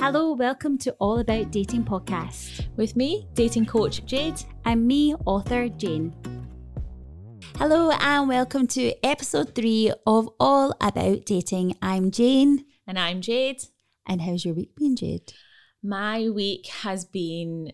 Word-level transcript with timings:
Hello, 0.00 0.32
welcome 0.32 0.78
to 0.78 0.92
All 1.00 1.18
About 1.18 1.50
Dating 1.50 1.82
podcast. 1.82 2.68
With 2.76 2.94
me, 2.94 3.26
dating 3.34 3.66
coach 3.66 4.06
Jade. 4.06 4.40
And 4.64 4.86
me, 4.86 5.16
author 5.26 5.68
Jane. 5.68 6.14
Hello, 7.56 7.90
and 7.90 8.28
welcome 8.28 8.68
to 8.68 8.94
episode 9.04 9.56
three 9.56 9.92
of 10.06 10.30
All 10.38 10.72
About 10.80 11.26
Dating. 11.26 11.74
I'm 11.82 12.12
Jane. 12.12 12.64
And 12.86 12.96
I'm 12.96 13.20
Jade. 13.20 13.64
And 14.06 14.22
how's 14.22 14.44
your 14.44 14.54
week 14.54 14.76
been, 14.76 14.94
Jade? 14.94 15.32
My 15.82 16.28
week 16.28 16.68
has 16.68 17.04
been 17.04 17.72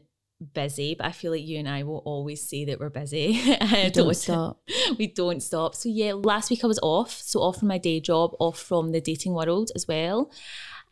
busy, 0.54 0.94
but 0.94 1.06
I 1.06 1.12
feel 1.12 1.32
like 1.32 1.44
you 1.44 1.58
and 1.58 1.68
I 1.68 1.82
will 1.82 2.02
always 2.06 2.48
say 2.48 2.64
that 2.64 2.80
we're 2.80 2.88
busy. 2.88 3.38
We 3.70 3.90
don't 3.90 4.14
stop. 4.14 4.62
We 4.98 5.08
don't 5.08 5.42
stop. 5.42 5.74
So 5.74 5.90
yeah, 5.90 6.14
last 6.14 6.48
week 6.48 6.64
I 6.64 6.68
was 6.68 6.80
off, 6.82 7.10
so 7.10 7.40
off 7.40 7.58
from 7.58 7.68
my 7.68 7.78
day 7.78 8.00
job, 8.00 8.34
off 8.40 8.58
from 8.58 8.92
the 8.92 9.00
dating 9.02 9.34
world 9.34 9.70
as 9.74 9.86
well. 9.86 10.30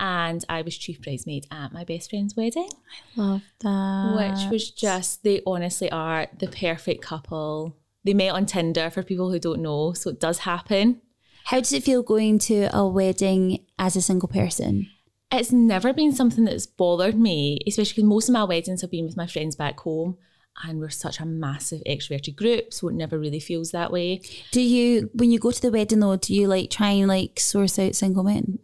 And 0.00 0.44
I 0.48 0.62
was 0.62 0.76
chief 0.76 1.00
bridesmaid 1.00 1.46
at 1.50 1.72
my 1.72 1.84
best 1.84 2.10
friend's 2.10 2.36
wedding. 2.36 2.68
I 3.16 3.20
love 3.20 3.42
that. 3.60 4.14
Which 4.16 4.50
was 4.50 4.70
just 4.70 5.22
they 5.22 5.42
honestly 5.46 5.90
are 5.90 6.26
the 6.38 6.48
perfect 6.48 7.02
couple. 7.02 7.76
They 8.04 8.14
met 8.14 8.32
on 8.32 8.46
Tinder 8.46 8.90
for 8.90 9.02
people 9.02 9.30
who 9.30 9.38
don't 9.38 9.62
know, 9.62 9.92
so 9.92 10.10
it 10.10 10.20
does 10.20 10.38
happen. 10.38 11.00
How 11.44 11.58
does 11.58 11.72
it 11.72 11.84
feel 11.84 12.02
going 12.02 12.38
to 12.40 12.68
a 12.76 12.86
wedding 12.86 13.64
as 13.78 13.96
a 13.96 14.02
single 14.02 14.28
person? 14.28 14.88
It's 15.30 15.52
never 15.52 15.92
been 15.92 16.12
something 16.12 16.44
that's 16.44 16.66
bothered 16.66 17.18
me, 17.18 17.58
especially 17.66 17.94
because 17.94 18.08
most 18.08 18.28
of 18.28 18.34
my 18.34 18.44
weddings 18.44 18.82
have 18.82 18.90
been 18.90 19.06
with 19.06 19.16
my 19.16 19.26
friends 19.26 19.56
back 19.56 19.80
home. 19.80 20.18
And 20.64 20.80
we're 20.80 20.90
such 20.90 21.18
a 21.18 21.24
massive 21.24 21.82
extroverted 21.88 22.36
group, 22.36 22.74
so 22.74 22.88
it 22.88 22.94
never 22.94 23.18
really 23.18 23.40
feels 23.40 23.70
that 23.70 23.90
way. 23.90 24.20
Do 24.50 24.60
you, 24.60 25.08
when 25.14 25.30
you 25.30 25.38
go 25.38 25.50
to 25.50 25.62
the 25.62 25.70
wedding 25.70 26.00
though, 26.00 26.16
do 26.16 26.34
you 26.34 26.46
like 26.46 26.68
try 26.68 26.90
and 26.90 27.08
like 27.08 27.40
source 27.40 27.78
out 27.78 27.94
single 27.94 28.22
men? 28.22 28.58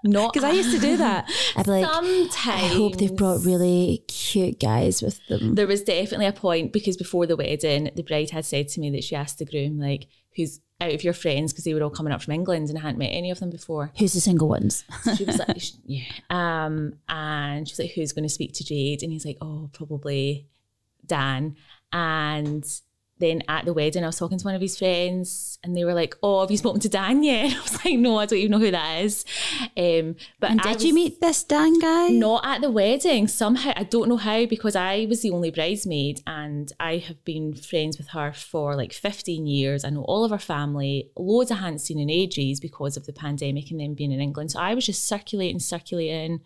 Not 0.04 0.32
Because 0.32 0.48
I 0.48 0.52
used 0.52 0.72
to 0.72 0.78
do 0.80 0.96
that. 0.96 1.30
I'd 1.56 1.64
be 1.64 1.70
like, 1.70 1.84
Sometimes 1.84 2.36
I 2.46 2.66
hope 2.68 2.96
they've 2.96 3.14
brought 3.14 3.44
really 3.44 4.04
cute 4.08 4.60
guys 4.60 5.02
with 5.02 5.24
them. 5.28 5.54
There 5.54 5.66
was 5.66 5.82
definitely 5.82 6.26
a 6.26 6.32
point 6.32 6.72
because 6.72 6.96
before 6.96 7.26
the 7.26 7.36
wedding, 7.36 7.90
the 7.94 8.02
bride 8.02 8.30
had 8.30 8.44
said 8.44 8.68
to 8.68 8.80
me 8.80 8.90
that 8.90 9.04
she 9.04 9.14
asked 9.14 9.38
the 9.38 9.44
groom, 9.44 9.78
like, 9.78 10.06
who's 10.36 10.60
out 10.80 10.94
of 10.94 11.04
your 11.04 11.12
friends, 11.12 11.52
because 11.52 11.64
they 11.64 11.74
were 11.74 11.82
all 11.82 11.90
coming 11.90 12.12
up 12.12 12.22
from 12.22 12.32
England 12.32 12.68
and 12.70 12.78
I 12.78 12.82
hadn't 12.82 12.98
met 12.98 13.10
any 13.12 13.30
of 13.30 13.40
them 13.40 13.50
before. 13.50 13.92
Who's 13.98 14.14
the 14.14 14.20
single 14.20 14.48
ones? 14.48 14.84
She 15.16 15.24
was 15.24 15.38
like, 15.38 15.62
yeah. 15.84 16.04
Um, 16.30 16.94
and 17.08 17.68
she 17.68 17.72
was 17.72 17.78
like, 17.78 17.92
who's 17.92 18.12
going 18.12 18.22
to 18.22 18.32
speak 18.32 18.54
to 18.54 18.64
Jade? 18.64 19.02
And 19.02 19.12
he's 19.12 19.26
like, 19.26 19.36
oh, 19.40 19.68
probably 19.72 20.46
Dan. 21.04 21.56
And 21.92 22.64
then 23.20 23.42
at 23.48 23.64
the 23.64 23.72
wedding, 23.72 24.02
I 24.02 24.06
was 24.06 24.18
talking 24.18 24.38
to 24.38 24.44
one 24.44 24.54
of 24.54 24.60
his 24.60 24.78
friends 24.78 25.58
and 25.62 25.76
they 25.76 25.84
were 25.84 25.94
like, 25.94 26.16
oh, 26.22 26.40
have 26.40 26.50
you 26.50 26.56
spoken 26.56 26.80
to 26.80 26.88
Dan 26.88 27.22
yet? 27.22 27.52
I 27.56 27.60
was 27.60 27.84
like, 27.84 27.98
no, 27.98 28.16
I 28.16 28.26
don't 28.26 28.38
even 28.38 28.50
know 28.52 28.58
who 28.58 28.70
that 28.70 29.02
is. 29.02 29.24
Um, 29.76 30.16
but 30.40 30.50
and 30.50 30.60
did 30.60 30.82
you 30.82 30.94
meet 30.94 31.20
this 31.20 31.44
Dan 31.44 31.78
guy? 31.78 32.08
Not 32.08 32.44
at 32.44 32.62
the 32.62 32.70
wedding. 32.70 33.28
Somehow, 33.28 33.72
I 33.76 33.84
don't 33.84 34.08
know 34.08 34.16
how, 34.16 34.46
because 34.46 34.74
I 34.74 35.06
was 35.08 35.22
the 35.22 35.30
only 35.30 35.50
bridesmaid 35.50 36.22
and 36.26 36.72
I 36.80 36.96
have 36.96 37.24
been 37.24 37.54
friends 37.54 37.98
with 37.98 38.08
her 38.08 38.32
for 38.32 38.74
like 38.74 38.92
15 38.92 39.46
years. 39.46 39.84
I 39.84 39.90
know 39.90 40.02
all 40.04 40.24
of 40.24 40.30
her 40.30 40.38
family, 40.38 41.10
loads 41.16 41.50
I 41.50 41.56
hadn't 41.56 41.80
seen 41.80 41.98
in 41.98 42.10
ages 42.10 42.58
because 42.58 42.96
of 42.96 43.06
the 43.06 43.12
pandemic 43.12 43.70
and 43.70 43.78
then 43.78 43.94
being 43.94 44.12
in 44.12 44.20
England. 44.20 44.52
So 44.52 44.60
I 44.60 44.74
was 44.74 44.86
just 44.86 45.06
circulating, 45.06 45.60
circulating. 45.60 46.40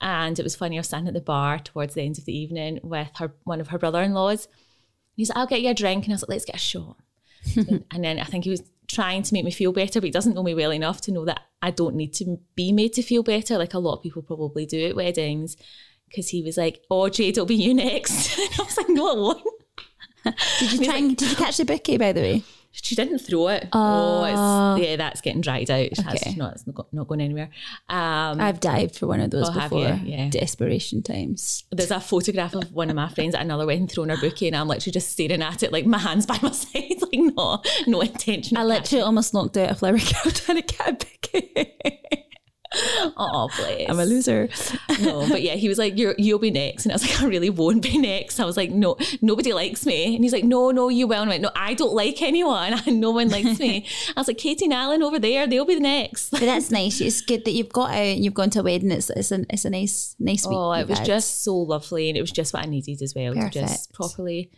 And 0.00 0.38
it 0.38 0.42
was 0.42 0.56
funny, 0.56 0.76
I 0.76 0.80
was 0.80 0.88
standing 0.88 1.08
at 1.08 1.14
the 1.14 1.20
bar 1.20 1.58
towards 1.58 1.94
the 1.94 2.02
end 2.02 2.18
of 2.18 2.26
the 2.26 2.36
evening 2.36 2.80
with 2.82 3.10
her 3.16 3.32
one 3.44 3.60
of 3.62 3.68
her 3.68 3.78
brother 3.78 4.02
in 4.02 4.12
laws. 4.12 4.46
He's 5.16 5.30
like, 5.30 5.38
I'll 5.38 5.46
get 5.46 5.62
you 5.62 5.70
a 5.70 5.74
drink. 5.74 6.04
And 6.04 6.12
I 6.12 6.14
was 6.14 6.22
like, 6.22 6.30
let's 6.30 6.44
get 6.44 6.56
a 6.56 6.58
shot. 6.58 6.96
and 7.56 8.04
then 8.04 8.18
I 8.18 8.24
think 8.24 8.44
he 8.44 8.50
was 8.50 8.62
trying 8.86 9.22
to 9.22 9.34
make 9.34 9.44
me 9.44 9.50
feel 9.50 9.72
better, 9.72 10.00
but 10.00 10.06
he 10.06 10.10
doesn't 10.10 10.34
know 10.34 10.42
me 10.42 10.54
well 10.54 10.72
enough 10.72 11.00
to 11.02 11.12
know 11.12 11.24
that 11.24 11.40
I 11.62 11.70
don't 11.70 11.96
need 11.96 12.12
to 12.14 12.38
be 12.54 12.72
made 12.72 12.92
to 12.94 13.02
feel 13.02 13.22
better, 13.22 13.58
like 13.58 13.74
a 13.74 13.78
lot 13.78 13.96
of 13.96 14.02
people 14.02 14.22
probably 14.22 14.66
do 14.66 14.86
at 14.86 14.96
weddings. 14.96 15.56
Because 16.08 16.28
he 16.28 16.40
was 16.40 16.56
like, 16.56 16.84
"Oh, 16.88 17.08
Jade, 17.08 17.30
it'll 17.30 17.46
be 17.46 17.56
you 17.56 17.74
next." 17.74 18.38
And 18.38 18.50
I 18.60 18.62
was 18.62 18.76
like, 18.76 18.88
"No, 18.88 19.10
it 19.10 19.18
won't." 19.18 20.36
Did 20.60 20.72
you 20.72 20.84
try 20.84 20.96
and, 20.96 21.16
did 21.16 21.30
you 21.30 21.36
catch 21.36 21.56
the 21.56 21.64
bouquet 21.64 21.96
by 21.96 22.12
the 22.12 22.20
way? 22.20 22.42
She 22.82 22.94
didn't 22.94 23.18
throw 23.18 23.48
it. 23.48 23.68
oh, 23.72 24.24
it's, 24.76 24.86
yeah, 24.86 24.96
that's 24.96 25.20
getting 25.20 25.40
dried 25.40 25.70
out. 25.70 25.88
Okay. 25.98 26.34
not, 26.36 26.52
it's 26.54 26.66
not, 26.66 26.86
not 26.92 27.08
going 27.08 27.20
anywhere. 27.20 27.50
Um, 27.88 28.40
I've 28.40 28.60
dived 28.60 28.96
for 28.96 29.06
one 29.06 29.20
of 29.20 29.30
those 29.30 29.48
Oh, 29.48 29.52
before. 29.52 29.98
Yeah. 30.04 30.28
Desperation 30.28 31.02
times. 31.02 31.64
there's 31.72 31.90
a 31.90 32.00
photograph 32.00 32.54
of 32.54 32.72
one 32.72 32.90
of 32.90 32.96
my 32.96 33.08
friends 33.08 33.34
at 33.34 33.40
another 33.40 33.66
wedding 33.66 33.88
throwing 33.88 34.10
her 34.10 34.16
bouquet, 34.16 34.48
and 34.48 34.56
I'm 34.56 34.68
literally 34.68 34.92
just 34.92 35.10
staring 35.10 35.42
at 35.42 35.62
it, 35.62 35.72
like 35.72 35.86
my 35.86 35.98
hands 35.98 36.26
by 36.26 36.38
my 36.42 36.50
side, 36.52 37.00
like 37.02 37.12
no, 37.34 37.62
no 37.86 38.00
intention. 38.02 38.56
I 38.56 38.64
literally 38.64 39.02
almost 39.02 39.32
knocked 39.34 39.56
out 39.56 39.70
a 39.70 39.74
flower 39.74 39.92
girl 39.98 40.32
trying 40.32 40.62
to 40.62 40.74
get 40.74 40.88
a 40.88 40.92
bouquet. 40.92 42.25
Oh, 43.18 43.48
please. 43.52 43.86
I'm 43.88 43.98
a 43.98 44.04
loser. 44.04 44.48
no, 45.00 45.28
but 45.28 45.42
yeah, 45.42 45.54
he 45.54 45.68
was 45.68 45.78
like, 45.78 45.96
You're, 45.96 46.14
"You'll 46.18 46.38
be 46.38 46.50
next," 46.50 46.84
and 46.84 46.92
I 46.92 46.96
was 46.96 47.02
like, 47.02 47.20
"I 47.22 47.26
really 47.26 47.50
won't 47.50 47.82
be 47.82 47.98
next." 47.98 48.38
I 48.40 48.44
was 48.44 48.56
like, 48.56 48.70
"No, 48.70 48.96
nobody 49.22 49.52
likes 49.52 49.86
me," 49.86 50.14
and 50.14 50.24
he's 50.24 50.32
like, 50.32 50.44
"No, 50.44 50.70
no, 50.70 50.88
you 50.88 51.06
will." 51.06 51.22
And 51.22 51.30
I 51.30 51.34
went, 51.34 51.42
"No, 51.42 51.50
I 51.54 51.74
don't 51.74 51.94
like 51.94 52.20
anyone, 52.22 52.74
and 52.86 53.00
no 53.00 53.10
one 53.10 53.28
likes 53.28 53.58
me." 53.58 53.86
I 54.16 54.20
was 54.20 54.28
like, 54.28 54.38
"Katie 54.38 54.66
and 54.66 54.74
Alan 54.74 55.02
over 55.02 55.18
there, 55.18 55.46
they'll 55.46 55.64
be 55.64 55.74
the 55.74 55.80
next." 55.80 56.30
But 56.30 56.40
that's 56.40 56.70
nice. 56.70 57.00
It's 57.00 57.20
good 57.20 57.44
that 57.44 57.52
you've 57.52 57.72
got 57.72 57.90
out 57.90 57.96
and 57.96 58.24
you've 58.24 58.34
gone 58.34 58.50
to 58.50 58.60
a 58.60 58.62
wedding. 58.62 58.90
It's 58.90 59.10
it's 59.10 59.32
a 59.32 59.44
it's 59.50 59.64
a 59.64 59.70
nice 59.70 60.14
nice 60.18 60.46
week. 60.46 60.56
Oh, 60.56 60.72
it 60.72 60.88
was 60.88 60.98
had. 60.98 61.06
just 61.06 61.42
so 61.44 61.56
lovely, 61.56 62.08
and 62.08 62.18
it 62.18 62.20
was 62.20 62.32
just 62.32 62.52
what 62.52 62.64
I 62.64 62.66
needed 62.66 63.02
as 63.02 63.14
well 63.14 63.34
to 63.34 63.50
just 63.50 63.92
properly 63.92 64.50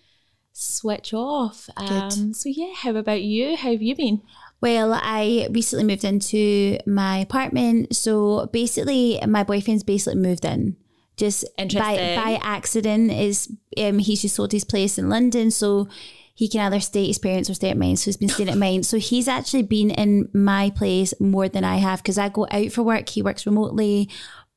switch 0.53 1.15
off. 1.15 1.69
Um, 1.77 2.35
so 2.35 2.49
yeah, 2.49 2.75
how 2.75 2.97
about 2.97 3.23
you? 3.23 3.57
How 3.57 3.71
have 3.73 3.83
you 3.83 3.95
been? 3.95 4.23
Well, 4.61 4.93
I 4.95 5.49
recently 5.51 5.85
moved 5.85 6.05
into 6.05 6.79
my 6.87 7.19
apartment. 7.19 7.95
So 7.95 8.47
basically, 8.53 9.21
my 9.27 9.45
boyfriend's 9.45 9.85
basically 9.85 10.21
moved 10.21 10.45
in. 10.45 10.77
Just 11.17 11.45
by, 11.57 11.97
by 12.17 12.39
accident 12.43 13.11
is 13.11 13.53
um, 13.77 13.99
he's 13.99 14.23
just 14.23 14.37
sold 14.37 14.53
his 14.53 14.65
place 14.65 14.99
in 14.99 15.09
London, 15.09 15.51
so 15.51 15.89
he 16.33 16.49
can 16.49 16.61
either 16.61 16.79
stay 16.79 17.03
at 17.03 17.09
his 17.09 17.19
parents 17.19 17.51
or 17.51 17.55
stay 17.55 17.71
at 17.71 17.77
mine. 17.77 17.97
So 17.97 18.05
he's 18.05 18.17
been 18.17 18.29
staying 18.29 18.49
at 18.49 18.57
mine. 18.57 18.85
So 18.85 18.99
he's 18.99 19.27
actually 19.27 19.65
been 19.65 19.91
in 19.91 20.29
my 20.33 20.71
place 20.71 21.13
more 21.19 21.49
than 21.49 21.65
I 21.65 21.79
have 21.79 22.01
because 22.01 22.17
I 22.17 22.29
go 22.29 22.47
out 22.53 22.71
for 22.71 22.85
work. 22.85 23.09
He 23.09 23.23
works 23.23 23.47
remotely. 23.47 24.09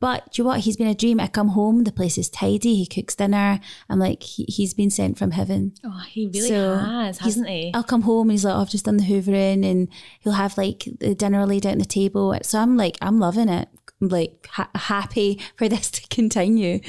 But 0.02 0.34
do 0.34 0.42
you 0.42 0.44
know 0.44 0.50
what? 0.50 0.62
He's 0.62 0.76
been 0.76 0.88
a 0.88 0.96
dream. 0.96 1.20
I 1.20 1.28
come 1.28 1.50
home, 1.50 1.84
the 1.84 1.92
place 1.92 2.18
is 2.18 2.28
tidy. 2.28 2.76
He 2.76 2.88
cooks 2.88 3.16
dinner. 3.16 3.60
I'm 3.88 4.00
like, 4.00 4.24
he, 4.24 4.46
he's 4.46 4.74
been 4.74 4.90
sent 4.90 5.18
from 5.20 5.32
heaven. 5.32 5.74
Oh, 5.86 6.04
he 6.10 6.26
really 6.26 6.50
So, 6.50 6.76
has, 6.76 7.20
hasn't 7.20 7.48
he? 7.48 7.72
I'll 7.74 7.84
come 7.84 8.02
home 8.02 8.30
and 8.30 8.32
he's 8.32 8.44
like, 8.44 8.56
oh, 8.56 8.62
I've 8.62 8.70
just 8.70 8.86
done 8.86 8.98
the 8.98 9.04
hoovering 9.04 9.64
and 9.64 9.88
he'll 10.20 10.34
have 10.34 10.58
like 10.58 10.90
the 11.00 11.14
dinner 11.14 11.46
laid 11.46 11.68
out 11.68 11.74
on 11.74 11.78
the 11.78 11.86
table. 11.86 12.36
So 12.42 12.60
I'm 12.60 12.76
like, 12.78 12.98
I'm 13.00 13.20
loving 13.20 13.48
it. 13.48 13.70
I'm 14.02 14.08
like 14.08 14.50
ha- 14.52 14.72
happy 14.74 15.40
for 15.56 15.70
this 15.70 15.92
to 15.92 16.08
continue. 16.08 16.80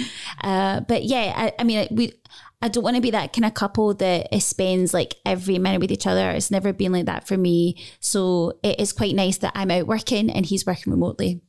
Uh, 0.42 0.80
but 0.80 1.04
yeah, 1.04 1.34
I, 1.36 1.52
I 1.58 1.64
mean, 1.64 1.86
we, 1.90 2.14
I 2.62 2.68
don't 2.68 2.84
want 2.84 2.96
to 2.96 3.02
be 3.02 3.10
that 3.10 3.34
kind 3.34 3.44
of 3.44 3.52
couple 3.52 3.92
that 3.94 4.32
spends 4.40 4.94
like 4.94 5.16
every 5.26 5.58
minute 5.58 5.80
with 5.82 5.92
each 5.92 6.06
other. 6.06 6.30
It's 6.30 6.50
never 6.50 6.72
been 6.72 6.92
like 6.92 7.06
that 7.06 7.28
for 7.28 7.36
me. 7.36 7.76
So 8.00 8.54
it 8.62 8.80
is 8.80 8.94
quite 8.94 9.14
nice 9.14 9.36
that 9.38 9.52
I'm 9.54 9.70
out 9.70 9.86
working 9.86 10.30
and 10.30 10.46
he's 10.46 10.64
working 10.64 10.92
remotely. 10.92 11.42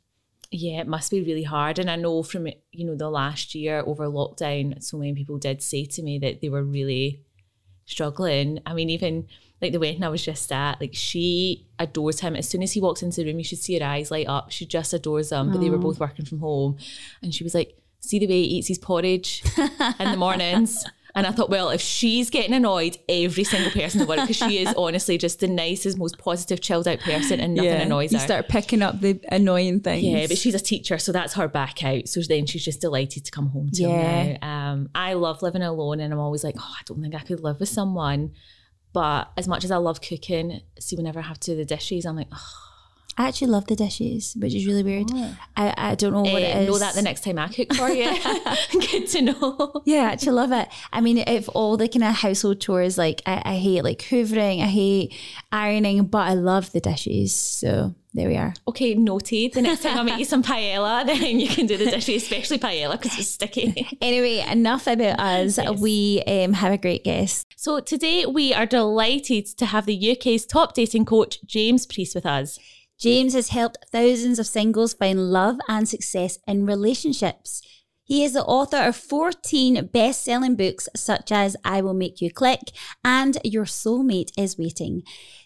Yeah, 0.56 0.82
it 0.82 0.88
must 0.88 1.10
be 1.10 1.22
really 1.22 1.44
hard. 1.44 1.80
And 1.80 1.90
I 1.90 1.96
know 1.96 2.22
from 2.22 2.48
you 2.72 2.86
know 2.86 2.96
the 2.96 3.10
last 3.10 3.56
year 3.56 3.84
over 3.88 4.06
lockdown, 4.06 4.84
so 4.84 5.00
many 5.00 5.16
people 5.16 5.40
did 5.40 5.64
say 5.64 5.86
to 5.86 6.04
me 6.04 6.20
that 6.20 6.42
they 6.42 6.50
were 6.50 6.64
really 6.64 7.24
struggling. 7.86 8.60
I 8.64 8.76
mean, 8.76 8.92
even 8.92 9.28
like 9.64 9.72
the 9.72 9.80
wedding 9.80 10.04
I 10.04 10.10
was 10.10 10.24
just 10.24 10.52
at, 10.52 10.80
like 10.80 10.94
she 10.94 11.66
adores 11.80 12.20
him. 12.20 12.36
As 12.36 12.48
soon 12.48 12.62
as 12.62 12.74
he 12.74 12.82
walks 12.82 13.02
into 13.02 13.22
the 13.22 13.28
room, 13.28 13.40
you 13.40 13.44
should 13.44 13.58
see 13.58 13.80
her 13.80 13.86
eyes 13.86 14.12
light 14.12 14.28
up. 14.28 14.52
She 14.52 14.68
just 14.68 14.94
adores 14.94 15.32
him. 15.32 15.52
But 15.52 15.60
they 15.60 15.72
were 15.72 15.78
oh. 15.78 15.80
both 15.80 16.00
working 16.00 16.26
from 16.26 16.40
home, 16.40 16.78
and 17.24 17.34
she 17.34 17.44
was 17.44 17.56
like, 17.56 17.76
"See 18.00 18.20
the 18.20 18.28
way 18.28 18.44
he 18.44 18.58
eats 18.58 18.68
his 18.68 18.78
porridge 18.78 19.44
in 19.58 20.12
the 20.12 20.18
mornings." 20.18 20.86
And 21.16 21.28
I 21.28 21.32
thought, 21.32 21.52
well, 21.52 21.70
if 21.70 21.80
she's 21.80 22.32
getting 22.32 22.54
annoyed, 22.54 22.98
every 23.08 23.44
single 23.44 23.70
person 23.72 24.00
in 24.02 24.08
the 24.08 24.10
world, 24.10 24.22
because 24.28 24.38
she 24.50 24.58
is 24.64 24.74
honestly 24.76 25.18
just 25.20 25.42
the 25.42 25.48
nicest, 25.48 25.96
most 25.98 26.18
positive, 26.18 26.60
chilled 26.60 26.88
out 26.88 27.02
person, 27.02 27.40
and 27.40 27.54
nothing 27.54 27.72
annoys 27.82 28.12
you 28.12 28.18
her. 28.18 28.26
start 28.26 28.48
picking 28.50 28.82
up 28.82 29.00
the 29.00 29.20
annoying 29.32 29.80
things. 29.82 30.04
Yeah, 30.04 30.26
but 30.28 30.40
she's 30.40 30.56
a 30.56 30.60
teacher, 30.60 30.98
so 30.98 31.12
that's 31.12 31.34
her 31.36 31.48
back 31.48 31.84
out. 31.84 32.08
So 32.08 32.22
then 32.28 32.48
she's 32.48 32.66
just 32.66 32.82
delighted 32.82 33.26
to 33.26 33.32
come 33.32 33.50
home 33.50 33.70
to 33.74 33.84
Yeah. 33.84 34.38
now. 34.42 34.48
Um, 34.72 34.90
I 34.96 35.14
love 35.14 35.44
living 35.44 35.62
alone, 35.62 36.00
and 36.00 36.12
I'm 36.12 36.20
always 36.20 36.44
like, 36.44 36.56
oh, 36.58 36.74
I 36.80 36.82
don't 36.86 37.00
think 37.02 37.14
I 37.14 37.20
could 37.20 37.42
live 37.42 37.60
with 37.60 37.70
someone. 37.70 38.32
But 38.92 39.32
as 39.38 39.48
much 39.48 39.64
as 39.64 39.70
I 39.70 39.78
love 39.78 40.02
cooking, 40.02 40.62
see, 40.80 40.96
whenever 40.96 41.20
I 41.20 41.24
have 41.24 41.40
to 41.42 41.52
do 41.52 41.58
the 41.58 41.66
dishes, 41.66 42.06
I'm 42.06 42.16
like, 42.16 42.28
oh, 42.34 42.54
I 43.18 43.28
actually 43.28 43.48
love 43.48 43.68
the 43.68 43.76
dishes, 43.76 44.36
which 44.38 44.56
is 44.56 44.66
really 44.66 44.84
weird. 44.84 45.12
I, 45.56 45.74
I 45.78 45.96
don't 45.96 46.14
know 46.14 46.22
what 46.22 46.42
eh, 46.42 46.48
it 46.48 46.62
is. 46.64 46.68
know 46.68 46.80
that 46.80 46.96
the 46.96 47.02
next 47.02 47.24
time 47.24 47.38
I 47.38 47.48
cook 47.48 47.74
for 47.74 47.90
you. 47.90 48.12
Good 48.72 49.08
to 49.08 49.22
know. 49.22 49.82
Yeah, 49.86 50.04
I 50.04 50.12
actually 50.14 50.34
love 50.34 50.52
it. 50.52 50.68
I 50.92 51.02
mean, 51.02 51.20
if 51.20 51.48
all 51.54 51.78
the 51.78 51.88
kind 51.88 52.04
of 52.04 52.16
household 52.16 52.60
chores, 52.60 52.98
like 52.98 53.22
I, 53.26 53.42
I 53.46 53.56
hate 53.58 53.84
like 53.84 54.00
hoovering, 54.00 54.62
I 54.62 54.68
hate 54.68 55.14
ironing, 55.52 56.06
but 56.06 56.28
I 56.28 56.34
love 56.34 56.72
the 56.72 56.80
dishes. 56.80 57.34
So 57.34 57.94
there 58.16 58.30
we 58.30 58.38
are. 58.38 58.54
Okay, 58.68 58.94
noted. 58.94 59.54
The 59.54 59.62
next 59.62 59.82
time 59.82 59.98
I 59.98 60.04
make 60.04 60.20
you 60.20 60.26
some 60.26 60.44
paella, 60.44 61.06
then 61.06 61.40
you 61.40 61.48
can 61.48 61.66
do 61.66 61.78
the 61.78 61.86
dishes, 61.86 62.24
especially 62.24 62.60
paella 62.60 62.94
because 62.94 63.18
it's 63.18 63.30
sticky. 63.30 63.88
Anyway, 64.02 64.40
enough 64.40 64.86
about 64.88 65.20
us. 65.20 65.60
We 65.80 66.22
um, 66.28 66.54
have 66.54 66.72
a 66.72 66.78
great 66.78 67.04
guest. 67.04 67.48
So 67.56 67.80
today 67.80 68.26
we 68.26 68.54
are 68.54 68.66
delighted 68.66 69.48
to 69.58 69.66
have 69.66 69.86
the 69.86 70.12
UK's 70.12 70.46
top 70.46 70.74
dating 70.74 71.06
coach, 71.06 71.40
James 71.46 71.86
Preece, 71.86 72.14
with 72.14 72.26
us. 72.26 72.60
James 73.04 73.34
has 73.34 73.50
helped 73.50 73.86
thousands 73.92 74.40
of 74.40 74.48
singles 74.48 74.94
find 74.94 75.30
love 75.30 75.58
and 75.68 75.90
success 75.90 76.40
in 76.48 76.66
relationships. 76.66 77.62
He 78.06 78.24
is 78.24 78.32
the 78.32 78.46
author 78.46 78.78
of 78.78 78.96
14 78.96 79.90
best 79.92 80.24
selling 80.24 80.56
books, 80.56 80.88
such 80.96 81.30
as 81.30 81.58
I 81.66 81.82
Will 81.82 81.94
Make 81.94 82.22
You 82.22 82.32
Click 82.32 82.72
and 83.04 83.38
Your 83.44 83.66
Soulmate 83.66 84.32
is 84.38 84.58
Waiting. 84.58 85.04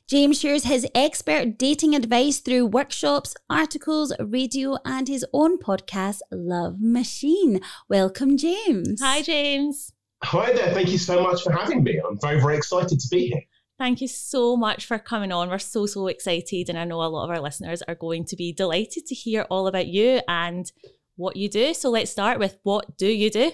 James 0.08 0.40
shares 0.40 0.66
his 0.66 0.86
expert 0.94 1.58
dating 1.58 1.96
advice 1.96 2.38
through 2.38 2.68
workshops, 2.68 3.34
articles, 3.50 4.14
radio, 4.20 4.78
and 4.86 5.08
his 5.08 5.26
own 5.34 5.58
podcast, 5.58 6.20
Love 6.32 6.76
Machine. 6.80 7.60
Welcome, 7.90 8.38
James. 8.38 9.02
Hi, 9.02 9.24
James. 9.24 9.94
Hi 10.24 10.54
there. 10.54 10.76
Thank 10.76 10.90
you 10.90 11.00
so 11.00 11.24
much 11.24 11.42
for 11.42 11.52
having 11.52 11.82
me. 11.82 12.00
I'm 12.08 12.20
very, 12.22 12.40
very 12.40 12.56
excited 12.56 13.00
to 13.00 13.08
be 13.10 13.30
here. 13.30 13.42
Thank 13.80 14.02
you 14.02 14.08
so 14.08 14.58
much 14.58 14.86
for 14.86 14.98
coming 14.98 15.32
on. 15.32 15.50
We're 15.50 15.60
so, 15.60 15.86
so 15.86 16.08
excited. 16.08 16.70
And 16.70 16.80
I 16.80 16.84
know 16.84 17.02
a 17.02 17.06
lot 17.06 17.26
of 17.26 17.30
our 17.30 17.40
listeners 17.40 17.84
are 17.84 17.96
going 17.96 18.26
to 18.26 18.36
be 18.36 18.52
delighted 18.52 19.06
to 19.06 19.16
hear 19.16 19.46
all 19.52 19.68
about 19.68 19.88
you 19.88 20.22
and 20.28 20.72
what 21.16 21.36
you 21.36 21.48
do. 21.48 21.74
So 21.76 21.92
let's 21.92 22.12
start 22.12 22.40
with 22.40 22.58
what 22.64 22.98
do 22.98 23.08
you 23.08 23.30
do? 23.30 23.52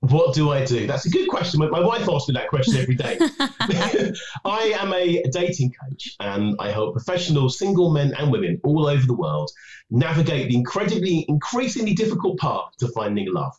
What 0.00 0.34
do 0.34 0.50
I 0.50 0.64
do? 0.64 0.88
That's 0.88 1.06
a 1.06 1.10
good 1.10 1.28
question. 1.28 1.60
My 1.60 1.78
wife 1.78 2.08
asks 2.08 2.28
me 2.28 2.34
that 2.34 2.48
question 2.48 2.74
every 2.76 2.96
day. 2.96 3.18
I 4.44 4.74
am 4.80 4.92
a 4.92 5.22
dating 5.30 5.72
coach 5.80 6.16
and 6.18 6.56
I 6.58 6.72
help 6.72 6.94
professional 6.94 7.48
single 7.48 7.92
men 7.92 8.12
and 8.18 8.32
women 8.32 8.60
all 8.64 8.88
over 8.88 9.06
the 9.06 9.14
world 9.14 9.48
navigate 9.90 10.48
the 10.48 10.56
incredibly, 10.56 11.24
increasingly 11.28 11.94
difficult 11.94 12.40
path 12.40 12.72
to 12.80 12.88
finding 12.88 13.32
love. 13.32 13.52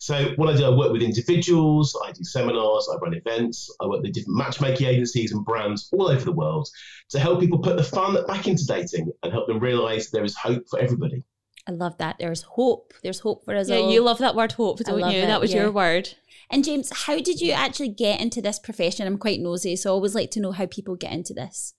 So 0.00 0.32
what 0.36 0.48
I 0.48 0.56
do, 0.56 0.64
I 0.64 0.70
work 0.70 0.92
with 0.92 1.02
individuals, 1.02 1.98
I 2.04 2.12
do 2.12 2.22
seminars, 2.22 2.88
I 2.92 2.96
run 2.98 3.14
events, 3.14 3.74
I 3.80 3.86
work 3.86 4.02
with 4.02 4.12
different 4.12 4.38
matchmaking 4.38 4.86
agencies 4.86 5.32
and 5.32 5.44
brands 5.44 5.88
all 5.92 6.08
over 6.08 6.24
the 6.24 6.32
world 6.32 6.68
to 7.10 7.18
help 7.18 7.40
people 7.40 7.58
put 7.58 7.76
the 7.76 7.84
fun 7.84 8.16
back 8.26 8.46
into 8.46 8.64
dating 8.66 9.10
and 9.22 9.32
help 9.32 9.48
them 9.48 9.58
realize 9.58 10.10
there 10.10 10.24
is 10.24 10.36
hope 10.36 10.64
for 10.68 10.78
everybody. 10.78 11.24
I 11.66 11.72
love 11.72 11.98
that. 11.98 12.16
There's 12.18 12.42
hope. 12.42 12.94
There's 13.02 13.20
hope 13.20 13.44
for 13.44 13.54
us 13.54 13.68
yeah, 13.68 13.76
all. 13.76 13.92
you 13.92 14.00
love 14.00 14.18
that 14.18 14.34
word 14.34 14.52
hope, 14.52 14.78
don't 14.78 15.00
you? 15.00 15.18
it, 15.18 15.26
that 15.26 15.40
was 15.40 15.52
yeah. 15.52 15.62
your 15.62 15.70
word. 15.70 16.14
And 16.50 16.64
James, 16.64 16.90
how 17.04 17.18
did 17.20 17.42
you 17.42 17.52
actually 17.52 17.90
get 17.90 18.20
into 18.20 18.40
this 18.40 18.58
profession? 18.58 19.06
I'm 19.06 19.18
quite 19.18 19.40
nosy, 19.40 19.76
so 19.76 19.90
I 19.90 19.92
always 19.92 20.14
like 20.14 20.30
to 20.32 20.40
know 20.40 20.52
how 20.52 20.64
people 20.64 20.96
get 20.96 21.12
into 21.12 21.34
this. 21.34 21.74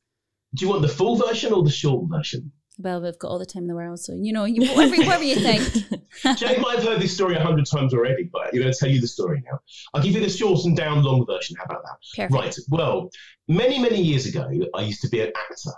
Do 0.53 0.65
you 0.65 0.69
want 0.69 0.83
the 0.83 0.87
full 0.87 1.15
version 1.15 1.53
or 1.53 1.63
the 1.63 1.71
short 1.71 2.07
version? 2.07 2.51
Well, 2.81 3.01
we've 3.01 3.19
got 3.19 3.27
all 3.27 3.39
the 3.39 3.45
time 3.45 3.63
in 3.63 3.67
the 3.67 3.75
world, 3.75 3.99
so 3.99 4.13
you 4.13 4.31
know, 4.31 4.45
you, 4.45 4.61
whatever, 4.73 4.95
whatever 5.03 5.23
you 5.23 5.35
think. 5.35 5.63
Jane 6.37 6.61
might 6.61 6.77
have 6.77 6.85
heard 6.85 7.01
this 7.01 7.13
story 7.13 7.35
a 7.35 7.41
hundred 7.41 7.65
times 7.65 7.93
already, 7.93 8.23
but 8.23 8.47
I'm 8.47 8.59
going 8.59 8.71
to 8.71 8.77
tell 8.77 8.89
you 8.89 9.01
the 9.01 9.07
story 9.07 9.43
now. 9.45 9.59
I'll 9.93 10.01
give 10.01 10.13
you 10.13 10.21
the 10.21 10.29
short 10.29 10.63
and 10.63 10.77
down 10.77 11.03
long 11.03 11.25
version. 11.25 11.57
How 11.57 11.65
about 11.65 11.83
that? 11.83 11.97
Perfect. 12.15 12.33
Right. 12.33 12.55
Well, 12.69 13.09
many, 13.49 13.79
many 13.79 14.01
years 14.01 14.25
ago, 14.25 14.49
I 14.73 14.81
used 14.81 15.01
to 15.01 15.09
be 15.09 15.19
an 15.21 15.33
actor. 15.35 15.71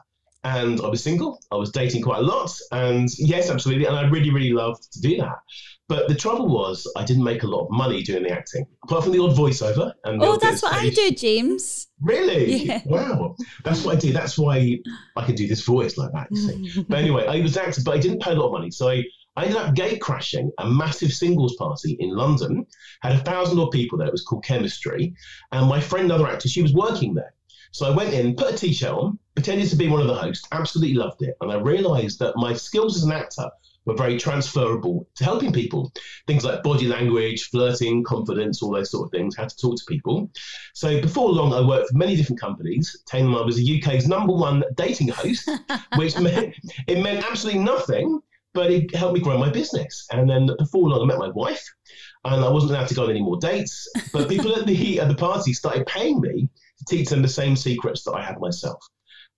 And 0.44 0.82
I 0.82 0.88
was 0.88 1.04
single. 1.04 1.40
I 1.52 1.56
was 1.56 1.72
dating 1.72 2.02
quite 2.02 2.20
a 2.20 2.24
lot. 2.24 2.52
And 2.72 3.10
yes, 3.20 3.52
absolutely. 3.52 3.86
And 3.86 3.96
I 3.96 4.08
really, 4.10 4.32
really 4.32 4.54
loved 4.54 4.92
to 4.94 5.02
do 5.02 5.18
that. 5.18 5.38
But 5.92 6.08
the 6.08 6.16
trouble 6.16 6.48
was, 6.48 6.90
I 6.96 7.04
didn't 7.04 7.26
make 7.26 7.44
a 7.44 7.48
lot 7.48 7.66
of 7.66 7.72
money 7.72 8.02
doing 8.02 8.24
the 8.24 8.32
acting, 8.32 8.66
apart 8.86 9.04
from 9.04 9.12
the 9.12 9.20
odd 9.22 9.36
voiceover. 9.36 9.92
And 10.06 10.24
Oh, 10.24 10.38
that's 10.38 10.64
what 10.64 10.74
I 10.74 10.90
do, 10.90 11.12
James. 11.12 11.88
Really? 12.00 12.54
Yeah. 12.64 12.82
Wow. 12.86 13.36
That's 13.66 13.84
what 13.84 13.98
I 13.98 14.00
do. 14.00 14.14
That's 14.14 14.38
why 14.38 14.80
I 15.18 15.26
can 15.26 15.36
do 15.36 15.48
this 15.50 15.66
voice 15.66 15.98
like 15.98 16.14
that, 16.14 16.28
you 16.32 16.38
see. 16.38 16.84
but 16.88 16.98
anyway, 16.98 17.26
I 17.28 17.42
was 17.42 17.58
acting, 17.58 17.84
but 17.84 17.94
I 17.94 17.98
didn't 17.98 18.22
pay 18.22 18.32
a 18.32 18.36
lot 18.36 18.46
of 18.48 18.54
money. 18.54 18.72
So 18.72 18.88
I, 18.88 19.04
I 19.36 19.44
ended 19.44 19.58
up 19.58 19.76
gate 19.76 20.00
crashing 20.00 20.50
a 20.60 20.70
massive 20.70 21.12
singles 21.12 21.56
party 21.58 21.98
in 22.00 22.12
London. 22.16 22.66
Had 23.02 23.12
a 23.18 23.24
thousand 23.26 23.60
odd 23.60 23.72
people 23.72 23.98
there. 23.98 24.08
It 24.08 24.14
was 24.14 24.24
called 24.24 24.46
Chemistry. 24.46 25.14
And 25.52 25.68
my 25.68 25.82
friend, 25.82 26.06
another 26.06 26.28
actor, 26.30 26.48
she 26.48 26.62
was 26.62 26.74
working 26.74 27.14
there. 27.16 27.34
So 27.74 27.86
I 27.86 27.94
went 27.94 28.14
in, 28.14 28.36
put 28.36 28.54
a 28.54 28.58
t-shirt 28.58 28.92
on, 28.92 29.20
pretended 29.36 29.68
to 29.70 29.76
be 29.76 29.90
one 29.90 30.00
of 30.02 30.08
the 30.08 30.16
hosts, 30.16 30.48
absolutely 30.54 30.96
loved 30.96 31.22
it. 31.22 31.36
And 31.42 31.52
I 31.52 31.56
realized 31.56 32.20
that 32.20 32.38
my 32.38 32.54
skills 32.54 32.96
as 32.96 33.04
an 33.04 33.12
actor 33.12 33.50
were 33.86 33.96
very 33.96 34.18
transferable 34.18 35.08
to 35.16 35.24
helping 35.24 35.52
people. 35.52 35.92
Things 36.28 36.46
like 36.46 36.64
body 36.64 36.88
language, 36.88 37.44
flirting, 37.50 38.04
confidence, 38.04 38.62
all 38.62 38.72
those 38.72 38.92
sort 38.92 39.08
of 39.08 39.12
things, 39.12 39.36
how 39.36 39.46
to 39.46 39.58
talk 39.58 39.78
to 39.78 39.84
people. 39.88 40.30
So 40.74 41.02
before 41.02 41.30
long, 41.30 41.54
I 41.54 41.66
worked 41.66 41.90
for 41.90 41.98
many 41.98 42.16
different 42.16 42.40
companies. 42.40 42.96
I 43.14 43.22
was 43.22 43.58
the 43.58 43.82
UK's 43.82 44.08
number 44.08 44.34
one 44.34 44.64
dating 44.76 45.10
host, 45.10 45.50
which 45.96 46.18
meant 46.20 46.56
it 46.88 47.02
meant 47.02 47.26
absolutely 47.30 47.62
nothing, 47.62 48.22
but 48.54 48.72
it 48.72 48.94
helped 48.94 49.16
me 49.16 49.22
grow 49.22 49.38
my 49.38 49.50
business. 49.50 50.08
And 50.12 50.30
then 50.30 50.50
before 50.58 50.90
long, 50.90 51.02
I 51.02 51.06
met 51.06 51.18
my 51.18 51.30
wife, 51.30 51.66
and 52.26 52.44
I 52.44 52.50
wasn't 52.50 52.74
allowed 52.74 52.88
to 52.90 52.94
go 52.94 53.04
on 53.04 53.10
any 53.10 53.22
more 53.22 53.38
dates. 53.38 53.88
But 54.14 54.30
people 54.30 54.56
at 54.56 54.66
the 54.66 55.00
at 55.00 55.08
the 55.08 55.16
party 55.16 55.54
started 55.54 55.88
paying 55.88 56.22
me 56.22 56.50
to 56.78 56.86
teach 56.86 57.10
them 57.10 57.22
the 57.22 57.28
same 57.28 57.56
secrets 57.56 58.04
that 58.04 58.14
I 58.14 58.22
had 58.22 58.40
myself, 58.40 58.86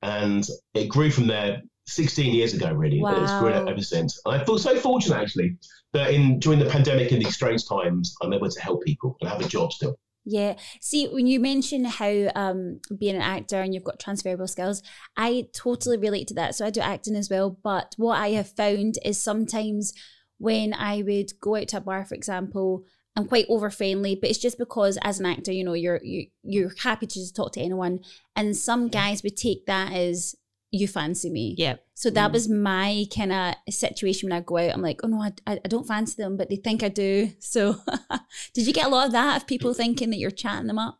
and 0.01 0.47
it 0.73 0.89
grew 0.89 1.11
from 1.11 1.27
there. 1.27 1.61
16 1.85 2.33
years 2.33 2.53
ago, 2.53 2.71
really, 2.71 3.01
but 3.01 3.17
it's 3.17 3.31
grown 3.39 3.65
Wow. 3.65 3.71
ever 3.71 3.81
since. 3.81 4.19
And 4.25 4.35
I 4.41 4.45
feel 4.45 4.57
so 4.57 4.75
fortunate, 4.77 5.17
actually, 5.17 5.57
that 5.91 6.13
in 6.13 6.39
during 6.39 6.59
the 6.59 6.69
pandemic 6.69 7.11
and 7.11 7.21
these 7.21 7.35
strange 7.35 7.67
times, 7.67 8.15
I'm 8.21 8.33
able 8.33 8.49
to 8.49 8.61
help 8.61 8.83
people 8.83 9.17
and 9.21 9.29
have 9.29 9.41
a 9.41 9.47
job 9.47 9.73
still. 9.73 9.97
Yeah. 10.25 10.55
See, 10.79 11.07
when 11.07 11.27
you 11.27 11.39
mention 11.41 11.83
how 11.83 12.29
um, 12.35 12.79
being 12.97 13.15
an 13.15 13.21
actor 13.21 13.59
and 13.61 13.73
you've 13.73 13.83
got 13.83 13.99
transferable 13.99 14.47
skills, 14.47 14.81
I 15.17 15.47
totally 15.53 15.97
relate 15.97 16.29
to 16.29 16.33
that. 16.35 16.55
So 16.55 16.65
I 16.65 16.69
do 16.69 16.79
acting 16.79 17.17
as 17.17 17.29
well. 17.29 17.57
But 17.61 17.93
what 17.97 18.17
I 18.17 18.29
have 18.29 18.49
found 18.49 18.95
is 19.03 19.19
sometimes 19.19 19.93
when 20.37 20.73
I 20.73 21.01
would 21.01 21.37
go 21.41 21.57
out 21.57 21.67
to 21.69 21.77
a 21.77 21.81
bar, 21.81 22.05
for 22.05 22.15
example, 22.15 22.85
I'm 23.15 23.27
quite 23.27 23.45
over 23.49 23.69
friendly, 23.69 24.15
but 24.15 24.29
it's 24.29 24.39
just 24.39 24.57
because 24.57 24.97
as 25.03 25.19
an 25.19 25.25
actor, 25.25 25.51
you 25.51 25.63
know, 25.63 25.73
you're 25.73 25.99
you, 26.01 26.27
you're 26.43 26.71
happy 26.81 27.05
to 27.05 27.13
just 27.13 27.35
talk 27.35 27.51
to 27.53 27.61
anyone, 27.61 27.99
and 28.35 28.57
some 28.57 28.87
guys 28.87 29.21
would 29.23 29.37
take 29.37 29.65
that 29.67 29.91
as 29.93 30.35
you 30.73 30.87
fancy 30.87 31.29
me. 31.29 31.55
Yeah. 31.57 31.75
So 31.93 32.09
that 32.09 32.29
Mm. 32.31 32.33
was 32.33 32.49
my 32.49 33.05
kind 33.15 33.31
of 33.31 33.53
situation 33.73 34.27
when 34.29 34.37
I 34.37 34.41
go 34.41 34.57
out. 34.57 34.73
I'm 34.73 34.81
like, 34.81 35.01
oh 35.03 35.07
no, 35.07 35.21
I, 35.21 35.31
I 35.47 35.59
I 35.63 35.67
don't 35.67 35.87
fancy 35.87 36.15
them, 36.21 36.35
but 36.35 36.49
they 36.49 36.55
think 36.57 36.81
I 36.83 36.89
do. 36.89 37.29
So 37.39 37.75
did 38.53 38.65
you 38.67 38.73
get 38.73 38.87
a 38.87 38.89
lot 38.89 39.05
of 39.07 39.11
that 39.13 39.37
of 39.41 39.47
people 39.47 39.73
thinking 39.73 40.09
that 40.09 40.17
you're 40.17 40.31
chatting 40.31 40.67
them 40.67 40.79
up? 40.79 40.97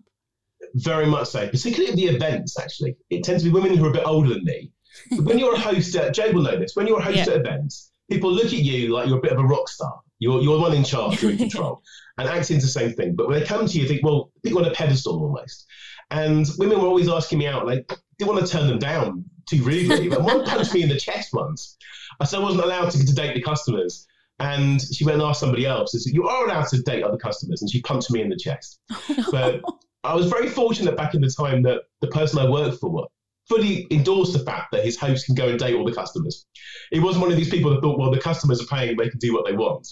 Very 0.76 1.06
much 1.06 1.28
so, 1.30 1.48
particularly 1.48 1.90
at 1.92 1.96
the 1.96 2.06
events, 2.16 2.58
actually. 2.60 2.96
It 3.10 3.24
tends 3.24 3.44
to 3.44 3.50
be 3.50 3.54
women 3.54 3.76
who 3.78 3.86
are 3.86 3.90
a 3.90 3.94
bit 3.94 4.06
older 4.06 4.30
than 4.34 4.44
me. 4.46 4.72
When 5.28 5.40
you're 5.40 5.56
a 5.56 5.60
host 5.60 5.96
at, 5.96 6.14
Jay 6.14 6.32
will 6.32 6.44
know 6.44 6.58
this, 6.60 6.76
when 6.76 6.86
you're 6.88 7.00
a 7.00 7.04
host 7.04 7.18
Yeah. 7.18 7.34
at 7.34 7.42
events, 7.42 7.92
people 8.10 8.32
look 8.32 8.46
at 8.46 8.54
you 8.54 8.94
like 8.94 9.08
you're 9.10 9.18
a 9.18 9.22
bit 9.22 9.32
of 9.34 9.40
a 9.40 9.44
rock 9.44 9.68
star. 9.70 10.00
You're, 10.20 10.42
you're 10.42 10.60
one 10.60 10.74
in 10.76 10.84
charge, 10.84 11.22
you're 11.22 11.32
in 11.32 11.38
control. 11.38 11.82
and 12.18 12.30
acting's 12.30 12.64
the 12.64 12.70
same 12.70 12.94
thing. 12.94 13.16
But 13.16 13.28
when 13.28 13.40
they 13.40 13.46
come 13.46 13.66
to 13.68 13.74
you, 13.76 13.82
you 13.84 13.88
think, 13.90 14.04
well, 14.06 14.32
put 14.44 14.52
you 14.52 14.60
on 14.60 14.66
a 14.66 14.72
pedestal 14.72 15.20
almost. 15.22 15.66
And 16.12 16.46
women 16.60 16.80
were 16.80 16.88
always 16.88 17.10
asking 17.10 17.40
me 17.40 17.48
out, 17.48 17.66
like, 17.66 17.92
didn't 18.20 18.34
want 18.34 18.46
to 18.46 18.52
turn 18.52 18.68
them 18.68 18.78
down 18.80 19.26
too 19.46 19.64
rudely. 19.64 20.10
But 20.10 20.22
one 20.22 20.46
punched 20.46 20.74
me 20.74 20.84
in 20.84 20.90
the 20.90 20.98
chest 21.00 21.34
once. 21.34 21.78
I 22.20 22.26
said 22.26 22.40
I 22.40 22.44
wasn't 22.44 22.64
allowed 22.64 22.92
to, 22.92 23.06
to 23.06 23.14
date 23.16 23.34
the 23.36 23.42
customers. 23.42 24.06
And 24.40 24.82
she 24.82 25.06
went 25.06 25.16
and 25.20 25.24
asked 25.24 25.40
somebody 25.40 25.66
else. 25.66 25.96
I 25.96 26.00
said, 26.00 26.14
you 26.14 26.28
are 26.28 26.46
allowed 26.46 26.68
to 26.70 26.82
date 26.82 27.04
other 27.04 27.18
customers. 27.18 27.62
And 27.62 27.70
she 27.72 27.82
punched 27.82 28.12
me 28.12 28.22
in 28.22 28.30
the 28.30 28.36
chest. 28.38 28.80
But 29.32 29.62
I 30.04 30.16
was 30.16 30.26
very 30.28 30.50
fortunate 30.50 30.98
back 30.98 31.14
in 31.14 31.22
the 31.22 31.30
time 31.30 31.62
that 31.64 31.84
the 32.02 32.08
person 32.08 32.40
I 32.40 32.50
worked 32.50 32.80
for 32.80 33.08
fully 33.48 33.88
endorsed 33.92 34.34
the 34.34 34.40
fact 34.40 34.72
that 34.72 34.86
his 34.86 34.98
host 34.98 35.26
can 35.26 35.36
go 35.36 35.50
and 35.50 35.60
date 35.60 35.76
all 35.76 35.86
the 35.86 35.94
customers. 35.94 36.46
He 36.92 37.00
wasn't 37.00 37.24
one 37.24 37.32
of 37.32 37.38
these 37.38 37.50
people 37.50 37.72
that 37.72 37.82
thought, 37.82 38.00
well, 38.00 38.12
the 38.12 38.20
customers 38.20 38.62
are 38.62 38.66
paying, 38.66 38.96
they 38.98 39.10
can 39.10 39.20
do 39.20 39.34
what 39.34 39.46
they 39.46 39.54
want. 39.54 39.88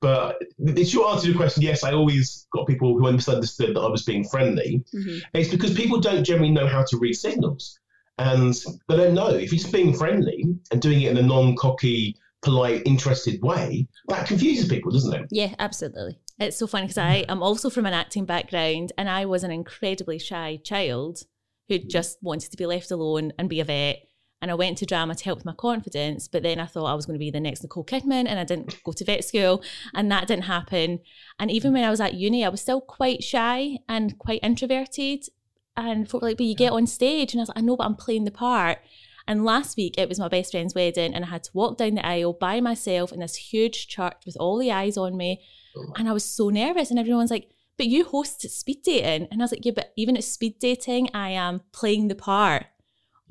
But 0.00 0.40
the 0.58 0.84
short 0.84 1.12
answer 1.12 1.26
to 1.26 1.30
your 1.30 1.36
question, 1.36 1.62
yes, 1.62 1.82
I 1.82 1.92
always 1.92 2.46
got 2.52 2.66
people 2.66 2.96
who 2.98 3.12
misunderstood 3.12 3.74
that 3.74 3.80
I 3.80 3.88
was 3.88 4.04
being 4.04 4.24
friendly. 4.24 4.84
Mhm. 4.94 5.22
It's 5.34 5.50
because 5.50 5.74
people 5.74 5.98
don't 6.00 6.24
generally 6.24 6.52
know 6.52 6.66
how 6.66 6.84
to 6.84 6.98
read 6.98 7.14
signals. 7.14 7.78
And 8.18 8.54
they 8.88 8.96
don't 8.96 9.14
know. 9.14 9.28
If 9.28 9.50
you're 9.50 9.58
just 9.58 9.72
being 9.72 9.94
friendly 9.94 10.44
and 10.70 10.80
doing 10.80 11.02
it 11.02 11.10
in 11.10 11.16
a 11.16 11.22
non 11.22 11.56
cocky, 11.56 12.16
polite, 12.42 12.82
interested 12.84 13.42
way, 13.42 13.88
that 14.08 14.26
confuses 14.26 14.68
people, 14.68 14.92
doesn't 14.92 15.14
it? 15.14 15.26
Yeah, 15.30 15.54
absolutely. 15.58 16.18
It's 16.38 16.58
so 16.58 16.66
funny 16.66 16.84
because 16.86 16.98
I 16.98 17.24
am 17.28 17.42
also 17.42 17.70
from 17.70 17.86
an 17.86 17.94
acting 17.94 18.24
background 18.24 18.92
and 18.98 19.08
I 19.08 19.24
was 19.24 19.44
an 19.44 19.50
incredibly 19.50 20.18
shy 20.18 20.60
child 20.62 21.20
who 21.68 21.78
mm. 21.78 21.88
just 21.88 22.18
wanted 22.22 22.50
to 22.50 22.56
be 22.56 22.66
left 22.66 22.90
alone 22.90 23.32
and 23.38 23.48
be 23.48 23.60
a 23.60 23.64
vet. 23.64 24.06
And 24.42 24.50
I 24.50 24.54
went 24.54 24.76
to 24.78 24.86
drama 24.86 25.14
to 25.14 25.24
help 25.24 25.38
with 25.38 25.46
my 25.46 25.54
confidence, 25.54 26.28
but 26.28 26.42
then 26.42 26.60
I 26.60 26.66
thought 26.66 26.84
I 26.84 26.94
was 26.94 27.06
going 27.06 27.14
to 27.14 27.24
be 27.24 27.30
the 27.30 27.40
next 27.40 27.62
Nicole 27.62 27.84
Kidman 27.84 28.26
and 28.28 28.38
I 28.38 28.44
didn't 28.44 28.76
go 28.84 28.92
to 28.92 29.04
vet 29.04 29.24
school 29.24 29.62
and 29.94 30.12
that 30.12 30.28
didn't 30.28 30.44
happen. 30.44 31.00
And 31.38 31.50
even 31.50 31.72
when 31.72 31.84
I 31.84 31.90
was 31.90 32.00
at 32.00 32.14
uni, 32.14 32.44
I 32.44 32.50
was 32.50 32.60
still 32.60 32.82
quite 32.82 33.24
shy 33.24 33.78
and 33.88 34.18
quite 34.18 34.40
introverted. 34.42 35.24
And 35.76 36.08
folk 36.08 36.22
were 36.22 36.28
like, 36.28 36.36
but 36.36 36.46
you 36.46 36.54
get 36.54 36.72
on 36.72 36.86
stage. 36.86 37.32
And 37.32 37.40
I 37.40 37.42
was 37.42 37.48
like, 37.48 37.58
I 37.58 37.62
know, 37.62 37.76
but 37.76 37.84
I'm 37.84 37.96
playing 37.96 38.24
the 38.24 38.30
part. 38.30 38.78
And 39.26 39.44
last 39.44 39.76
week 39.76 39.94
it 39.96 40.08
was 40.08 40.18
my 40.18 40.28
best 40.28 40.52
friend's 40.52 40.74
wedding, 40.74 41.14
and 41.14 41.24
I 41.24 41.28
had 41.28 41.44
to 41.44 41.50
walk 41.54 41.78
down 41.78 41.94
the 41.94 42.06
aisle 42.06 42.34
by 42.34 42.60
myself 42.60 43.12
in 43.12 43.20
this 43.20 43.36
huge 43.36 43.88
church 43.88 44.18
with 44.26 44.36
all 44.38 44.58
the 44.58 44.70
eyes 44.70 44.96
on 44.96 45.16
me. 45.16 45.42
Oh 45.76 45.92
and 45.96 46.08
I 46.08 46.12
was 46.12 46.24
so 46.24 46.50
nervous, 46.50 46.90
and 46.90 46.98
everyone's 46.98 47.30
like, 47.30 47.48
But 47.78 47.86
you 47.86 48.04
host 48.04 48.42
speed 48.50 48.82
dating. 48.82 49.28
And 49.30 49.40
I 49.40 49.44
was 49.44 49.52
like, 49.52 49.64
Yeah, 49.64 49.72
but 49.74 49.92
even 49.96 50.16
at 50.16 50.24
speed 50.24 50.58
dating, 50.58 51.08
I 51.14 51.30
am 51.30 51.62
playing 51.72 52.08
the 52.08 52.14
part 52.14 52.66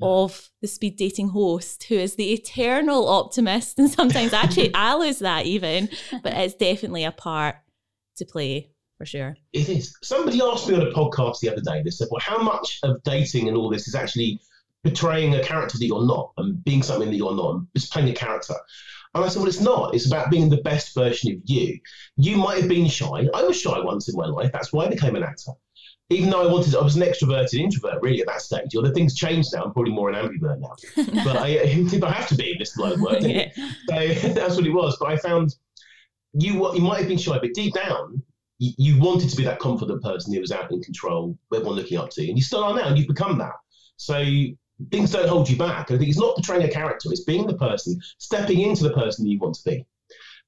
of 0.02 0.50
the 0.60 0.66
speed 0.66 0.96
dating 0.96 1.28
host 1.28 1.84
who 1.84 1.94
is 1.94 2.16
the 2.16 2.32
eternal 2.32 3.08
optimist. 3.08 3.78
And 3.78 3.88
sometimes 3.88 4.32
actually 4.32 4.70
I 4.74 4.96
lose 4.96 5.20
that 5.20 5.46
even, 5.46 5.88
but 6.22 6.32
it's 6.34 6.54
definitely 6.54 7.04
a 7.04 7.12
part 7.12 7.56
to 8.16 8.24
play 8.24 8.73
for 8.98 9.06
sure. 9.06 9.36
It 9.52 9.68
is. 9.68 9.96
Somebody 10.02 10.40
asked 10.42 10.68
me 10.68 10.74
on 10.74 10.82
a 10.82 10.90
podcast 10.92 11.40
the 11.40 11.50
other 11.50 11.62
day, 11.62 11.82
they 11.82 11.90
said, 11.90 12.08
well, 12.10 12.20
how 12.20 12.38
much 12.38 12.78
of 12.82 13.02
dating 13.02 13.48
and 13.48 13.56
all 13.56 13.70
this 13.70 13.88
is 13.88 13.94
actually 13.94 14.40
portraying 14.84 15.34
a 15.34 15.42
character 15.42 15.78
that 15.78 15.86
you're 15.86 16.06
not 16.06 16.32
and 16.36 16.62
being 16.62 16.82
something 16.82 17.10
that 17.10 17.16
you're 17.16 17.34
not, 17.34 17.54
and 17.54 17.66
just 17.76 17.92
playing 17.92 18.10
a 18.10 18.14
character. 18.14 18.54
And 19.14 19.24
I 19.24 19.28
said, 19.28 19.40
well, 19.40 19.48
it's 19.48 19.60
not. 19.60 19.94
It's 19.94 20.06
about 20.06 20.30
being 20.30 20.50
the 20.50 20.62
best 20.62 20.94
version 20.94 21.32
of 21.32 21.38
you. 21.44 21.78
You 22.16 22.36
might 22.36 22.60
have 22.60 22.68
been 22.68 22.88
shy. 22.88 23.28
I 23.32 23.42
was 23.44 23.60
shy 23.60 23.78
once 23.80 24.08
in 24.08 24.16
my 24.16 24.26
life. 24.26 24.50
That's 24.52 24.72
why 24.72 24.86
I 24.86 24.88
became 24.88 25.16
an 25.16 25.22
actor. 25.22 25.52
Even 26.10 26.30
though 26.30 26.46
I 26.46 26.52
wanted, 26.52 26.74
I 26.74 26.82
was 26.82 26.96
an 26.96 27.02
extroverted 27.02 27.54
introvert 27.54 28.02
really 28.02 28.20
at 28.20 28.26
that 28.26 28.42
stage. 28.42 28.76
Although 28.76 28.92
things 28.92 29.14
changed 29.14 29.50
now, 29.54 29.64
I'm 29.64 29.72
probably 29.72 29.92
more 29.92 30.10
an 30.10 30.16
ambivert 30.16 30.60
now. 30.60 30.74
but 31.24 31.36
I, 31.36 31.60
I 31.60 32.10
have 32.10 32.28
to 32.28 32.34
be 32.34 32.52
in 32.52 32.58
this 32.58 32.76
line 32.76 32.92
of 32.92 33.00
work. 33.00 33.18
yeah. 33.22 33.48
So 33.88 34.28
that's 34.34 34.56
what 34.56 34.66
it 34.66 34.70
was. 34.70 34.96
But 35.00 35.10
I 35.10 35.16
found 35.16 35.54
you, 36.34 36.74
you 36.74 36.82
might 36.82 36.98
have 36.98 37.08
been 37.08 37.16
shy, 37.16 37.38
but 37.38 37.54
deep 37.54 37.72
down, 37.72 38.22
you, 38.58 38.72
you 38.78 39.00
wanted 39.00 39.30
to 39.30 39.36
be 39.36 39.44
that 39.44 39.58
confident 39.58 40.02
person 40.02 40.32
who 40.32 40.40
was 40.40 40.52
out 40.52 40.70
in 40.70 40.82
control, 40.82 41.36
everyone 41.52 41.76
looking 41.76 41.98
up 41.98 42.10
to 42.10 42.22
you. 42.22 42.28
And 42.28 42.38
you 42.38 42.44
still 42.44 42.64
are 42.64 42.74
now, 42.74 42.88
and 42.88 42.98
you've 42.98 43.08
become 43.08 43.38
that. 43.38 43.54
So 43.96 44.22
things 44.90 45.12
don't 45.12 45.28
hold 45.28 45.48
you 45.48 45.56
back. 45.56 45.90
I 45.90 45.98
think 45.98 46.08
it's 46.08 46.18
not 46.18 46.34
portraying 46.34 46.64
a 46.64 46.70
character, 46.70 47.10
it's 47.10 47.24
being 47.24 47.46
the 47.46 47.56
person, 47.56 48.00
stepping 48.18 48.60
into 48.60 48.84
the 48.84 48.92
person 48.92 49.24
that 49.24 49.30
you 49.30 49.38
want 49.38 49.54
to 49.56 49.70
be. 49.70 49.86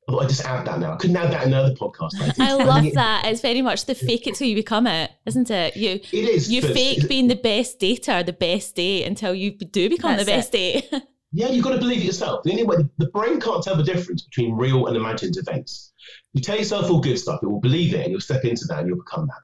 I 0.09 0.27
just 0.27 0.45
add 0.45 0.67
that 0.67 0.79
now. 0.79 0.93
I 0.93 0.97
couldn't 0.97 1.17
add 1.17 1.33
that 1.33 1.43
in 1.43 1.53
another 1.53 1.75
podcast. 1.75 2.11
I, 2.39 2.51
I 2.51 2.53
love 2.53 2.85
it, 2.85 2.95
that. 2.95 3.27
It's 3.27 3.41
very 3.41 3.61
much 3.61 3.87
the 3.87 3.95
fake 3.95 4.29
it 4.29 4.37
till 4.37 4.47
you 4.47 4.55
become 4.55 4.87
it, 4.87 5.11
isn't 5.27 5.51
it? 5.51 5.77
You 5.77 5.91
it 5.91 6.13
is. 6.13 6.51
You 6.51 6.63
fake 6.63 7.09
being 7.09 7.27
the 7.27 7.35
best 7.35 7.81
dater, 7.81 8.25
the 8.25 8.33
best 8.33 8.77
date 8.77 9.05
until 9.05 9.35
you 9.35 9.51
do 9.51 9.89
become 9.89 10.17
the 10.17 10.25
best 10.25 10.55
it. 10.55 10.91
date. 10.91 11.03
yeah, 11.33 11.49
you've 11.49 11.65
got 11.65 11.73
to 11.73 11.79
believe 11.79 12.03
it 12.03 12.05
yourself. 12.05 12.45
The 12.45 12.53
only 12.53 12.63
way 12.63 12.77
the 12.99 13.09
brain 13.09 13.41
can't 13.41 13.63
tell 13.65 13.77
the 13.77 13.83
difference 13.83 14.23
between 14.23 14.55
real 14.55 14.87
and 14.87 14.97
imagined 14.97 15.39
events. 15.39 15.93
You 16.33 16.43
tell 16.43 16.57
yourself 16.57 16.91
all 16.91 17.01
good 17.01 17.19
stuff, 17.19 17.41
it 17.43 17.47
will 17.47 17.61
believe 17.61 17.95
it, 17.95 18.03
and 18.03 18.11
you'll 18.11 18.21
step 18.21 18.45
into 18.45 18.65
that, 18.69 18.81
and 18.81 18.89
you'll 18.89 18.99
become 18.99 19.27
that. 19.27 19.43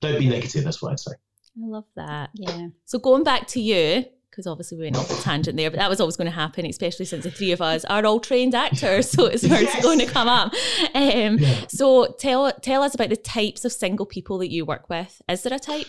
Don't 0.00 0.18
be 0.18 0.28
negative. 0.28 0.64
That's 0.64 0.82
what 0.82 0.92
I'd 0.92 1.00
say. 1.00 1.12
I 1.12 1.66
love 1.66 1.86
that. 1.96 2.30
Yeah. 2.34 2.68
So 2.84 2.98
going 2.98 3.24
back 3.24 3.46
to 3.48 3.60
you, 3.60 4.04
because 4.30 4.46
obviously 4.46 4.76
we 4.76 4.84
went 4.84 4.96
off 4.96 5.10
a 5.10 5.22
tangent 5.22 5.56
there, 5.56 5.70
but 5.70 5.78
that 5.78 5.88
was 5.88 6.00
always 6.00 6.16
going 6.16 6.26
to 6.26 6.34
happen, 6.34 6.66
especially 6.66 7.06
since 7.06 7.24
the 7.24 7.30
three 7.30 7.52
of 7.52 7.62
us 7.62 7.86
are 7.86 8.04
all 8.04 8.20
trained 8.20 8.54
actors, 8.54 9.10
so 9.10 9.24
it's 9.24 9.42
yes. 9.42 9.82
going 9.82 9.98
to 9.98 10.06
come 10.06 10.28
up. 10.28 10.52
Um, 10.94 11.38
yeah. 11.38 11.66
So 11.68 12.14
tell 12.18 12.52
tell 12.60 12.82
us 12.82 12.94
about 12.94 13.08
the 13.08 13.16
types 13.16 13.64
of 13.64 13.72
single 13.72 14.04
people 14.04 14.36
that 14.38 14.50
you 14.50 14.66
work 14.66 14.90
with. 14.90 15.22
Is 15.28 15.42
there 15.42 15.54
a 15.54 15.58
type? 15.58 15.86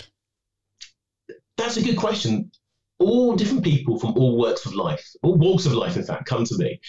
That's 1.57 1.75
a 1.75 1.83
good 1.83 1.97
question. 1.97 2.51
All 2.99 3.35
different 3.35 3.63
people 3.63 3.99
from 3.99 4.17
all 4.17 4.37
walks 4.37 4.65
of 4.65 4.73
life, 4.73 5.05
all 5.21 5.35
walks 5.35 5.65
of 5.65 5.73
life, 5.73 5.97
in 5.97 6.03
fact, 6.03 6.25
come 6.25 6.45
to 6.45 6.57
me. 6.57 6.79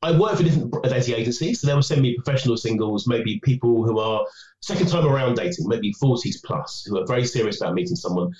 I 0.00 0.16
work 0.16 0.36
for 0.36 0.44
different 0.44 0.72
dating 0.84 1.14
agencies, 1.16 1.60
so 1.60 1.66
they 1.66 1.74
will 1.74 1.82
send 1.82 2.02
me 2.02 2.14
professional 2.14 2.56
singles, 2.56 3.08
maybe 3.08 3.40
people 3.42 3.84
who 3.84 3.98
are 3.98 4.24
second 4.60 4.88
time 4.88 5.06
around 5.06 5.34
dating, 5.34 5.66
maybe 5.66 5.92
40s 6.00 6.36
plus, 6.44 6.84
who 6.86 6.98
are 6.98 7.06
very 7.06 7.24
serious 7.24 7.60
about 7.60 7.74
meeting 7.74 7.96
someone 7.96 8.32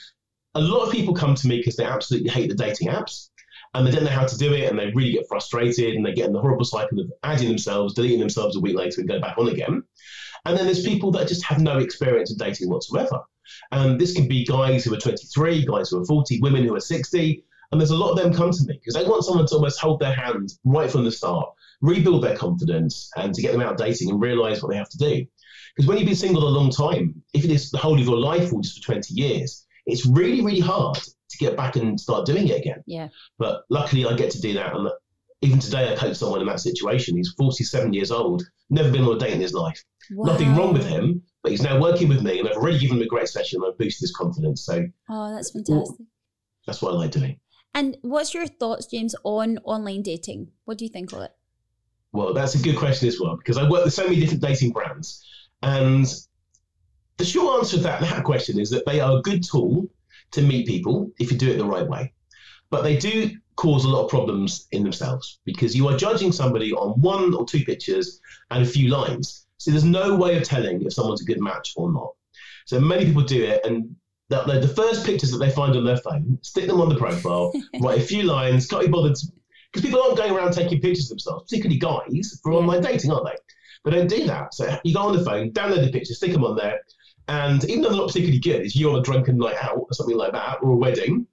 a 0.55 0.61
lot 0.61 0.87
of 0.87 0.93
people 0.93 1.15
come 1.15 1.35
to 1.35 1.47
me 1.47 1.59
because 1.59 1.77
they 1.77 1.85
absolutely 1.85 2.31
hate 2.31 2.49
the 2.49 2.55
dating 2.55 2.89
apps 2.89 3.29
and 3.75 3.87
they 3.87 3.91
don't 3.91 4.05
know 4.05 4.11
how 4.11 4.27
to 4.27 4.37
do 4.37 4.53
it 4.55 4.69
and 4.69 4.79
they 4.79 4.91
really 4.95 5.13
get 5.13 5.29
frustrated 5.29 5.95
and 5.95 6.05
they 6.05 6.13
get 6.13 6.27
in 6.27 6.33
the 6.33 6.41
horrible 6.41 6.65
cycle 6.65 7.01
of 7.01 7.13
adding 7.23 7.49
themselves, 7.49 7.95
deleting 7.95 8.19
themselves 8.19 8.57
a 8.57 8.61
week 8.61 8.77
later 8.77 9.01
and 9.01 9.09
go 9.09 9.21
back 9.21 9.37
on 9.39 9.49
again. 9.49 9.83
And 10.45 10.57
then 10.57 10.65
there's 10.65 10.85
people 10.85 11.11
that 11.13 11.29
just 11.29 11.45
have 11.45 11.61
no 11.61 11.79
experience 11.79 12.31
in 12.31 12.39
dating 12.39 12.71
whatsoever. 12.71 13.21
And 13.71 14.01
this 14.01 14.15
can 14.15 14.27
be 14.27 14.45
guys 14.45 14.85
who 14.85 14.95
are 14.95 14.99
23, 14.99 15.65
guys 15.67 15.91
who 15.91 16.01
are 16.01 16.05
40, 16.05 16.41
women 16.41 16.65
who 16.65 16.75
are 16.75 16.81
60. 16.81 17.45
And 17.71 17.81
there's 17.81 17.91
a 17.91 17.97
lot 17.97 18.11
of 18.11 18.17
them 18.17 18.33
come 18.33 18.51
to 18.51 18.65
me 18.65 18.75
because 18.75 18.95
they 18.95 19.09
want 19.09 19.25
someone 19.25 19.47
to 19.47 19.55
almost 19.55 19.81
hold 19.81 20.01
their 20.01 20.15
hand 20.15 20.53
right 20.65 20.91
from 20.91 21.05
the 21.05 21.13
start, 21.13 21.49
rebuild 21.81 22.25
their 22.25 22.37
confidence, 22.37 23.11
and 23.17 23.35
to 23.35 23.43
get 23.43 23.53
them 23.53 23.61
out 23.61 23.77
dating 23.77 24.11
and 24.11 24.21
realize 24.21 24.63
what 24.63 24.71
they 24.71 24.77
have 24.77 24.89
to 24.89 24.99
do. 24.99 25.27
Because 25.77 25.87
when 25.87 25.99
you've 25.99 26.07
been 26.07 26.17
single 26.17 26.49
a 26.49 26.49
long 26.49 26.71
time, 26.71 27.23
if 27.35 27.45
it 27.45 27.51
is 27.51 27.71
the 27.71 27.79
whole 27.79 27.99
of 27.99 28.07
your 28.07 28.17
life 28.17 28.53
or 28.53 28.63
just 28.63 28.83
for 28.83 28.93
20 28.93 29.15
years, 29.15 29.67
it's 29.87 30.07
really, 30.07 30.43
really 30.43 30.61
hard 30.61 30.97
to 30.97 31.39
get 31.39 31.57
back 31.57 31.77
and 31.77 32.01
start 32.01 32.27
doing 32.27 32.49
it 32.49 32.59
again. 32.59 32.83
Yeah. 32.87 33.09
But 33.39 33.63
luckily, 33.69 34.07
I 34.07 34.15
get 34.15 34.31
to 34.33 34.41
do 34.41 34.55
that. 34.55 34.75
And 34.75 34.89
even 35.43 35.59
today, 35.59 35.93
I 35.93 35.95
coach 35.95 36.17
someone 36.17 36.41
in 36.41 36.47
that 36.47 36.61
situation. 36.61 37.17
He's 37.17 37.35
47 37.39 37.93
years 37.93 38.11
old, 38.11 38.43
never 38.71 38.91
been 38.91 39.05
on 39.05 39.17
a 39.17 39.19
date 39.19 39.35
in 39.35 39.41
his 39.41 39.53
life. 39.53 39.83
Wow. 40.11 40.33
Nothing 40.33 40.57
wrong 40.57 40.73
with 40.73 40.87
him, 40.87 41.23
but 41.43 41.53
he's 41.53 41.63
now 41.63 41.81
working 41.81 42.09
with 42.09 42.23
me, 42.23 42.39
and 42.39 42.49
I've 42.49 42.57
already 42.57 42.79
given 42.79 42.97
him 42.97 43.03
a 43.03 43.07
great 43.07 43.29
session. 43.29 43.61
And 43.63 43.71
I've 43.71 43.79
boosted 43.79 44.01
his 44.01 44.17
confidence. 44.17 44.65
So, 44.65 44.87
oh, 45.11 45.35
that's 45.35 45.51
fantastic. 45.51 46.07
That's 46.67 46.83
what 46.83 46.95
I 46.95 46.97
like 46.97 47.11
doing. 47.11 47.39
And 47.75 47.97
what's 48.03 48.35
your 48.35 48.47
thoughts, 48.47 48.87
James, 48.87 49.15
on 49.25 49.59
online 49.65 50.03
dating? 50.03 50.49
What 50.65 50.79
do 50.79 50.85
you 50.85 50.91
think 50.91 51.13
of 51.13 51.23
it? 51.23 51.33
Well, 52.13 52.33
that's 52.35 52.55
a 52.55 52.63
good 52.63 52.77
question 52.77 53.09
as 53.09 53.21
well 53.21 53.37
because 53.37 53.59
I 53.59 53.69
work 53.69 53.85
with 53.85 53.95
so 53.95 54.05
many 54.05 54.19
different 54.21 54.43
dating 54.43 54.73
brands, 54.73 55.25
and 55.63 56.07
the 57.19 57.25
short 57.25 57.59
answer 57.59 57.77
to 57.77 57.83
that, 57.83 58.01
that 58.01 58.25
question 58.25 58.59
is 58.59 58.71
that 58.71 58.87
they 58.87 59.01
are 59.01 59.19
a 59.19 59.23
good 59.23 59.45
tool 59.45 59.87
to 60.31 60.43
meet 60.43 60.67
people 60.67 61.11
if 61.19 61.31
you 61.31 61.39
do 61.39 61.51
it 61.51 61.59
the 61.59 61.65
right 61.65 61.87
way. 61.87 62.13
But 62.71 62.83
they 62.83 62.97
do 62.97 63.31
cause 63.57 63.85
a 63.85 63.89
lot 63.89 64.05
of 64.05 64.11
problems 64.11 64.69
in 64.73 64.83
themselves 64.83 65.41
because 65.45 65.75
you 65.75 65.89
are 65.89 65.97
judging 65.97 66.33
somebody 66.33 66.73
on 66.73 67.01
one 67.01 67.35
or 67.35 67.45
two 67.45 67.65
pictures 67.65 68.21
and 68.51 68.63
a 68.63 68.67
few 68.67 68.89
lines. 68.89 69.47
So 69.57 69.71
there's 69.71 69.85
no 69.85 70.15
way 70.15 70.37
of 70.37 70.45
telling 70.45 70.83
if 70.83 70.93
someone's 70.93 71.23
a 71.23 71.25
good 71.25 71.41
match 71.41 71.73
or 71.77 71.91
not. 71.93 72.13
So 72.67 72.79
many 72.79 73.05
people 73.05 73.23
do 73.23 73.43
it, 73.43 73.65
and 73.65 73.97
the, 74.29 74.61
the 74.61 74.69
first 74.69 75.07
pictures 75.07 75.31
that 75.31 75.39
they 75.39 75.51
find 75.51 75.75
on 75.77 75.85
their 75.85 75.97
phone, 75.99 76.39
stick 76.43 76.67
them 76.67 76.81
on 76.81 76.89
the 76.89 76.97
profile, 76.97 77.53
write 77.81 77.99
a 77.99 78.03
few 78.03 78.25
lines, 78.25 78.67
can't 78.67 78.85
be 78.85 78.89
bothered 78.89 79.17
because 79.73 79.85
people 79.85 80.03
aren't 80.03 80.17
going 80.17 80.33
around 80.33 80.53
taking 80.53 80.81
pictures 80.81 81.07
of 81.07 81.11
themselves, 81.11 81.45
particularly 81.45 81.79
guys 81.79 82.41
for 82.43 82.53
online 82.53 82.83
dating, 82.83 83.11
aren't 83.11 83.27
they? 83.27 83.37
They 83.85 83.97
don't 83.97 84.09
do 84.09 84.27
that. 84.27 84.55
So 84.55 84.79
you 84.85 84.95
go 84.95 85.01
on 85.03 85.17
the 85.17 85.25
phone, 85.25 85.51
download 85.53 85.85
the 85.85 85.93
pictures, 85.93 86.17
stick 86.17 86.33
them 86.33 86.45
on 86.45 86.57
there, 86.57 86.81
and 87.29 87.63
even 87.65 87.83
though 87.83 87.91
they're 87.91 87.99
not 87.99 88.09
particularly 88.09 88.41
good, 88.41 88.63
it's 88.63 88.75
you 88.75 88.91
on 88.91 88.99
a 88.99 89.03
drunken 89.03 89.37
night 89.37 89.57
out 89.61 89.77
or 89.77 89.87
something 89.93 90.17
like 90.17 90.33
that, 90.33 90.59
or 90.63 90.71
a 90.71 90.77
wedding, 90.77 91.27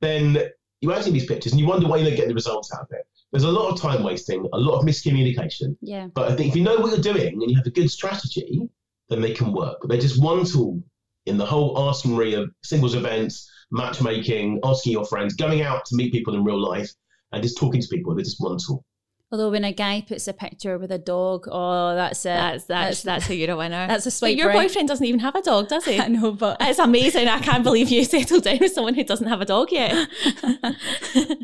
then 0.00 0.38
you 0.80 0.92
add 0.92 1.06
in 1.06 1.12
these 1.12 1.26
pictures 1.26 1.52
and 1.52 1.60
you 1.60 1.66
wonder 1.66 1.86
why 1.86 1.98
you 1.98 2.04
don't 2.04 2.16
get 2.16 2.28
the 2.28 2.34
results 2.34 2.74
out 2.74 2.82
of 2.82 2.88
it. 2.90 3.06
There's 3.30 3.44
a 3.44 3.50
lot 3.50 3.70
of 3.70 3.80
time 3.80 4.02
wasting, 4.02 4.46
a 4.52 4.58
lot 4.58 4.78
of 4.78 4.84
miscommunication. 4.84 5.76
Yeah. 5.80 6.08
But 6.12 6.30
I 6.30 6.36
think 6.36 6.50
if 6.50 6.56
you 6.56 6.62
know 6.62 6.78
what 6.78 6.90
you're 6.90 7.14
doing 7.14 7.40
and 7.40 7.50
you 7.50 7.56
have 7.56 7.66
a 7.66 7.70
good 7.70 7.90
strategy, 7.90 8.68
then 9.08 9.20
they 9.20 9.32
can 9.32 9.52
work. 9.52 9.78
But 9.80 9.90
they're 9.90 10.00
just 10.00 10.20
one 10.20 10.44
tool 10.44 10.82
in 11.26 11.36
the 11.36 11.46
whole 11.46 11.76
arsenal 11.76 12.34
of 12.34 12.50
singles 12.62 12.94
events, 12.94 13.50
matchmaking, 13.70 14.60
asking 14.64 14.92
your 14.92 15.04
friends, 15.04 15.34
going 15.34 15.62
out 15.62 15.84
to 15.86 15.96
meet 15.96 16.12
people 16.12 16.34
in 16.34 16.44
real 16.44 16.60
life, 16.60 16.90
and 17.32 17.42
just 17.42 17.58
talking 17.58 17.80
to 17.80 17.88
people. 17.88 18.14
They're 18.14 18.24
just 18.24 18.40
one 18.40 18.58
tool. 18.64 18.84
Although 19.32 19.50
when 19.50 19.64
a 19.64 19.72
guy 19.72 20.04
puts 20.06 20.28
a 20.28 20.34
picture 20.34 20.76
with 20.76 20.92
a 20.92 20.98
dog, 20.98 21.48
oh, 21.50 21.94
that's 21.94 22.20
it. 22.26 22.28
That's 22.28 22.64
that's 22.66 23.02
that's, 23.02 23.02
that's 23.02 23.26
who 23.26 23.32
you're 23.34 23.52
a 23.52 23.56
winner. 23.56 23.86
That's 23.92 24.04
a 24.04 24.10
swipe. 24.10 24.32
But 24.32 24.36
your 24.36 24.48
right. 24.48 24.68
boyfriend 24.68 24.88
doesn't 24.88 25.06
even 25.06 25.20
have 25.20 25.34
a 25.34 25.40
dog, 25.40 25.68
does 25.68 25.86
he? 25.86 25.98
I 26.00 26.08
know, 26.08 26.32
but 26.32 26.58
it's 26.60 26.78
amazing. 26.78 27.28
I 27.28 27.38
can't 27.38 27.64
believe 27.64 27.88
you 27.88 28.04
settled 28.12 28.44
down 28.44 28.58
with 28.60 28.72
someone 28.72 28.94
who 28.94 29.04
doesn't 29.04 29.26
have 29.26 29.40
a 29.40 29.46
dog 29.46 29.72
yet. 29.72 29.92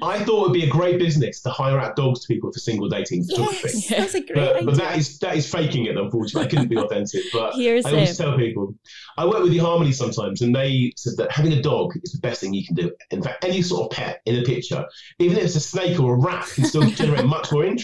I 0.03 0.23
thought 0.25 0.43
it'd 0.43 0.53
be 0.53 0.65
a 0.65 0.69
great 0.69 0.99
business 0.99 1.41
to 1.43 1.51
hire 1.51 1.79
out 1.79 1.97
dogs 1.97 2.21
to 2.21 2.29
people 2.29 2.53
for 2.53 2.59
single 2.59 2.91
dating 2.91 3.25
photography. 3.25 3.71
Yes, 3.73 3.89
that's 3.89 4.15
a 4.15 4.21
great 4.21 4.35
but, 4.35 4.57
idea. 4.57 4.67
But 4.67 4.75
that 4.77 4.99
is 4.99 5.19
that 5.21 5.37
is 5.37 5.51
faking 5.51 5.87
it. 5.87 5.97
Unfortunately, 5.97 6.47
I 6.47 6.51
couldn't 6.51 6.69
be 6.69 6.77
authentic. 6.77 7.25
But 7.33 7.55
Here's 7.55 7.87
I 7.87 7.93
always 7.93 8.21
it. 8.21 8.23
tell 8.23 8.37
people, 8.37 8.75
I 9.17 9.25
work 9.25 9.43
with 9.43 9.53
eHarmony 9.53 9.95
sometimes, 9.95 10.43
and 10.43 10.55
they 10.55 10.93
said 10.97 11.15
that 11.17 11.33
having 11.33 11.55
a 11.55 11.63
dog 11.63 11.95
is 12.03 12.13
the 12.13 12.21
best 12.21 12.43
thing 12.43 12.53
you 12.53 12.67
can 12.67 12.75
do. 12.75 12.93
In 13.11 13.23
fact, 13.23 13.45
any 13.45 13.63
sort 13.63 13.85
of 13.85 13.97
pet 13.97 14.21
in 14.27 14.39
a 14.39 14.43
picture, 14.43 14.85
even 15.19 15.39
if 15.39 15.45
it's 15.45 15.57
a 15.57 15.61
snake 15.61 15.99
or 15.99 16.15
a 16.15 16.19
rat, 16.19 16.47
can 16.55 16.65
still 16.65 16.83
generate 16.91 17.25
much 17.25 17.51
more 17.51 17.65
interest 17.65 17.78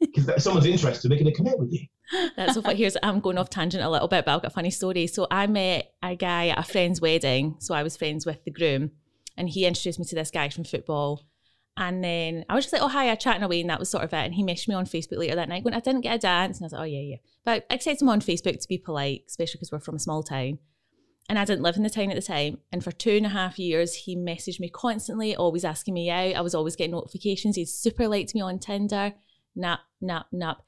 because 0.00 0.42
someone's 0.42 0.66
interested, 0.66 1.10
they're 1.10 1.18
going 1.18 1.30
to 1.30 1.36
connect 1.36 1.58
with 1.58 1.72
you. 1.72 1.86
That's 2.36 2.54
so 2.54 2.62
funny. 2.62 2.76
Here's 2.76 2.96
I'm 3.02 3.20
going 3.20 3.38
off 3.38 3.50
tangent 3.50 3.82
a 3.82 3.90
little 3.90 4.08
bit, 4.08 4.24
but 4.24 4.34
I've 4.34 4.42
got 4.42 4.52
a 4.52 4.54
funny 4.54 4.70
story. 4.70 5.06
So 5.06 5.26
I 5.30 5.46
met 5.46 5.92
a 6.02 6.14
guy 6.14 6.48
at 6.48 6.58
a 6.58 6.62
friend's 6.62 7.00
wedding. 7.00 7.56
So 7.58 7.74
I 7.74 7.82
was 7.82 7.96
friends 7.96 8.26
with 8.26 8.44
the 8.44 8.50
groom, 8.50 8.90
and 9.36 9.48
he 9.48 9.64
introduced 9.64 9.98
me 9.98 10.04
to 10.06 10.14
this 10.14 10.30
guy 10.30 10.48
from 10.48 10.64
football. 10.64 11.24
And 11.78 12.02
then 12.02 12.44
I 12.48 12.54
was 12.54 12.64
just 12.64 12.72
like, 12.72 12.82
oh, 12.82 12.88
hi, 12.88 13.10
I'm 13.10 13.16
chatting 13.18 13.42
away, 13.42 13.60
and 13.60 13.70
that 13.70 13.78
was 13.78 13.90
sort 13.90 14.04
of 14.04 14.12
it. 14.12 14.16
And 14.16 14.34
he 14.34 14.42
messaged 14.42 14.68
me 14.68 14.74
on 14.74 14.86
Facebook 14.86 15.18
later 15.18 15.34
that 15.36 15.48
night 15.48 15.62
going, 15.62 15.74
I 15.74 15.80
didn't 15.80 16.00
get 16.02 16.14
a 16.14 16.18
dance. 16.18 16.58
And 16.58 16.64
I 16.64 16.66
was 16.66 16.72
like, 16.72 16.80
oh, 16.80 16.84
yeah, 16.84 17.00
yeah. 17.00 17.16
But 17.44 17.66
I 17.70 17.74
accepted 17.74 18.02
him 18.02 18.08
on 18.08 18.20
Facebook 18.20 18.60
to 18.60 18.68
be 18.68 18.78
polite, 18.78 19.24
especially 19.28 19.58
because 19.58 19.72
we're 19.72 19.80
from 19.80 19.96
a 19.96 20.00
small 20.00 20.22
town. 20.22 20.58
And 21.28 21.38
I 21.38 21.44
didn't 21.44 21.62
live 21.62 21.76
in 21.76 21.82
the 21.82 21.90
town 21.90 22.10
at 22.10 22.14
the 22.14 22.22
time. 22.22 22.58
And 22.70 22.84
for 22.84 22.92
two 22.92 23.10
and 23.10 23.26
a 23.26 23.30
half 23.30 23.58
years, 23.58 23.94
he 23.94 24.16
messaged 24.16 24.60
me 24.60 24.68
constantly, 24.68 25.34
always 25.34 25.64
asking 25.64 25.94
me 25.94 26.08
out. 26.08 26.36
I 26.36 26.40
was 26.40 26.54
always 26.54 26.76
getting 26.76 26.92
notifications. 26.92 27.56
He 27.56 27.64
super 27.64 28.06
liked 28.06 28.34
me 28.34 28.40
on 28.40 28.58
Tinder 28.60 29.12
nap, 29.56 29.80
nap, 30.00 30.26
nap. 30.30 30.58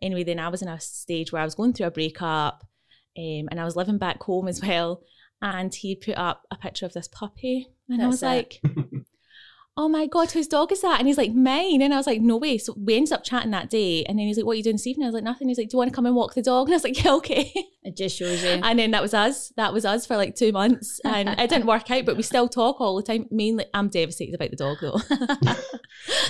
Anyway, 0.00 0.24
then 0.24 0.38
I 0.38 0.48
was 0.48 0.62
in 0.62 0.68
a 0.68 0.80
stage 0.80 1.32
where 1.32 1.42
I 1.42 1.44
was 1.44 1.54
going 1.54 1.72
through 1.72 1.86
a 1.86 1.90
breakup 1.90 2.64
um, 3.18 3.48
and 3.50 3.60
I 3.60 3.64
was 3.64 3.76
living 3.76 3.98
back 3.98 4.22
home 4.22 4.48
as 4.48 4.62
well. 4.62 5.02
And 5.42 5.74
he 5.74 5.94
put 5.94 6.16
up 6.16 6.44
a 6.50 6.56
picture 6.56 6.86
of 6.86 6.94
this 6.94 7.08
puppy. 7.08 7.68
And 7.88 8.00
That's 8.00 8.04
I 8.04 8.08
was 8.08 8.22
it. 8.22 8.26
like, 8.26 8.60
oh 9.78 9.88
my 9.88 10.06
God, 10.06 10.30
whose 10.30 10.48
dog 10.48 10.72
is 10.72 10.80
that? 10.80 10.98
And 10.98 11.06
he's 11.06 11.18
like, 11.18 11.34
mine. 11.34 11.82
And 11.82 11.92
I 11.92 11.98
was 11.98 12.06
like, 12.06 12.22
no 12.22 12.38
way. 12.38 12.56
So 12.56 12.74
we 12.78 12.96
ended 12.96 13.12
up 13.12 13.24
chatting 13.24 13.50
that 13.50 13.68
day. 13.68 14.04
And 14.04 14.18
then 14.18 14.26
he's 14.26 14.38
like, 14.38 14.46
what 14.46 14.52
are 14.52 14.56
you 14.56 14.62
doing 14.62 14.76
this 14.76 14.86
evening? 14.86 15.04
I 15.04 15.08
was 15.08 15.14
like, 15.14 15.24
nothing. 15.24 15.48
He's 15.48 15.58
like, 15.58 15.68
do 15.68 15.74
you 15.74 15.78
want 15.78 15.90
to 15.90 15.94
come 15.94 16.06
and 16.06 16.14
walk 16.14 16.34
the 16.34 16.42
dog? 16.42 16.68
And 16.68 16.74
I 16.74 16.76
was 16.76 16.84
like, 16.84 17.04
yeah, 17.04 17.14
okay. 17.16 17.52
It 17.82 17.96
just 17.96 18.16
shows 18.16 18.42
you. 18.42 18.48
And 18.48 18.78
then 18.78 18.92
that 18.92 19.02
was 19.02 19.12
us. 19.12 19.50
That 19.56 19.74
was 19.74 19.84
us 19.84 20.06
for 20.06 20.16
like 20.16 20.34
two 20.34 20.52
months. 20.52 20.98
And 21.04 21.28
it 21.28 21.50
didn't 21.50 21.66
work 21.66 21.90
out, 21.90 22.06
but 22.06 22.16
we 22.16 22.22
still 22.22 22.48
talk 22.48 22.80
all 22.80 22.96
the 22.96 23.02
time. 23.02 23.26
Mainly, 23.30 23.66
I'm 23.74 23.88
devastated 23.88 24.34
about 24.34 24.50
the 24.50 24.56
dog 24.56 24.78
though. 24.80 25.00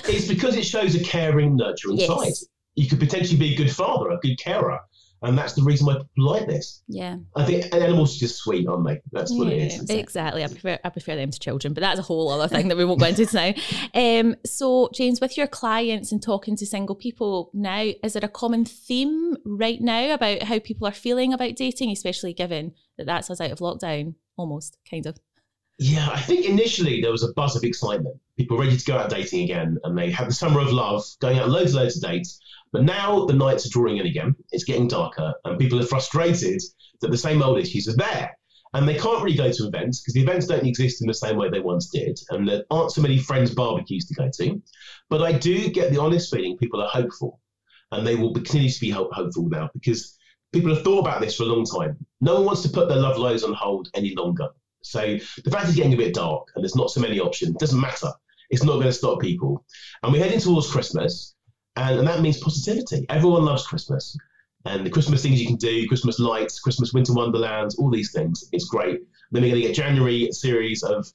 it's 0.09 0.27
because 0.27 0.55
it 0.55 0.65
shows 0.65 0.95
a 0.95 1.03
caring, 1.03 1.55
nurturing 1.55 1.97
yes. 1.97 2.07
side. 2.07 2.47
You 2.75 2.87
could 2.87 2.99
potentially 2.99 3.39
be 3.39 3.53
a 3.53 3.57
good 3.57 3.71
father, 3.71 4.11
a 4.11 4.19
good 4.19 4.37
carer. 4.37 4.79
And 5.21 5.37
that's 5.37 5.53
the 5.53 5.63
reason 5.63 5.87
why 5.87 5.93
people 5.93 6.31
like 6.31 6.47
this. 6.47 6.83
Yeah. 6.87 7.17
I 7.35 7.43
think 7.43 7.73
animals 7.73 8.15
are 8.15 8.19
just 8.19 8.37
sweet, 8.37 8.67
aren't 8.67 8.85
they? 8.85 9.01
That's 9.11 9.31
what 9.31 9.51
it 9.51 9.57
is. 9.57 9.89
Exactly. 9.89 10.43
I 10.43 10.47
prefer 10.47 10.77
I 10.83 10.89
prefer 10.89 11.15
them 11.15 11.31
to 11.31 11.39
children, 11.39 11.73
but 11.73 11.81
that's 11.81 11.99
a 11.99 12.03
whole 12.03 12.29
other 12.29 12.47
thing 12.47 12.67
that 12.67 12.77
we 12.77 12.85
won't 12.85 12.99
go 12.99 13.07
into 13.07 13.27
now. 13.33 13.53
Um, 13.93 14.35
so 14.45 14.89
James, 14.93 15.19
with 15.19 15.37
your 15.37 15.47
clients 15.47 16.11
and 16.11 16.21
talking 16.21 16.55
to 16.57 16.65
single 16.65 16.95
people 16.95 17.49
now, 17.53 17.91
is 18.03 18.13
there 18.13 18.25
a 18.25 18.29
common 18.29 18.65
theme 18.65 19.37
right 19.43 19.81
now 19.81 20.13
about 20.13 20.43
how 20.43 20.59
people 20.59 20.87
are 20.87 20.91
feeling 20.91 21.33
about 21.33 21.55
dating, 21.55 21.91
especially 21.91 22.33
given 22.33 22.73
that 22.97 23.07
that's 23.07 23.29
us 23.31 23.41
out 23.41 23.51
of 23.51 23.59
lockdown, 23.59 24.15
almost 24.37 24.77
kind 24.89 25.05
of? 25.07 25.17
Yeah, 25.79 26.09
I 26.11 26.19
think 26.19 26.45
initially 26.45 27.01
there 27.01 27.11
was 27.11 27.23
a 27.23 27.33
buzz 27.33 27.55
of 27.55 27.63
excitement. 27.63 28.19
People 28.35 28.57
were 28.57 28.63
ready 28.63 28.77
to 28.77 28.85
go 28.85 28.97
out 28.97 29.11
dating 29.11 29.43
again, 29.43 29.77
and 29.83 29.95
they 29.95 30.09
had 30.09 30.27
the 30.27 30.33
summer 30.33 30.59
of 30.59 30.71
love, 30.71 31.03
going 31.19 31.37
out 31.37 31.49
loads 31.49 31.73
and 31.73 31.83
loads 31.83 31.97
of 31.97 32.09
dates. 32.09 32.39
But 32.71 32.83
now 32.83 33.25
the 33.25 33.33
nights 33.33 33.65
are 33.65 33.69
drawing 33.69 33.97
in 33.97 34.07
again. 34.07 34.35
It's 34.51 34.63
getting 34.63 34.87
darker, 34.87 35.33
and 35.45 35.59
people 35.59 35.79
are 35.79 35.85
frustrated 35.85 36.61
that 37.01 37.11
the 37.11 37.17
same 37.17 37.43
old 37.43 37.59
issues 37.59 37.87
are 37.87 37.95
there. 37.95 38.35
And 38.73 38.87
they 38.87 38.97
can't 38.97 39.23
really 39.23 39.37
go 39.37 39.51
to 39.51 39.67
events 39.67 40.01
because 40.01 40.13
the 40.15 40.21
events 40.21 40.47
don't 40.47 40.65
exist 40.65 41.01
in 41.01 41.07
the 41.07 41.13
same 41.13 41.37
way 41.37 41.49
they 41.49 41.59
once 41.59 41.89
did, 41.89 42.19
and 42.31 42.47
there 42.47 42.63
aren't 42.71 42.91
so 42.91 43.01
many 43.01 43.19
friends' 43.19 43.53
barbecues 43.53 44.05
to 44.07 44.15
go 44.15 44.29
to. 44.33 44.61
But 45.09 45.21
I 45.21 45.31
do 45.33 45.69
get 45.69 45.91
the 45.91 46.01
honest 46.01 46.33
feeling 46.33 46.57
people 46.57 46.81
are 46.81 46.89
hopeful, 46.89 47.39
and 47.91 48.05
they 48.05 48.15
will 48.15 48.33
continue 48.33 48.69
to 48.69 48.81
be 48.81 48.89
hope- 48.89 49.13
hopeful 49.13 49.47
now 49.47 49.69
because 49.73 50.17
people 50.51 50.73
have 50.73 50.83
thought 50.83 50.99
about 50.99 51.21
this 51.21 51.35
for 51.35 51.43
a 51.43 51.47
long 51.47 51.65
time. 51.65 52.03
No 52.19 52.35
one 52.35 52.45
wants 52.45 52.63
to 52.63 52.69
put 52.69 52.89
their 52.89 52.99
love 52.99 53.17
lives 53.17 53.43
on 53.43 53.53
hold 53.53 53.89
any 53.93 54.15
longer. 54.15 54.49
So 54.81 55.17
the 55.43 55.51
fact 55.51 55.69
is 55.69 55.75
getting 55.75 55.93
a 55.93 55.97
bit 55.97 56.13
dark 56.13 56.47
and 56.55 56.63
there's 56.63 56.75
not 56.75 56.91
so 56.91 57.01
many 57.01 57.19
options 57.19 57.55
doesn't 57.57 57.79
matter. 57.79 58.11
It's 58.49 58.63
not 58.63 58.73
going 58.73 58.85
to 58.85 58.93
stop 58.93 59.19
people. 59.19 59.65
And 60.03 60.13
we're 60.13 60.23
heading 60.23 60.39
towards 60.39 60.71
Christmas, 60.71 61.35
and, 61.75 61.99
and 61.99 62.07
that 62.07 62.21
means 62.21 62.39
positivity. 62.39 63.05
Everyone 63.09 63.45
loves 63.45 63.67
Christmas. 63.67 64.17
And 64.65 64.85
the 64.85 64.89
Christmas 64.89 65.21
things 65.21 65.39
you 65.39 65.47
can 65.47 65.55
do, 65.57 65.87
Christmas 65.87 66.19
lights, 66.19 66.59
Christmas 66.59 66.93
winter 66.93 67.13
wonderlands, 67.13 67.77
all 67.77 67.89
these 67.89 68.11
things. 68.11 68.49
It's 68.51 68.65
great. 68.65 69.01
Then 69.31 69.43
we're 69.43 69.49
going 69.49 69.61
to 69.61 69.67
get 69.67 69.75
January 69.75 70.29
series 70.31 70.83
of 70.83 71.07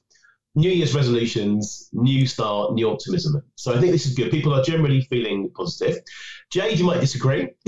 New 0.55 0.69
Year's 0.69 0.93
resolutions, 0.93 1.89
new 1.93 2.27
start, 2.27 2.73
new 2.73 2.87
optimism. 2.87 3.41
So 3.55 3.73
I 3.73 3.79
think 3.79 3.91
this 3.91 4.05
is 4.05 4.13
good. 4.13 4.29
People 4.29 4.53
are 4.53 4.61
generally 4.61 5.01
feeling 5.09 5.49
positive. 5.55 6.03
Jade, 6.51 6.77
you 6.77 6.85
might 6.85 6.99
disagree. 6.99 7.49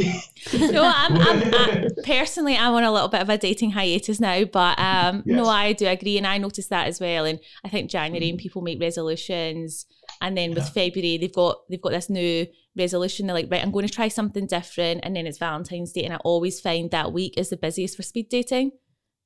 no, 0.54 0.94
I'm, 0.96 1.18
I'm, 1.18 1.54
I, 1.54 1.88
personally, 2.04 2.56
I'm 2.56 2.74
on 2.74 2.84
a 2.84 2.92
little 2.92 3.08
bit 3.08 3.22
of 3.22 3.30
a 3.30 3.40
dating 3.40 3.72
hiatus 3.72 4.20
now, 4.20 4.44
but 4.44 4.78
um, 4.78 5.24
yes. 5.26 5.36
no, 5.36 5.46
I 5.46 5.74
do 5.74 5.88
agree, 5.88 6.20
and 6.20 6.28
I 6.28 6.38
noticed 6.38 6.70
that 6.70 6.86
as 6.86 7.00
well. 7.00 7.26
And 7.26 7.40
I 7.64 7.70
think 7.70 7.90
January, 7.90 8.30
and 8.30 8.38
people 8.38 8.62
make 8.62 8.80
resolutions, 8.80 9.88
and 10.22 10.38
then 10.38 10.54
with 10.54 10.70
February, 10.70 11.18
they've 11.18 11.34
got 11.34 11.58
they've 11.68 11.82
got 11.82 11.92
this 11.92 12.12
new 12.12 12.46
resolution. 12.78 13.26
They're 13.26 13.36
like, 13.36 13.50
right, 13.50 13.64
I'm 13.64 13.72
going 13.72 13.88
to 13.88 13.94
try 13.94 14.10
something 14.10 14.46
different, 14.46 15.00
and 15.02 15.16
then 15.16 15.26
it's 15.26 15.40
Valentine's 15.40 15.92
Day, 15.92 16.04
and 16.04 16.14
I 16.14 16.18
always 16.18 16.60
find 16.60 16.92
that 16.92 17.14
week 17.14 17.34
is 17.38 17.50
the 17.50 17.58
busiest 17.58 17.96
for 17.96 18.04
speed 18.04 18.30
dating, 18.30 18.74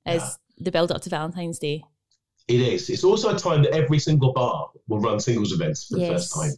is 0.05 0.21
yeah. 0.21 0.29
the 0.59 0.71
build 0.71 0.93
up 0.93 1.01
to 1.01 1.09
Valentine's 1.09 1.59
Day. 1.59 1.83
It 2.49 2.61
is. 2.61 2.89
It's 2.89 3.03
also 3.03 3.33
a 3.35 3.37
time 3.37 3.61
that 3.61 3.75
every 3.75 3.99
single 3.99 4.33
bar 4.33 4.69
will 4.87 4.99
run 4.99 5.19
singles 5.19 5.53
events 5.53 5.85
for 5.85 5.99
yes. 5.99 6.07
the 6.07 6.13
first 6.15 6.33
time. 6.33 6.51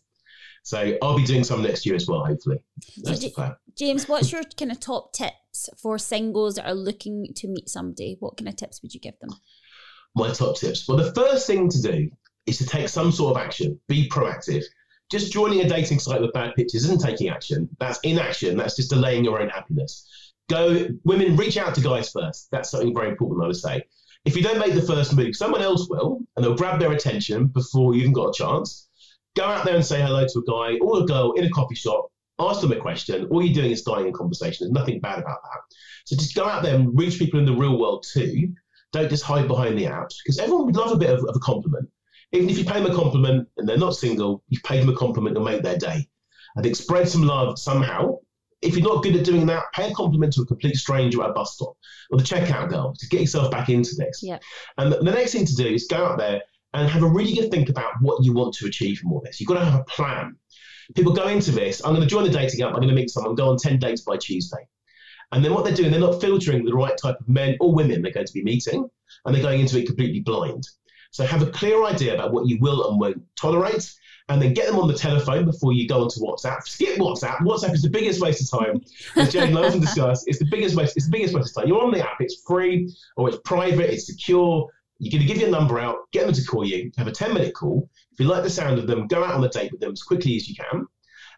So 0.63 0.98
I'll 1.01 1.17
be 1.17 1.25
doing 1.25 1.43
some 1.43 1.62
next 1.62 1.86
year 1.86 1.95
as 1.95 2.07
well, 2.07 2.25
hopefully. 2.25 2.63
That's 3.03 3.19
so, 3.19 3.27
the 3.27 3.33
plan. 3.33 3.55
James, 3.77 4.07
what's 4.07 4.31
your 4.31 4.43
kind 4.57 4.71
of 4.71 4.79
top 4.79 5.12
tips 5.12 5.69
for 5.77 5.98
singles 5.98 6.55
that 6.55 6.65
are 6.65 6.74
looking 6.74 7.27
to 7.36 7.48
meet 7.48 7.67
somebody? 7.67 8.15
What 8.19 8.38
kind 8.38 8.48
of 8.48 8.55
tips 8.55 8.81
would 8.81 8.93
you 8.93 9.01
give 9.01 9.19
them? 9.19 9.31
My 10.15 10.31
top 10.31 10.55
tips. 10.55 10.88
Well, 10.88 10.98
the 10.98 11.13
first 11.13 11.45
thing 11.45 11.67
to 11.69 11.81
do 11.81 12.10
is 12.45 12.57
to 12.60 12.65
take 12.65 12.88
some 12.88 13.12
sort 13.12 13.36
of 13.36 13.43
action. 13.43 13.79
Be 13.89 14.07
proactive. 14.07 14.63
Just 15.10 15.33
joining 15.33 15.60
a 15.60 15.67
dating 15.67 16.00
site 16.00 16.21
with 16.21 16.31
bad 16.31 16.55
pictures 16.55 16.86
isn't 16.86 17.01
taking 17.01 17.27
action. 17.27 17.67
That's 17.79 18.00
inaction. 18.03 18.55
That's 18.55 18.77
just 18.77 18.91
delaying 18.91 19.25
your 19.25 19.41
own 19.41 19.50
happiness. 19.50 20.07
Go, 20.50 20.88
women, 21.03 21.36
reach 21.36 21.57
out 21.57 21.75
to 21.75 21.81
guys 21.81 22.12
first. 22.12 22.48
That's 22.51 22.71
something 22.71 22.93
very 22.93 23.10
important, 23.10 23.43
I 23.43 23.48
would 23.48 23.55
say. 23.57 23.83
If 24.23 24.35
you 24.35 24.43
don't 24.43 24.59
make 24.59 24.75
the 24.75 24.81
first 24.81 25.15
move, 25.15 25.35
someone 25.35 25.61
else 25.61 25.87
will, 25.89 26.19
and 26.35 26.45
they'll 26.45 26.55
grab 26.55 26.79
their 26.79 26.91
attention 26.91 27.47
before 27.47 27.95
you 27.95 28.01
even 28.01 28.13
got 28.13 28.29
a 28.29 28.33
chance. 28.33 28.87
Go 29.35 29.45
out 29.45 29.65
there 29.65 29.75
and 29.75 29.85
say 29.85 30.01
hello 30.01 30.25
to 30.27 30.39
a 30.39 30.43
guy 30.43 30.77
or 30.79 31.01
a 31.01 31.05
girl 31.05 31.31
in 31.33 31.45
a 31.45 31.49
coffee 31.49 31.75
shop. 31.75 32.07
Ask 32.37 32.61
them 32.61 32.71
a 32.71 32.75
question. 32.75 33.25
All 33.25 33.43
you're 33.43 33.53
doing 33.53 33.71
is 33.71 33.79
starting 33.79 34.09
a 34.09 34.11
conversation. 34.11 34.65
There's 34.65 34.73
nothing 34.73 34.99
bad 34.99 35.19
about 35.19 35.41
that. 35.43 35.59
So 36.05 36.15
just 36.15 36.36
go 36.36 36.45
out 36.45 36.63
there 36.63 36.75
and 36.75 36.97
reach 36.97 37.17
people 37.17 37.39
in 37.39 37.45
the 37.45 37.53
real 37.53 37.79
world 37.79 38.05
too. 38.12 38.53
Don't 38.91 39.10
just 39.10 39.23
hide 39.23 39.47
behind 39.47 39.77
the 39.77 39.86
apps 39.86 40.15
because 40.23 40.38
everyone 40.38 40.65
would 40.65 40.75
love 40.75 40.91
a 40.91 40.97
bit 40.97 41.10
of, 41.10 41.23
of 41.23 41.36
a 41.36 41.39
compliment. 41.39 41.89
Even 42.31 42.49
if 42.49 42.57
you 42.57 42.65
pay 42.65 42.81
them 42.81 42.91
a 42.91 42.95
compliment 42.95 43.47
and 43.57 43.67
they're 43.67 43.77
not 43.77 43.95
single, 43.95 44.43
you've 44.49 44.63
paid 44.63 44.81
them 44.81 44.89
a 44.89 44.95
compliment 44.95 45.36
and 45.36 45.45
make 45.45 45.62
their 45.62 45.77
day. 45.77 46.07
I 46.57 46.62
think 46.62 46.75
spread 46.75 47.07
some 47.07 47.23
love 47.23 47.57
somehow 47.57 48.17
if 48.62 48.76
you're 48.76 48.88
not 48.88 49.04
good 49.04 49.15
at 49.15 49.26
doing 49.26 49.45
that, 49.47 49.65
pay 49.74 49.91
a 49.91 49.93
compliment 49.93 50.34
to 50.34 50.41
a 50.41 50.45
complete 50.45 50.76
stranger 50.76 51.24
at 51.24 51.32
a 51.32 51.34
bus 51.34 51.56
stop 51.56 51.76
or 52.10 52.17
the 52.17 52.24
checkout 52.24 52.69
girl 52.69 52.93
to 52.97 53.08
get 53.08 53.21
yourself 53.21 53.52
back 53.52 53.69
into 53.69 53.95
this. 53.95 54.21
Yeah. 54.21 54.39
And 54.78 54.91
the, 54.91 54.97
the 54.97 55.12
next 55.12 55.34
thing 55.34 55.45
to 55.45 55.56
do 55.56 55.67
is 55.67 55.88
go 55.88 56.06
out 56.06 56.17
there 56.17 56.41
and 56.74 56.88
have 56.88 57.04
a 57.04 57.08
really 57.08 57.34
good 57.34 57.52
think 57.52 57.69
about 57.69 57.93
what 58.02 58.24
you 58.24 58.34
want 58.34 58.54
to 58.56 58.67
achieve 58.67 59.00
from 59.00 59.12
all 59.12 59.21
this. 59.21 59.39
You've 59.39 59.47
got 59.47 59.60
to 59.60 59.65
have 59.65 59.80
a 59.80 59.84
plan. 59.86 60.36
People 60.95 61.13
go 61.13 61.28
into 61.28 61.52
this, 61.52 61.84
I'm 61.84 61.95
going 61.95 62.08
to 62.08 62.10
join 62.10 62.24
the 62.24 62.30
dating 62.30 62.62
app, 62.62 62.69
I'm 62.69 62.76
going 62.76 62.89
to 62.89 62.95
meet 62.95 63.10
someone, 63.10 63.36
go 63.36 63.50
on 63.50 63.58
10 63.58 63.80
dates 63.80 64.02
by 64.02 64.17
Tuesday. 64.17 64.67
And 65.32 65.43
then 65.43 65.54
what 65.54 65.63
they're 65.63 65.74
doing, 65.74 65.91
they're 65.91 66.02
not 66.02 66.19
filtering 66.19 66.65
the 66.65 66.74
right 66.74 66.97
type 66.97 67.17
of 67.19 67.30
men 67.30 67.56
or 67.62 67.74
women 67.74 68.02
they're 68.02 68.12
going 68.12 68.26
to 68.26 68.34
be 68.34 68.43
meeting, 68.43 68.89
and 69.26 69.34
they're 69.34 69.41
going 69.41 69.62
into 69.62 69.80
it 69.80 69.86
completely 69.86 70.19
blind. 70.19 70.67
So 71.12 71.26
have 71.26 71.41
a 71.41 71.52
clear 71.52 71.84
idea 71.86 72.13
about 72.13 72.34
what 72.34 72.47
you 72.47 72.58
will 72.60 72.89
and 72.89 73.00
won't 73.00 73.21
tolerate, 73.38 73.89
and 74.29 74.41
then 74.41 74.53
get 74.53 74.67
them 74.67 74.79
on 74.79 74.88
the 74.88 74.93
telephone 74.93 75.45
before 75.45 75.73
you 75.73 75.88
go 75.88 76.01
onto 76.01 76.19
WhatsApp. 76.19 76.63
Skip 76.63 76.97
WhatsApp. 76.97 77.39
WhatsApp 77.39 77.73
is 77.73 77.81
the 77.81 77.89
biggest 77.89 78.21
waste 78.21 78.41
of 78.53 78.60
time. 78.60 78.81
As 79.15 79.31
Jane 79.31 79.53
loves 79.53 79.73
and 79.73 79.84
discuss, 79.84 80.25
it's 80.27 80.39
the 80.39 80.47
biggest 80.49 80.75
waste. 80.75 80.95
It's 80.95 81.05
the 81.05 81.12
biggest 81.12 81.34
waste 81.34 81.49
of 81.49 81.63
time. 81.63 81.67
You're 81.67 81.84
on 81.84 81.91
the 81.91 81.99
app. 81.99 82.19
It's 82.19 82.41
free 82.45 82.93
or 83.17 83.29
it's 83.29 83.39
private. 83.43 83.93
It's 83.93 84.07
secure. 84.07 84.69
You're 84.99 85.12
going 85.12 85.27
to 85.27 85.27
give 85.27 85.41
your 85.41 85.49
number 85.49 85.79
out, 85.79 86.12
get 86.12 86.25
them 86.25 86.34
to 86.36 86.43
call 86.45 86.63
you, 86.63 86.91
have 86.95 87.07
a 87.07 87.12
10 87.12 87.34
minute 87.34 87.55
call. 87.55 87.89
If 88.12 88.19
you 88.19 88.27
like 88.27 88.43
the 88.43 88.51
sound 88.51 88.77
of 88.77 88.86
them, 88.86 89.07
go 89.07 89.23
out 89.23 89.34
on 89.34 89.41
the 89.41 89.49
date 89.49 89.71
with 89.71 89.81
them 89.81 89.93
as 89.93 90.03
quickly 90.03 90.36
as 90.36 90.47
you 90.47 90.55
can. 90.55 90.86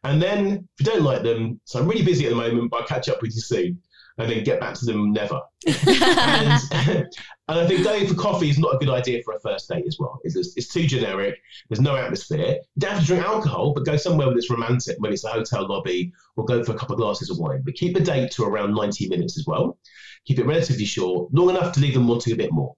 And 0.03 0.21
then 0.21 0.67
if 0.77 0.85
you 0.85 0.91
don't 0.91 1.03
like 1.03 1.23
them, 1.23 1.61
so 1.63 1.79
I'm 1.79 1.87
really 1.87 2.03
busy 2.03 2.25
at 2.25 2.29
the 2.29 2.35
moment, 2.35 2.69
but 2.69 2.81
I'll 2.81 2.87
catch 2.87 3.07
up 3.07 3.21
with 3.21 3.33
you 3.33 3.39
soon 3.39 3.81
and 4.17 4.29
then 4.29 4.43
get 4.43 4.59
back 4.59 4.75
to 4.75 4.85
them 4.85 5.11
never. 5.11 5.39
and, 5.67 6.61
and, 6.71 7.07
I 7.47 7.65
think 7.65 7.83
going 7.83 8.07
for 8.07 8.15
coffee 8.15 8.49
is 8.49 8.59
not 8.59 8.75
a 8.75 8.77
good 8.77 8.89
idea 8.89 9.21
for 9.23 9.33
a 9.33 9.39
first 9.39 9.69
date 9.69 9.85
as 9.87 9.97
well. 9.99 10.19
It's, 10.23 10.35
it's 10.35 10.67
too 10.67 10.85
generic. 10.85 11.35
There's 11.69 11.81
no 11.81 11.95
atmosphere. 11.95 12.57
You 12.75 12.79
don't 12.79 12.91
have 12.91 13.01
to 13.01 13.07
drink 13.07 13.25
alcohol, 13.25 13.73
but 13.73 13.85
go 13.85 13.97
somewhere 13.97 14.27
where 14.27 14.37
it's 14.37 14.49
romantic, 14.49 14.97
whether 14.99 15.13
it's 15.13 15.23
a 15.23 15.29
hotel 15.29 15.67
lobby 15.67 16.11
or 16.35 16.45
go 16.45 16.63
for 16.63 16.73
a 16.73 16.75
couple 16.75 16.93
of 16.93 16.99
glasses 16.99 17.29
of 17.29 17.37
wine. 17.37 17.61
But 17.63 17.75
keep 17.75 17.95
the 17.95 18.03
date 18.03 18.31
to 18.31 18.43
around 18.43 18.75
90 18.75 19.09
minutes 19.09 19.37
as 19.37 19.45
well. 19.47 19.77
Keep 20.25 20.39
it 20.39 20.45
relatively 20.45 20.85
short, 20.85 21.33
long 21.33 21.49
enough 21.49 21.73
to 21.73 21.79
leave 21.79 21.93
them 21.93 22.07
wanting 22.07 22.33
a 22.33 22.37
bit 22.37 22.51
more. 22.51 22.75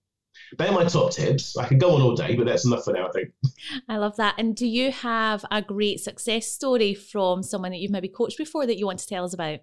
They're 0.58 0.72
my 0.72 0.86
top 0.86 1.12
tips. 1.12 1.58
I 1.58 1.68
can 1.68 1.78
go 1.78 1.96
on 1.96 2.02
all 2.02 2.16
day, 2.16 2.36
but 2.36 2.46
that's 2.46 2.66
enough 2.66 2.86
for 2.86 2.94
now, 2.94 3.08
I 3.08 3.12
think. 3.12 3.30
I 3.90 3.98
love 3.98 4.16
that. 4.18 4.36
And 4.38 4.56
do 4.56 4.68
you 4.68 4.92
have 4.92 5.44
a 5.52 5.62
great 5.62 6.00
success 6.00 6.48
story 6.48 6.94
from 6.94 7.44
someone 7.44 7.72
that 7.72 7.78
you've 7.78 7.92
maybe 7.92 8.10
coached 8.10 8.38
before 8.38 8.66
that 8.66 8.78
you 8.78 8.86
want 8.86 9.00
to 9.00 9.08
tell 9.08 9.24
us 9.24 9.34
about? 9.34 9.60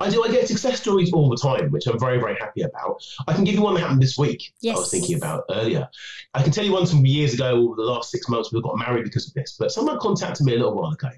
I 0.00 0.10
do. 0.10 0.22
I 0.22 0.28
get 0.28 0.48
success 0.48 0.80
stories 0.80 1.12
all 1.12 1.28
the 1.28 1.36
time, 1.36 1.70
which 1.70 1.86
I'm 1.86 1.98
very, 1.98 2.18
very 2.18 2.36
happy 2.36 2.62
about. 2.62 3.02
I 3.26 3.32
can 3.32 3.44
give 3.44 3.54
you 3.54 3.62
one 3.62 3.74
that 3.74 3.80
happened 3.80 4.02
this 4.02 4.18
week. 4.18 4.52
Yes. 4.60 4.76
I 4.76 4.80
was 4.80 4.90
thinking 4.90 5.16
about 5.16 5.44
earlier. 5.50 5.88
I 6.34 6.42
can 6.42 6.52
tell 6.52 6.64
you 6.64 6.72
one 6.72 6.86
from 6.86 7.04
years 7.06 7.34
ago. 7.34 7.46
Over 7.56 7.76
the 7.76 7.82
last 7.82 8.10
six 8.10 8.28
months, 8.28 8.52
we 8.52 8.60
got 8.62 8.78
married 8.78 9.04
because 9.04 9.26
of 9.26 9.34
this. 9.34 9.56
But 9.58 9.70
someone 9.72 9.98
contacted 9.98 10.44
me 10.44 10.54
a 10.54 10.56
little 10.56 10.74
while 10.74 10.92
ago, 10.92 11.10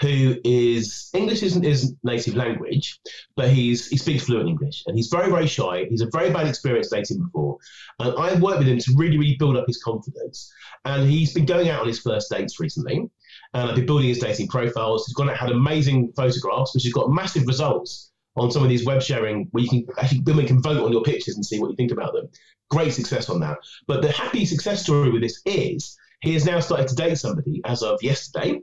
who 0.00 0.36
is 0.44 1.10
English 1.14 1.42
isn't 1.42 1.62
his 1.62 1.94
native 2.02 2.34
language, 2.34 2.98
but 3.36 3.48
he's 3.48 3.88
he 3.88 3.96
speaks 3.96 4.24
fluent 4.24 4.48
English, 4.48 4.82
and 4.86 4.96
he's 4.96 5.08
very, 5.08 5.30
very 5.30 5.46
shy. 5.46 5.86
He's 5.88 6.00
a 6.00 6.10
very 6.10 6.30
bad 6.30 6.46
experience 6.46 6.90
dating 6.90 7.22
before, 7.22 7.58
and 7.98 8.14
I've 8.18 8.40
worked 8.40 8.58
with 8.58 8.68
him 8.68 8.78
to 8.78 8.94
really, 8.96 9.18
really 9.18 9.36
build 9.36 9.56
up 9.56 9.66
his 9.66 9.82
confidence. 9.82 10.52
And 10.84 11.08
he's 11.08 11.32
been 11.32 11.46
going 11.46 11.68
out 11.68 11.82
on 11.82 11.86
his 11.86 12.00
first 12.00 12.30
dates 12.30 12.60
recently 12.60 13.08
and 13.54 13.70
I've 13.70 13.76
been 13.76 13.86
building 13.86 14.08
his 14.08 14.18
dating 14.18 14.48
profiles. 14.48 15.06
He's 15.06 15.14
gone 15.14 15.30
out 15.30 15.36
had 15.36 15.50
amazing 15.50 16.12
photographs, 16.16 16.74
which 16.74 16.84
has 16.84 16.92
got 16.92 17.10
massive 17.10 17.46
results 17.46 18.10
on 18.36 18.50
some 18.50 18.62
of 18.62 18.68
these 18.68 18.84
web 18.84 19.00
sharing 19.00 19.48
where 19.52 19.62
you 19.62 19.70
can 19.70 19.86
actually 19.96 20.20
women 20.20 20.46
can 20.46 20.60
vote 20.60 20.84
on 20.84 20.92
your 20.92 21.02
pictures 21.02 21.36
and 21.36 21.46
see 21.46 21.60
what 21.60 21.70
you 21.70 21.76
think 21.76 21.92
about 21.92 22.12
them. 22.12 22.28
Great 22.70 22.92
success 22.92 23.30
on 23.30 23.40
that. 23.40 23.58
But 23.86 24.02
the 24.02 24.10
happy 24.10 24.44
success 24.44 24.82
story 24.82 25.10
with 25.10 25.22
this 25.22 25.40
is 25.46 25.96
he 26.20 26.32
has 26.34 26.44
now 26.44 26.58
started 26.58 26.88
to 26.88 26.94
date 26.96 27.16
somebody 27.16 27.60
as 27.64 27.82
of 27.82 28.02
yesterday, 28.02 28.60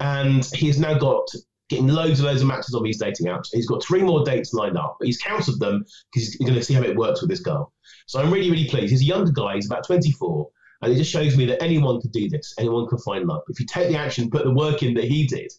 and 0.00 0.44
he 0.52 0.66
has 0.66 0.78
now 0.78 0.98
got 0.98 1.26
getting 1.70 1.88
loads 1.88 2.20
and 2.20 2.28
loads 2.28 2.42
of 2.42 2.48
matches 2.48 2.74
on 2.74 2.82
these 2.82 2.98
dating 2.98 3.26
apps. 3.26 3.48
He's 3.52 3.66
got 3.66 3.82
three 3.82 4.02
more 4.02 4.24
dates 4.24 4.52
lined 4.52 4.76
up, 4.76 4.96
but 4.98 5.06
he's 5.06 5.18
counted 5.18 5.58
them 5.58 5.84
because 6.12 6.34
he's 6.34 6.46
going 6.46 6.54
to 6.54 6.62
see 6.62 6.74
how 6.74 6.82
it 6.82 6.96
works 6.96 7.22
with 7.22 7.30
this 7.30 7.40
girl. 7.40 7.72
So 8.06 8.20
I'm 8.20 8.30
really, 8.30 8.50
really 8.50 8.68
pleased. 8.68 8.90
He's 8.90 9.00
a 9.00 9.04
younger 9.04 9.32
guy. 9.32 9.54
He's 9.54 9.66
about 9.66 9.86
24. 9.86 10.50
And 10.84 10.92
it 10.92 10.96
just 10.96 11.10
shows 11.10 11.36
me 11.36 11.46
that 11.46 11.62
anyone 11.62 12.00
could 12.00 12.12
do 12.12 12.28
this. 12.28 12.54
Anyone 12.58 12.86
can 12.86 12.98
find 12.98 13.26
love. 13.26 13.42
If 13.48 13.58
you 13.60 13.66
take 13.66 13.88
the 13.88 13.96
action, 13.96 14.30
put 14.30 14.44
the 14.44 14.52
work 14.52 14.82
in 14.82 14.94
that 14.94 15.04
he 15.04 15.26
did 15.26 15.52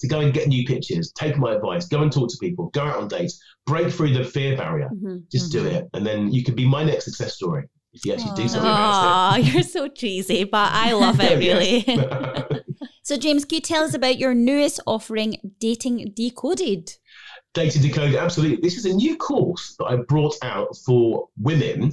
to 0.00 0.06
go 0.08 0.20
and 0.20 0.32
get 0.32 0.48
new 0.48 0.64
pictures, 0.64 1.12
take 1.12 1.36
my 1.36 1.54
advice, 1.54 1.86
go 1.86 2.02
and 2.02 2.12
talk 2.12 2.30
to 2.30 2.36
people, 2.38 2.70
go 2.70 2.82
out 2.82 2.96
on 2.96 3.08
dates, 3.08 3.42
break 3.66 3.92
through 3.92 4.14
the 4.14 4.24
fear 4.24 4.56
barrier. 4.56 4.88
Mm-hmm. 4.94 5.18
Just 5.30 5.52
mm-hmm. 5.52 5.64
do 5.64 5.70
it. 5.70 5.88
And 5.94 6.06
then 6.06 6.32
you 6.32 6.44
can 6.44 6.54
be 6.54 6.66
my 6.66 6.84
next 6.84 7.04
success 7.04 7.34
story 7.34 7.68
if 7.92 8.04
you 8.04 8.12
actually 8.12 8.30
Aww. 8.30 8.36
do 8.36 8.48
something 8.48 8.70
about 8.70 9.40
it. 9.40 9.46
you're 9.46 9.62
so 9.62 9.88
cheesy, 9.88 10.44
but 10.44 10.70
I 10.72 10.92
love 10.92 11.18
it 11.20 11.38
really. 11.38 12.62
So, 13.08 13.16
James, 13.16 13.46
can 13.46 13.56
you 13.56 13.60
tell 13.62 13.84
us 13.84 13.94
about 13.94 14.18
your 14.18 14.34
newest 14.34 14.80
offering, 14.86 15.38
Dating 15.60 16.12
Decoded? 16.14 16.92
Dating 17.54 17.80
Decoded, 17.80 18.16
absolutely. 18.16 18.58
This 18.60 18.76
is 18.76 18.84
a 18.84 18.92
new 18.92 19.16
course 19.16 19.76
that 19.78 19.86
I 19.86 19.96
brought 19.96 20.36
out 20.42 20.76
for 20.84 21.26
women 21.40 21.90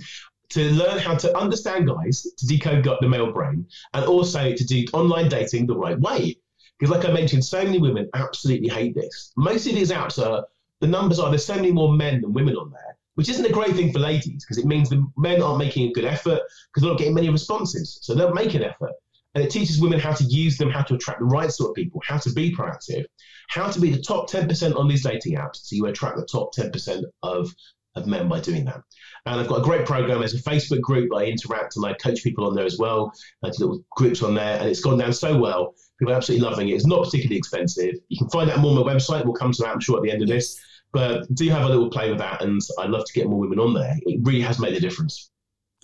to 0.49 0.71
learn 0.71 0.97
how 0.99 1.15
to 1.15 1.37
understand 1.37 1.87
guys, 1.87 2.23
to 2.37 2.47
decode 2.47 2.87
the 3.01 3.09
male 3.09 3.31
brain, 3.31 3.67
and 3.93 4.05
also 4.05 4.53
to 4.53 4.65
do 4.65 4.85
online 4.93 5.29
dating 5.29 5.67
the 5.67 5.75
right 5.75 5.99
way. 5.99 6.37
Because, 6.77 6.93
like 6.93 7.07
I 7.07 7.13
mentioned, 7.13 7.45
so 7.45 7.63
many 7.63 7.79
women 7.79 8.09
absolutely 8.13 8.67
hate 8.67 8.95
this. 8.95 9.31
Most 9.37 9.65
of 9.65 9.75
these 9.75 9.91
apps 9.91 10.23
are 10.23 10.45
the 10.81 10.87
numbers 10.87 11.19
are 11.19 11.29
there's 11.29 11.45
so 11.45 11.55
many 11.55 11.71
more 11.71 11.93
men 11.93 12.21
than 12.21 12.33
women 12.33 12.57
on 12.57 12.69
there, 12.69 12.97
which 13.15 13.29
isn't 13.29 13.45
a 13.45 13.51
great 13.51 13.75
thing 13.75 13.93
for 13.93 13.99
ladies 13.99 14.43
because 14.43 14.57
it 14.57 14.65
means 14.65 14.89
the 14.89 15.05
men 15.17 15.41
aren't 15.41 15.59
making 15.59 15.89
a 15.89 15.93
good 15.93 16.05
effort 16.05 16.41
because 16.67 16.81
they're 16.81 16.91
not 16.91 16.99
getting 16.99 17.13
many 17.13 17.29
responses. 17.29 17.97
So 18.01 18.13
they'll 18.13 18.33
make 18.33 18.53
an 18.53 18.63
effort. 18.63 18.91
And 19.35 19.43
it 19.43 19.49
teaches 19.49 19.81
women 19.81 19.99
how 19.99 20.13
to 20.13 20.23
use 20.23 20.57
them, 20.57 20.69
how 20.69 20.81
to 20.83 20.95
attract 20.95 21.19
the 21.19 21.25
right 21.25 21.51
sort 21.51 21.69
of 21.69 21.75
people, 21.75 22.01
how 22.05 22.17
to 22.19 22.31
be 22.31 22.55
proactive, 22.55 23.05
how 23.49 23.69
to 23.69 23.81
be 23.81 23.89
the 23.89 24.01
top 24.01 24.29
10% 24.29 24.77
on 24.77 24.87
these 24.87 25.03
dating 25.03 25.35
apps 25.35 25.57
so 25.57 25.75
you 25.75 25.85
attract 25.87 26.17
the 26.17 26.25
top 26.25 26.55
10% 26.55 27.03
of, 27.21 27.53
of 27.95 28.07
men 28.07 28.27
by 28.27 28.39
doing 28.39 28.65
that. 28.65 28.81
And 29.25 29.39
I've 29.39 29.47
got 29.47 29.59
a 29.59 29.63
great 29.63 29.85
program. 29.85 30.19
There's 30.19 30.35
a 30.35 30.43
Facebook 30.43 30.81
group 30.81 31.13
I 31.13 31.25
interact 31.25 31.77
and 31.77 31.85
I 31.85 31.93
coach 31.93 32.23
people 32.23 32.45
on 32.45 32.55
there 32.55 32.65
as 32.65 32.77
well. 32.77 33.11
I 33.43 33.49
do 33.49 33.55
little 33.59 33.85
groups 33.95 34.21
on 34.21 34.35
there, 34.35 34.59
and 34.59 34.69
it's 34.69 34.81
gone 34.81 34.97
down 34.97 35.13
so 35.13 35.37
well. 35.37 35.73
People 35.97 36.13
are 36.13 36.17
absolutely 36.17 36.47
loving 36.47 36.69
it. 36.69 36.73
It's 36.73 36.85
not 36.85 37.05
particularly 37.05 37.37
expensive. 37.37 37.95
You 38.09 38.19
can 38.19 38.29
find 38.29 38.49
out 38.49 38.59
more 38.59 38.77
on 38.77 38.85
my 38.85 38.93
website. 38.93 39.23
We'll 39.23 39.33
come 39.33 39.51
to 39.53 39.63
that, 39.63 39.69
I'm 39.69 39.79
sure, 39.79 39.97
at 39.97 40.03
the 40.03 40.11
end 40.11 40.21
of 40.21 40.27
this. 40.27 40.59
But 40.91 41.33
do 41.33 41.49
have 41.49 41.63
a 41.63 41.69
little 41.69 41.89
play 41.89 42.09
with 42.09 42.19
that, 42.19 42.41
and 42.41 42.61
I'd 42.79 42.89
love 42.89 43.05
to 43.05 43.13
get 43.13 43.27
more 43.27 43.39
women 43.39 43.59
on 43.59 43.73
there. 43.73 43.95
It 44.03 44.19
really 44.23 44.41
has 44.41 44.59
made 44.59 44.73
a 44.73 44.79
difference. 44.79 45.31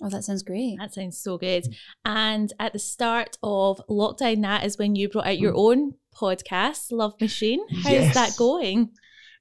Oh, 0.02 0.08
that 0.08 0.24
sounds 0.24 0.42
great. 0.42 0.78
That 0.78 0.94
sounds 0.94 1.18
so 1.18 1.38
good. 1.38 1.66
And 2.04 2.52
at 2.58 2.72
the 2.72 2.78
start 2.78 3.36
of 3.42 3.80
lockdown, 3.88 4.42
that 4.42 4.64
is 4.64 4.78
when 4.78 4.96
you 4.96 5.08
brought 5.08 5.26
out 5.26 5.38
your 5.38 5.54
own 5.54 5.94
podcast, 6.14 6.90
Love 6.90 7.20
Machine. 7.20 7.60
How's 7.68 7.92
yes. 7.92 8.14
that 8.14 8.36
going? 8.36 8.90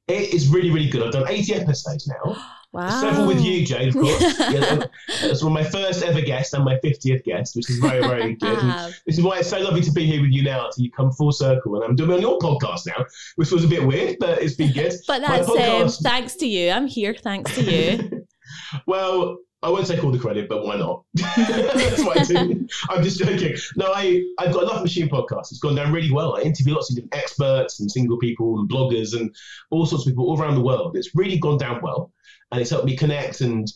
It 0.07 0.33
is 0.33 0.49
really, 0.49 0.71
really 0.71 0.89
good. 0.89 1.03
I've 1.03 1.13
done 1.13 1.27
80 1.27 1.53
episodes 1.55 2.07
now. 2.07 2.35
Wow. 2.73 3.01
Several 3.01 3.27
with 3.27 3.41
you, 3.41 3.65
Jane, 3.65 3.89
of 3.89 3.95
course. 3.95 4.39
yeah, 4.39 4.85
that's 5.21 5.43
one 5.43 5.51
of 5.51 5.53
my 5.53 5.63
first 5.63 6.03
ever 6.03 6.21
guest 6.21 6.53
and 6.53 6.63
my 6.63 6.75
50th 6.75 7.23
guest, 7.25 7.53
which 7.55 7.69
is 7.69 7.79
very, 7.79 7.99
very 8.07 8.35
good. 8.35 8.59
this 9.05 9.17
is 9.17 9.21
why 9.21 9.39
it's 9.39 9.49
so 9.49 9.59
lovely 9.59 9.81
to 9.81 9.91
be 9.91 10.05
here 10.05 10.21
with 10.21 10.31
you 10.31 10.43
now. 10.43 10.69
So 10.71 10.81
you 10.81 10.89
come 10.89 11.11
full 11.11 11.33
circle, 11.33 11.75
and 11.75 11.83
I'm 11.83 11.97
doing 11.97 12.11
on 12.11 12.21
your 12.21 12.39
podcast 12.39 12.87
now, 12.87 13.05
which 13.35 13.51
was 13.51 13.65
a 13.65 13.67
bit 13.67 13.85
weird, 13.85 14.15
but 14.19 14.41
it's 14.41 14.55
been 14.55 14.71
good. 14.71 14.93
but 15.05 15.21
that's 15.21 15.49
um, 15.49 15.89
thanks 16.03 16.35
to 16.35 16.47
you. 16.47 16.71
I'm 16.71 16.87
here 16.87 17.13
thanks 17.13 17.53
to 17.55 17.61
you. 17.61 18.25
well, 18.87 19.39
I 19.63 19.69
won't 19.69 19.85
take 19.85 20.03
all 20.03 20.11
the 20.11 20.17
credit, 20.17 20.49
but 20.49 20.65
why 20.65 20.75
not? 20.75 21.03
That's 21.13 22.03
what 22.03 22.19
I 22.19 22.23
do. 22.23 22.67
I'm 22.89 23.03
just 23.03 23.19
joking. 23.19 23.55
No, 23.75 23.91
I, 23.93 24.23
I've 24.39 24.53
got 24.53 24.63
a 24.63 24.65
Love 24.65 24.81
Machine 24.81 25.07
podcast. 25.07 25.51
It's 25.51 25.59
gone 25.59 25.75
down 25.75 25.93
really 25.93 26.11
well. 26.11 26.35
I 26.35 26.41
interview 26.41 26.73
lots 26.73 26.89
of 26.89 26.95
different 26.95 27.15
experts 27.15 27.79
and 27.79 27.91
single 27.91 28.17
people 28.17 28.59
and 28.59 28.67
bloggers 28.67 29.15
and 29.15 29.33
all 29.69 29.85
sorts 29.85 30.05
of 30.05 30.11
people 30.11 30.25
all 30.25 30.39
around 30.39 30.55
the 30.55 30.63
world. 30.63 30.97
It's 30.97 31.15
really 31.15 31.37
gone 31.37 31.59
down 31.59 31.79
well. 31.83 32.11
And 32.51 32.59
it's 32.59 32.71
helped 32.71 32.85
me 32.87 32.97
connect 32.97 33.41
and 33.41 33.71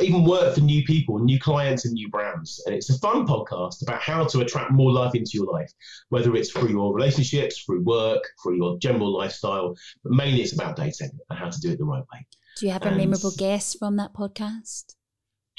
even 0.00 0.24
work 0.24 0.54
for 0.54 0.60
new 0.60 0.84
people, 0.84 1.18
new 1.18 1.38
clients, 1.38 1.84
and 1.84 1.94
new 1.94 2.08
brands. 2.10 2.62
And 2.66 2.74
it's 2.74 2.90
a 2.90 2.98
fun 2.98 3.26
podcast 3.26 3.82
about 3.82 4.00
how 4.00 4.24
to 4.24 4.40
attract 4.40 4.72
more 4.72 4.90
love 4.90 5.14
into 5.14 5.32
your 5.34 5.46
life, 5.46 5.72
whether 6.08 6.34
it's 6.34 6.50
through 6.50 6.70
your 6.70 6.92
relationships, 6.92 7.62
through 7.62 7.82
work, 7.82 8.22
through 8.42 8.56
your 8.56 8.78
general 8.78 9.16
lifestyle. 9.16 9.76
But 10.02 10.12
mainly 10.12 10.42
it's 10.42 10.52
about 10.52 10.76
dating 10.76 11.10
and 11.28 11.38
how 11.38 11.50
to 11.50 11.60
do 11.60 11.70
it 11.70 11.78
the 11.78 11.84
right 11.84 12.04
way. 12.12 12.26
Do 12.56 12.66
you 12.66 12.72
have 12.72 12.82
and, 12.82 12.94
a 12.94 12.98
memorable 12.98 13.32
guest 13.36 13.78
from 13.78 13.96
that 13.96 14.12
podcast? 14.12 14.94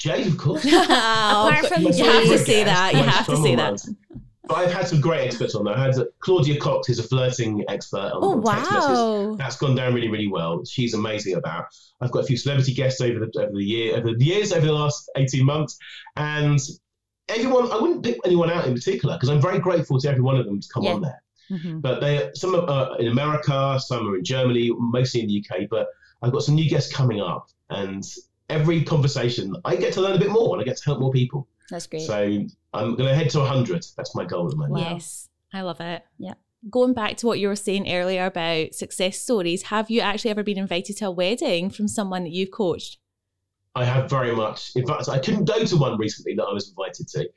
Jade, 0.02 0.26
of 0.26 0.36
course. 0.36 0.64
Apart 0.72 1.66
from 1.66 1.82
you 1.82 2.04
have 2.04 2.24
to 2.24 2.38
see 2.38 2.64
that. 2.64 2.92
You 2.92 3.02
have 3.02 3.26
to 3.26 3.36
see 3.36 3.54
that. 3.54 3.80
But 4.48 4.54
I've 4.56 4.72
had 4.72 4.88
some 4.88 5.00
great 5.00 5.24
experts 5.24 5.54
on 5.54 5.64
there. 5.64 5.76
I 5.76 5.84
had 5.84 5.94
Claudia 6.18 6.58
Cox, 6.58 6.88
who's 6.88 6.98
a 6.98 7.04
flirting 7.04 7.64
expert 7.68 8.10
on, 8.12 8.18
oh, 8.20 8.42
text 8.42 8.72
wow. 8.72 8.78
messages. 8.78 9.38
That's 9.38 9.56
gone 9.56 9.76
down 9.76 9.94
really, 9.94 10.08
really 10.08 10.26
well. 10.26 10.64
She's 10.64 10.94
amazing 10.94 11.34
at 11.34 11.44
that. 11.44 11.66
I've 12.00 12.10
got 12.10 12.24
a 12.24 12.26
few 12.26 12.36
celebrity 12.36 12.74
guests 12.74 13.00
over 13.00 13.20
the 13.20 13.40
over 13.40 13.52
the 13.52 13.64
year 13.64 13.96
over 13.96 14.12
the 14.12 14.24
years 14.24 14.52
over 14.52 14.66
the 14.66 14.72
last 14.72 15.08
eighteen 15.16 15.46
months, 15.46 15.78
and 16.16 16.58
everyone. 17.28 17.70
I 17.70 17.76
wouldn't 17.76 18.02
pick 18.02 18.18
anyone 18.24 18.50
out 18.50 18.66
in 18.66 18.74
particular 18.74 19.14
because 19.14 19.28
I'm 19.28 19.40
very 19.40 19.60
grateful 19.60 20.00
to 20.00 20.08
every 20.08 20.22
one 20.22 20.36
of 20.36 20.46
them 20.46 20.60
to 20.60 20.68
come 20.74 20.82
yeah. 20.82 20.94
on 20.94 21.02
there. 21.02 21.22
Mm-hmm. 21.48 21.78
But 21.78 22.00
they 22.00 22.28
some 22.34 22.56
are 22.56 22.98
in 22.98 23.06
America, 23.06 23.78
some 23.78 24.08
are 24.08 24.16
in 24.16 24.24
Germany, 24.24 24.72
mostly 24.76 25.20
in 25.20 25.28
the 25.28 25.44
UK. 25.48 25.68
But 25.70 25.86
I've 26.20 26.32
got 26.32 26.42
some 26.42 26.56
new 26.56 26.68
guests 26.68 26.92
coming 26.92 27.20
up, 27.20 27.46
and 27.70 28.04
every 28.52 28.84
conversation, 28.84 29.56
I 29.64 29.76
get 29.76 29.94
to 29.94 30.00
learn 30.00 30.14
a 30.14 30.18
bit 30.18 30.30
more 30.30 30.54
and 30.54 30.62
I 30.62 30.64
get 30.64 30.76
to 30.76 30.84
help 30.84 31.00
more 31.00 31.10
people. 31.10 31.48
That's 31.70 31.86
great. 31.86 32.02
So 32.02 32.46
I'm 32.74 32.96
going 32.96 33.08
to 33.08 33.14
head 33.14 33.30
to 33.30 33.38
100. 33.38 33.86
That's 33.96 34.14
my 34.14 34.24
goal 34.24 34.46
at 34.46 34.50
the 34.50 34.56
moment. 34.56 34.74
Wow. 34.74 34.92
Yes, 34.92 35.28
I 35.52 35.62
love 35.62 35.80
it. 35.80 36.04
Yeah. 36.18 36.34
Going 36.70 36.92
back 36.94 37.16
to 37.18 37.26
what 37.26 37.40
you 37.40 37.48
were 37.48 37.56
saying 37.56 37.92
earlier 37.92 38.26
about 38.26 38.74
success 38.74 39.18
stories, 39.18 39.64
have 39.64 39.90
you 39.90 40.00
actually 40.00 40.30
ever 40.30 40.44
been 40.44 40.58
invited 40.58 40.96
to 40.98 41.06
a 41.06 41.10
wedding 41.10 41.70
from 41.70 41.88
someone 41.88 42.24
that 42.24 42.30
you've 42.30 42.52
coached? 42.52 42.98
I 43.74 43.84
have 43.84 44.08
very 44.08 44.36
much. 44.36 44.70
In 44.76 44.86
fact, 44.86 45.08
I 45.08 45.18
couldn't 45.18 45.46
go 45.46 45.64
to 45.64 45.76
one 45.76 45.98
recently 45.98 46.34
that 46.34 46.44
I 46.44 46.52
was 46.52 46.68
invited 46.68 47.08
to, 47.08 47.28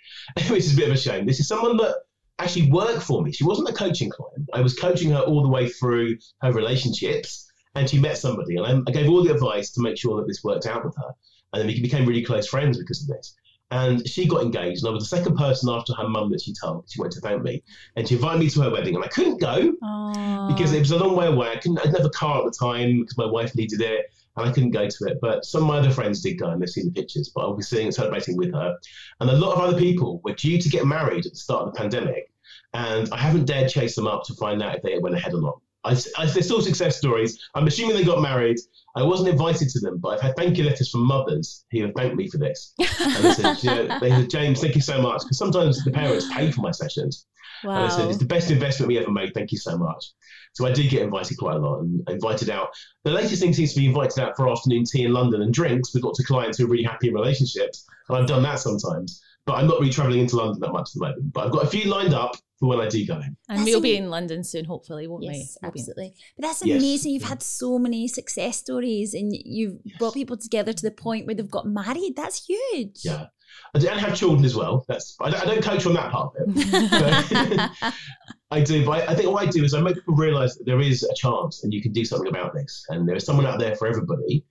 which 0.53 0.65
is 0.65 0.73
a 0.73 0.77
bit 0.77 0.89
of 0.89 0.95
a 0.95 0.97
shame. 0.97 1.25
This 1.25 1.39
is 1.39 1.47
someone 1.47 1.77
that 1.77 1.95
actually 2.39 2.69
worked 2.69 3.01
for 3.01 3.23
me. 3.23 3.31
She 3.31 3.45
wasn't 3.45 3.69
a 3.69 3.73
coaching 3.73 4.09
client. 4.09 4.49
I 4.53 4.61
was 4.61 4.77
coaching 4.77 5.11
her 5.11 5.21
all 5.21 5.41
the 5.41 5.49
way 5.49 5.69
through 5.69 6.17
her 6.41 6.51
relationships 6.51 7.49
and 7.75 7.89
she 7.89 7.99
met 7.99 8.17
somebody, 8.17 8.55
and 8.55 8.65
I, 8.65 8.89
I 8.89 8.93
gave 8.93 9.09
all 9.09 9.23
the 9.23 9.33
advice 9.33 9.71
to 9.71 9.81
make 9.81 9.97
sure 9.97 10.17
that 10.17 10.27
this 10.27 10.43
worked 10.43 10.65
out 10.65 10.85
with 10.85 10.95
her. 10.97 11.13
And 11.53 11.61
then 11.61 11.67
we 11.67 11.81
became 11.81 12.05
really 12.05 12.23
close 12.23 12.47
friends 12.47 12.77
because 12.77 13.01
of 13.01 13.07
this. 13.07 13.35
And 13.71 14.07
she 14.07 14.27
got 14.27 14.43
engaged, 14.43 14.83
and 14.83 14.89
I 14.89 14.93
was 14.93 15.09
the 15.09 15.17
second 15.17 15.37
person 15.37 15.69
after 15.69 15.93
her 15.93 16.07
mum 16.07 16.31
that 16.31 16.41
she 16.41 16.53
told. 16.53 16.85
She 16.87 17.01
went 17.01 17.13
to 17.13 17.19
thank 17.19 17.41
me, 17.43 17.63
and 17.95 18.07
she 18.07 18.15
invited 18.15 18.39
me 18.39 18.49
to 18.49 18.61
her 18.61 18.71
wedding, 18.71 18.95
and 18.95 19.03
I 19.03 19.07
couldn't 19.07 19.39
go 19.39 19.73
Aww. 19.83 20.47
because 20.47 20.71
it 20.71 20.79
was 20.79 20.91
a 20.91 20.97
long 20.97 21.15
way 21.15 21.27
away. 21.27 21.49
I 21.49 21.55
couldn't. 21.55 21.79
I 21.79 21.83
didn't 21.83 21.97
have 21.97 22.05
a 22.05 22.11
car 22.11 22.39
at 22.39 22.45
the 22.45 22.51
time 22.51 23.01
because 23.01 23.17
my 23.17 23.25
wife 23.25 23.55
needed 23.55 23.81
it, 23.81 24.13
and 24.37 24.47
I 24.47 24.51
couldn't 24.51 24.69
go 24.71 24.87
to 24.87 25.05
it. 25.05 25.17
But 25.19 25.45
some 25.45 25.63
of 25.63 25.67
my 25.67 25.79
other 25.79 25.89
friends 25.89 26.21
did 26.21 26.35
go, 26.35 26.49
and 26.49 26.61
they've 26.61 26.69
seen 26.69 26.85
the 26.85 26.91
pictures. 26.91 27.31
But 27.33 27.41
I'll 27.41 27.55
be 27.55 27.63
seeing 27.63 27.87
and 27.87 27.95
celebrating 27.95 28.37
with 28.37 28.53
her, 28.53 28.77
and 29.19 29.29
a 29.29 29.33
lot 29.37 29.53
of 29.55 29.61
other 29.61 29.79
people 29.79 30.21
were 30.23 30.33
due 30.33 30.59
to 30.61 30.69
get 30.69 30.85
married 30.85 31.25
at 31.25 31.31
the 31.31 31.39
start 31.39 31.67
of 31.67 31.73
the 31.73 31.79
pandemic, 31.79 32.31
and 32.73 33.09
I 33.11 33.17
haven't 33.17 33.45
dared 33.45 33.71
chase 33.71 33.95
them 33.95 34.07
up 34.07 34.25
to 34.25 34.35
find 34.35 34.61
out 34.61 34.75
if 34.75 34.83
they 34.83 34.99
went 34.99 35.15
ahead 35.15 35.33
or 35.33 35.41
not. 35.41 35.59
I, 35.85 35.95
I, 36.17 36.25
they're 36.25 36.43
still 36.43 36.61
success 36.61 36.97
stories. 36.97 37.39
I'm 37.53 37.67
assuming 37.67 37.95
they 37.95 38.03
got 38.03 38.21
married. 38.21 38.57
I 38.95 39.03
wasn't 39.03 39.29
invited 39.29 39.69
to 39.69 39.79
them, 39.81 39.99
but 39.99 40.09
I've 40.09 40.21
had 40.21 40.35
thank 40.35 40.57
you 40.57 40.63
letters 40.63 40.89
from 40.89 41.05
mothers 41.05 41.65
who 41.71 41.83
have 41.83 41.93
thanked 41.95 42.15
me 42.15 42.27
for 42.29 42.37
this. 42.37 42.73
And 42.79 43.23
they 43.23 43.33
said, 43.33 43.63
you 43.63 43.69
know, 43.69 43.99
they 43.99 44.09
said 44.09 44.29
James, 44.29 44.61
thank 44.61 44.75
you 44.75 44.81
so 44.81 45.01
much. 45.01 45.21
Because 45.21 45.37
sometimes 45.37 45.83
the 45.83 45.91
parents 45.91 46.25
pay 46.33 46.51
for 46.51 46.61
my 46.61 46.71
sessions. 46.71 47.27
Wow. 47.63 47.75
And 47.75 47.91
they 47.91 47.95
said, 47.95 48.09
it's 48.09 48.17
the 48.17 48.25
best 48.25 48.51
investment 48.51 48.87
we 48.87 48.97
ever 48.97 49.11
made. 49.11 49.33
Thank 49.33 49.51
you 49.51 49.57
so 49.57 49.77
much. 49.77 50.13
So 50.53 50.65
I 50.65 50.71
did 50.71 50.89
get 50.89 51.01
invited 51.01 51.37
quite 51.37 51.55
a 51.55 51.59
lot 51.59 51.81
and 51.81 52.07
invited 52.09 52.49
out. 52.49 52.69
The 53.03 53.11
latest 53.11 53.41
thing 53.41 53.53
seems 53.53 53.73
to 53.73 53.79
be 53.79 53.87
invited 53.87 54.19
out 54.19 54.35
for 54.37 54.49
afternoon 54.49 54.85
tea 54.85 55.03
in 55.03 55.13
London 55.13 55.41
and 55.41 55.53
drinks 55.53 55.93
with 55.93 56.03
lots 56.03 56.19
of 56.19 56.25
clients 56.25 56.57
who 56.57 56.65
are 56.65 56.69
really 56.69 56.83
happy 56.83 57.09
in 57.09 57.13
relationships. 57.13 57.85
And 58.09 58.17
I've 58.17 58.27
done 58.27 58.43
that 58.43 58.59
sometimes. 58.59 59.21
But 59.45 59.53
I'm 59.53 59.67
not 59.67 59.79
really 59.79 59.91
traveling 59.91 60.19
into 60.19 60.37
London 60.37 60.59
that 60.61 60.71
much 60.71 60.89
at 60.89 60.93
the 60.95 60.99
moment. 61.01 61.33
But 61.33 61.45
I've 61.45 61.51
got 61.51 61.63
a 61.63 61.67
few 61.67 61.85
lined 61.89 62.13
up 62.13 62.35
for 62.59 62.69
when 62.69 62.79
I 62.79 62.87
do 62.87 63.05
go 63.05 63.15
in. 63.15 63.37
And 63.47 63.59
that's 63.59 63.65
we'll 63.65 63.81
be 63.81 63.97
in 63.97 64.09
London 64.09 64.43
soon, 64.43 64.65
hopefully, 64.65 65.07
won't 65.07 65.23
yes, 65.23 65.57
we? 65.61 65.67
absolutely. 65.67 66.13
But 66.37 66.47
that's 66.47 66.61
amazing. 66.61 67.11
Yes. 67.11 67.21
You've 67.21 67.29
had 67.29 67.43
so 67.43 67.77
many 67.77 68.07
success 68.07 68.57
stories 68.57 69.13
and 69.13 69.31
you've 69.33 69.77
brought 69.99 70.13
people 70.13 70.37
together 70.37 70.73
to 70.73 70.81
the 70.81 70.91
point 70.91 71.27
where 71.27 71.35
they've 71.35 71.49
got 71.49 71.67
married. 71.67 72.13
That's 72.15 72.45
huge. 72.45 73.01
Yeah. 73.03 73.27
I 73.73 73.79
don't 73.79 73.97
have 73.97 74.15
children 74.15 74.43
as 74.45 74.55
well. 74.55 74.85
That's 74.87 75.15
I 75.21 75.29
don't, 75.29 75.41
I 75.41 75.45
don't 75.45 75.63
coach 75.63 75.85
on 75.85 75.93
that 75.93 76.11
part 76.11 76.33
of 76.35 76.53
it. 76.55 77.93
I 78.51 78.61
do, 78.61 78.85
but 78.85 78.91
I, 78.91 79.11
I 79.11 79.15
think 79.15 79.29
what 79.29 79.47
I 79.47 79.49
do 79.49 79.63
is 79.63 79.73
I 79.73 79.81
make 79.81 79.95
people 79.95 80.15
realise 80.15 80.55
that 80.57 80.65
there 80.65 80.79
is 80.79 81.03
a 81.03 81.13
chance 81.15 81.63
and 81.63 81.73
you 81.73 81.81
can 81.81 81.91
do 81.91 82.05
something 82.05 82.27
about 82.27 82.53
this, 82.53 82.85
and 82.89 83.07
there 83.07 83.15
is 83.15 83.25
someone 83.25 83.45
out 83.45 83.59
there 83.59 83.75
for 83.75 83.87
everybody. 83.87 84.45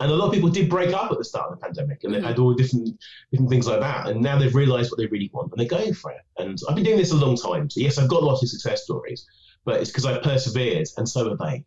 And 0.00 0.10
a 0.10 0.14
lot 0.14 0.28
of 0.28 0.32
people 0.32 0.48
did 0.48 0.70
break 0.70 0.94
up 0.94 1.12
at 1.12 1.18
the 1.18 1.24
start 1.24 1.52
of 1.52 1.58
the 1.60 1.64
pandemic, 1.64 2.04
and 2.04 2.14
they've 2.14 2.20
mm-hmm. 2.20 2.28
had 2.28 2.38
all 2.38 2.54
different 2.54 2.98
different 3.30 3.50
things 3.50 3.66
like 3.66 3.80
that. 3.80 4.08
And 4.08 4.20
now 4.20 4.38
they've 4.38 4.54
realised 4.54 4.90
what 4.90 4.98
they 4.98 5.06
really 5.06 5.30
want, 5.32 5.52
and 5.52 5.60
they're 5.60 5.78
going 5.78 5.92
for 5.92 6.10
it. 6.10 6.22
And 6.38 6.58
I've 6.68 6.74
been 6.74 6.84
doing 6.84 6.96
this 6.96 7.12
a 7.12 7.16
long 7.16 7.36
time, 7.36 7.68
so 7.68 7.80
yes, 7.80 7.98
I've 7.98 8.08
got 8.08 8.22
lots 8.22 8.42
of 8.42 8.48
success 8.48 8.82
stories, 8.82 9.26
but 9.64 9.80
it's 9.80 9.90
because 9.90 10.06
I've 10.06 10.22
persevered, 10.22 10.88
and 10.96 11.08
so 11.08 11.28
have 11.28 11.38
they. 11.38 11.64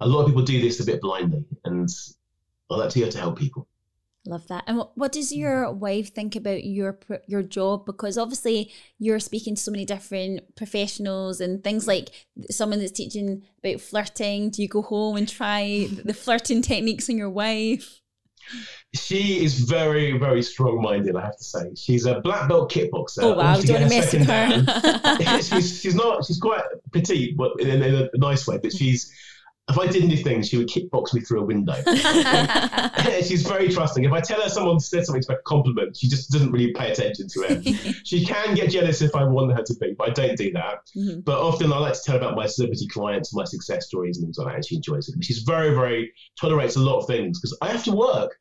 A 0.00 0.06
lot 0.06 0.22
of 0.22 0.26
people 0.28 0.42
do 0.42 0.60
this 0.60 0.80
a 0.80 0.84
bit 0.84 1.00
blindly, 1.02 1.44
and 1.64 1.88
I 2.70 2.76
like 2.76 2.90
to 2.90 2.98
here 2.98 3.10
to 3.10 3.18
help 3.18 3.38
people. 3.38 3.68
Love 4.26 4.46
that. 4.48 4.64
And 4.66 4.82
what, 4.94 5.12
does 5.12 5.32
your 5.32 5.70
wife 5.72 6.12
think 6.12 6.34
about 6.34 6.64
your 6.64 6.98
your 7.26 7.42
job? 7.42 7.86
Because 7.86 8.18
obviously 8.18 8.72
you're 8.98 9.20
speaking 9.20 9.54
to 9.54 9.62
so 9.62 9.70
many 9.70 9.84
different 9.84 10.56
professionals 10.56 11.40
and 11.40 11.62
things 11.62 11.86
like 11.86 12.10
someone 12.50 12.80
that's 12.80 12.92
teaching 12.92 13.42
about 13.62 13.80
flirting. 13.80 14.50
Do 14.50 14.62
you 14.62 14.68
go 14.68 14.82
home 14.82 15.16
and 15.16 15.28
try 15.28 15.88
the 16.04 16.14
flirting 16.14 16.62
techniques 16.62 17.08
on 17.08 17.16
your 17.16 17.30
wife? 17.30 18.00
She 18.94 19.44
is 19.44 19.60
very, 19.60 20.16
very 20.18 20.42
strong 20.42 20.80
minded, 20.80 21.16
I 21.16 21.22
have 21.22 21.36
to 21.36 21.44
say. 21.44 21.74
She's 21.74 22.06
a 22.06 22.20
black 22.20 22.48
belt 22.48 22.72
kickboxer. 22.72 23.22
Oh, 23.22 23.34
wow. 23.34 23.60
Do 23.60 23.66
you 23.66 23.74
want 23.74 23.90
to 23.90 23.96
mess 23.96 24.12
with 24.12 24.26
her? 24.26 25.42
she's, 25.42 25.80
she's 25.80 25.94
not, 25.94 26.24
she's 26.24 26.38
quite 26.38 26.62
petite, 26.92 27.36
but 27.36 27.60
in, 27.60 27.82
in 27.82 27.94
a 27.94 28.08
nice 28.16 28.46
way, 28.46 28.58
but 28.58 28.72
she's, 28.72 29.12
if 29.68 29.78
I 29.78 29.88
did 29.88 30.04
anything, 30.04 30.42
she 30.42 30.56
would 30.58 30.68
kickbox 30.68 31.12
me 31.12 31.20
through 31.20 31.40
a 31.40 31.44
window. 31.44 31.74
She's 33.22 33.42
very 33.42 33.68
trusting. 33.68 34.04
If 34.04 34.12
I 34.12 34.20
tell 34.20 34.40
her 34.40 34.48
someone 34.48 34.78
said 34.78 35.04
something 35.04 35.22
to 35.24 35.34
a 35.34 35.42
compliment, 35.42 35.96
she 35.96 36.08
just 36.08 36.30
doesn't 36.30 36.52
really 36.52 36.72
pay 36.72 36.92
attention 36.92 37.26
to 37.28 37.40
it. 37.42 37.96
she 38.04 38.24
can 38.24 38.54
get 38.54 38.70
jealous 38.70 39.02
if 39.02 39.16
I 39.16 39.24
want 39.24 39.52
her 39.52 39.62
to 39.64 39.74
be, 39.80 39.94
but 39.98 40.10
I 40.10 40.12
don't 40.12 40.36
do 40.36 40.52
that. 40.52 40.78
Mm-hmm. 40.96 41.20
But 41.20 41.40
often 41.40 41.72
I 41.72 41.78
like 41.78 41.94
to 41.94 42.00
tell 42.04 42.16
about 42.16 42.36
my 42.36 42.46
celebrity 42.46 42.86
clients, 42.86 43.34
my 43.34 43.44
success 43.44 43.86
stories, 43.86 44.18
and 44.18 44.26
things 44.26 44.38
like 44.38 44.46
that. 44.46 44.54
And 44.54 44.64
she 44.64 44.76
enjoys 44.76 45.08
it. 45.08 45.16
She's 45.24 45.40
very, 45.40 45.74
very 45.74 46.12
tolerates 46.40 46.76
a 46.76 46.80
lot 46.80 47.00
of 47.00 47.08
things 47.08 47.40
because 47.40 47.56
I 47.60 47.68
have 47.68 47.82
to 47.84 47.92
work 47.92 48.38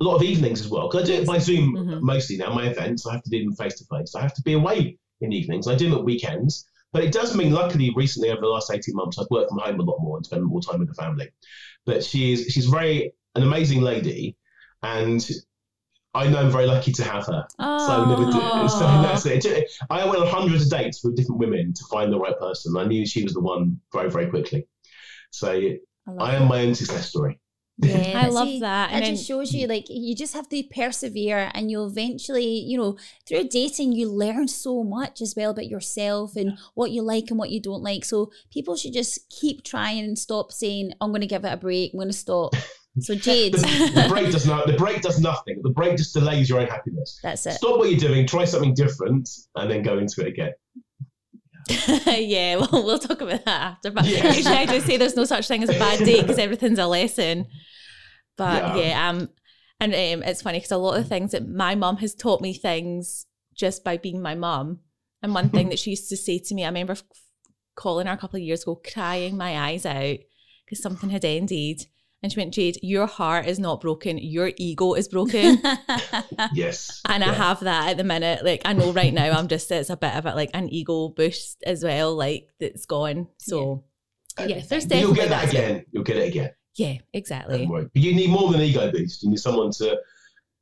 a 0.00 0.04
lot 0.04 0.16
of 0.16 0.22
evenings 0.22 0.62
as 0.62 0.68
well. 0.68 0.88
Because 0.88 1.02
I 1.02 1.12
do 1.12 1.20
it 1.20 1.26
by 1.26 1.36
Zoom 1.36 1.76
mm-hmm. 1.76 2.04
mostly 2.04 2.38
now. 2.38 2.54
My 2.54 2.68
events, 2.68 3.06
I 3.06 3.12
have 3.12 3.22
to 3.24 3.30
do 3.30 3.44
them 3.44 3.54
face 3.54 3.74
to 3.74 3.84
face. 3.94 4.14
I 4.14 4.22
have 4.22 4.34
to 4.34 4.42
be 4.42 4.54
away 4.54 4.96
in 5.20 5.30
the 5.30 5.36
evenings. 5.36 5.68
I 5.68 5.74
do 5.74 5.90
them 5.90 5.98
at 5.98 6.04
weekends. 6.04 6.66
But 6.92 7.04
it 7.04 7.12
does 7.12 7.34
mean, 7.34 7.52
luckily, 7.52 7.90
recently 7.96 8.30
over 8.30 8.40
the 8.40 8.48
last 8.48 8.70
18 8.70 8.94
months, 8.94 9.18
I've 9.18 9.26
worked 9.30 9.50
from 9.50 9.58
home 9.58 9.80
a 9.80 9.82
lot 9.82 9.98
more 10.00 10.16
and 10.16 10.26
spent 10.26 10.42
more 10.42 10.60
time 10.60 10.78
with 10.78 10.88
the 10.88 10.94
family. 10.94 11.30
But 11.86 12.04
she's 12.04 12.52
she's 12.52 12.66
very 12.66 13.12
an 13.34 13.42
amazing 13.42 13.80
lady, 13.80 14.36
and 14.82 15.26
I 16.14 16.28
know 16.28 16.40
I'm 16.40 16.50
very 16.50 16.66
lucky 16.66 16.92
to 16.92 17.04
have 17.04 17.26
her. 17.26 17.46
Oh. 17.58 17.86
So, 17.86 18.04
never 18.04 18.68
so 18.68 18.78
that's 18.78 19.24
it. 19.26 19.70
I 19.88 20.04
went 20.04 20.20
on 20.20 20.26
hundreds 20.26 20.64
of 20.64 20.70
dates 20.70 21.02
with 21.02 21.16
different 21.16 21.40
women 21.40 21.72
to 21.72 21.84
find 21.90 22.12
the 22.12 22.18
right 22.18 22.38
person. 22.38 22.76
I 22.76 22.84
knew 22.84 23.06
she 23.06 23.22
was 23.24 23.32
the 23.32 23.40
one 23.40 23.80
very, 23.92 24.10
very 24.10 24.26
quickly. 24.26 24.66
So 25.30 25.50
I, 25.50 25.78
I 26.18 26.36
am 26.36 26.48
my 26.48 26.60
own 26.60 26.74
success 26.74 27.08
story. 27.08 27.40
Yeah, 27.82 28.22
I 28.24 28.28
love 28.28 28.60
that. 28.60 28.92
And 28.92 29.04
it 29.04 29.10
just 29.12 29.26
shows 29.26 29.52
you 29.52 29.66
like 29.66 29.86
you 29.88 30.14
just 30.14 30.34
have 30.34 30.48
to 30.50 30.62
persevere 30.62 31.50
and 31.54 31.70
you'll 31.70 31.88
eventually, 31.88 32.46
you 32.46 32.78
know, 32.78 32.96
through 33.26 33.48
dating 33.48 33.92
you 33.92 34.10
learn 34.10 34.48
so 34.48 34.84
much 34.84 35.20
as 35.20 35.34
well 35.36 35.50
about 35.50 35.68
yourself 35.68 36.36
and 36.36 36.58
what 36.74 36.90
you 36.90 37.02
like 37.02 37.30
and 37.30 37.38
what 37.38 37.50
you 37.50 37.60
don't 37.60 37.82
like. 37.82 38.04
So 38.04 38.30
people 38.50 38.76
should 38.76 38.92
just 38.92 39.28
keep 39.30 39.64
trying 39.64 40.04
and 40.04 40.18
stop 40.18 40.52
saying, 40.52 40.92
I'm 41.00 41.12
gonna 41.12 41.26
give 41.26 41.44
it 41.44 41.52
a 41.52 41.56
break, 41.56 41.92
I'm 41.92 42.00
gonna 42.00 42.12
stop. 42.12 42.54
So 43.00 43.14
Jade. 43.14 43.54
the, 43.54 43.60
the, 43.94 44.06
break 44.10 44.30
does 44.30 44.46
not 44.46 44.66
the 44.66 44.74
break 44.74 45.00
does 45.00 45.18
nothing. 45.18 45.60
The 45.62 45.70
break 45.70 45.96
just 45.96 46.12
delays 46.12 46.50
your 46.50 46.60
own 46.60 46.66
happiness. 46.66 47.18
That's 47.22 47.46
it. 47.46 47.52
Stop 47.52 47.78
what 47.78 47.90
you're 47.90 47.98
doing, 47.98 48.26
try 48.26 48.44
something 48.44 48.74
different, 48.74 49.30
and 49.56 49.70
then 49.70 49.82
go 49.82 49.96
into 49.96 50.20
it 50.20 50.26
again. 50.26 50.52
yeah, 52.06 52.56
well, 52.72 52.84
we'll 52.84 52.98
talk 52.98 53.20
about 53.20 53.44
that 53.44 53.60
after. 53.62 53.90
But 53.90 54.06
usually 54.06 54.56
I 54.56 54.66
do 54.66 54.80
say 54.80 54.96
there's 54.96 55.16
no 55.16 55.24
such 55.24 55.48
thing 55.48 55.62
as 55.62 55.68
a 55.68 55.78
bad 55.78 56.04
day 56.04 56.20
because 56.20 56.38
everything's 56.38 56.78
a 56.78 56.86
lesson. 56.86 57.46
But 58.36 58.76
yeah, 58.76 58.76
yeah 58.76 59.08
um, 59.08 59.28
and 59.80 59.92
um, 59.92 60.22
it's 60.22 60.42
funny 60.42 60.58
because 60.58 60.72
a 60.72 60.76
lot 60.76 60.98
of 60.98 61.08
things 61.08 61.32
that 61.32 61.48
my 61.48 61.74
mum 61.74 61.96
has 61.98 62.14
taught 62.14 62.40
me 62.40 62.54
things 62.54 63.26
just 63.54 63.84
by 63.84 63.96
being 63.96 64.22
my 64.22 64.34
mum. 64.34 64.80
And 65.22 65.34
one 65.34 65.50
thing 65.50 65.68
that 65.68 65.78
she 65.78 65.90
used 65.90 66.08
to 66.08 66.16
say 66.16 66.38
to 66.38 66.54
me, 66.54 66.64
I 66.64 66.68
remember 66.68 66.96
calling 67.76 68.06
her 68.06 68.14
a 68.14 68.16
couple 68.16 68.38
of 68.38 68.42
years 68.42 68.62
ago, 68.62 68.80
crying 68.92 69.36
my 69.36 69.68
eyes 69.68 69.86
out 69.86 70.18
because 70.64 70.82
something 70.82 71.10
had 71.10 71.24
ended. 71.24 71.86
And 72.22 72.30
she 72.30 72.38
went, 72.38 72.54
Jade, 72.54 72.78
your 72.82 73.06
heart 73.06 73.46
is 73.46 73.58
not 73.58 73.80
broken. 73.80 74.16
Your 74.16 74.52
ego 74.56 74.94
is 74.94 75.08
broken. 75.08 75.60
yes. 76.52 77.00
And 77.08 77.24
yeah. 77.24 77.30
I 77.30 77.34
have 77.34 77.60
that 77.60 77.90
at 77.90 77.96
the 77.96 78.04
minute. 78.04 78.44
Like, 78.44 78.62
I 78.64 78.74
know 78.74 78.92
right 78.92 79.12
now 79.12 79.32
I'm 79.32 79.48
just, 79.48 79.70
it's 79.72 79.90
a 79.90 79.96
bit 79.96 80.14
of 80.14 80.26
a, 80.26 80.34
like 80.34 80.50
an 80.54 80.68
ego 80.68 81.08
boost 81.08 81.62
as 81.66 81.82
well, 81.82 82.14
like 82.14 82.48
that's 82.60 82.86
gone. 82.86 83.26
So, 83.38 83.84
yeah, 84.38 84.46
yeah 84.46 84.62
there's 84.68 84.84
definitely. 84.84 85.00
You'll 85.00 85.14
get 85.14 85.28
that 85.30 85.48
again. 85.48 85.84
You'll 85.90 86.04
get 86.04 86.16
it 86.16 86.28
again. 86.28 86.50
Yeah, 86.76 86.94
exactly. 87.12 87.66
But 87.66 87.88
you 87.94 88.14
need 88.14 88.30
more 88.30 88.50
than 88.52 88.60
an 88.60 88.66
ego 88.66 88.90
boost. 88.92 89.24
You 89.24 89.30
need 89.30 89.40
someone 89.40 89.72
to 89.72 89.98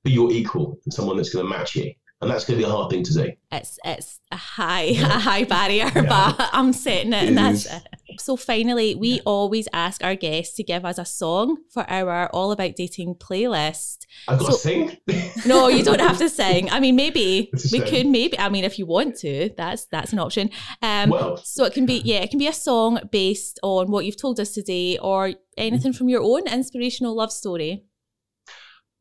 be 0.02 0.12
your 0.12 0.32
equal 0.32 0.78
and 0.84 0.92
someone 0.92 1.16
that's 1.16 1.30
going 1.30 1.44
to 1.44 1.50
match 1.50 1.76
you. 1.76 1.92
And 2.22 2.30
that's 2.30 2.44
going 2.44 2.58
to 2.58 2.66
be 2.66 2.70
a 2.70 2.72
hard 2.72 2.90
thing 2.90 3.02
to 3.04 3.14
do. 3.14 3.32
It's 3.50 3.78
it's 3.82 4.20
a 4.30 4.36
high 4.36 4.82
a 4.98 5.18
high 5.18 5.44
barrier, 5.44 5.90
yeah. 5.94 6.02
but 6.36 6.50
I'm 6.52 6.74
setting 6.74 7.14
it, 7.14 7.22
it 7.22 7.28
and 7.28 7.38
that's 7.38 7.64
it. 7.64 7.82
So 8.20 8.36
finally, 8.36 8.94
we 8.94 9.14
yeah. 9.14 9.22
always 9.24 9.66
ask 9.72 10.04
our 10.04 10.14
guests 10.14 10.54
to 10.56 10.62
give 10.62 10.84
us 10.84 10.98
a 10.98 11.04
song 11.04 11.58
for 11.70 11.88
our 11.90 12.28
All 12.28 12.52
About 12.52 12.76
Dating 12.76 13.14
playlist. 13.14 14.06
I've 14.28 14.38
got 14.38 14.52
so, 14.52 14.52
to 14.52 14.58
sing. 14.58 14.98
no, 15.46 15.68
you 15.68 15.82
don't 15.82 16.00
have 16.00 16.18
to 16.18 16.28
sing. 16.28 16.70
I 16.70 16.80
mean, 16.80 16.96
maybe 16.96 17.50
we 17.72 17.80
could. 17.80 18.06
Maybe 18.06 18.38
I 18.38 18.48
mean, 18.48 18.64
if 18.64 18.78
you 18.78 18.86
want 18.86 19.16
to, 19.18 19.50
that's 19.56 19.86
that's 19.86 20.12
an 20.12 20.18
option. 20.18 20.50
Um, 20.82 21.10
well, 21.10 21.36
so 21.38 21.64
it 21.64 21.72
can 21.72 21.86
be 21.86 21.94
yeah, 22.04 22.18
it 22.18 22.30
can 22.30 22.38
be 22.38 22.46
a 22.46 22.52
song 22.52 23.00
based 23.10 23.58
on 23.62 23.90
what 23.90 24.04
you've 24.04 24.20
told 24.20 24.38
us 24.38 24.52
today, 24.52 24.98
or 24.98 25.32
anything 25.56 25.92
from 25.92 26.08
your 26.08 26.22
own 26.22 26.46
inspirational 26.46 27.16
love 27.16 27.32
story. 27.32 27.84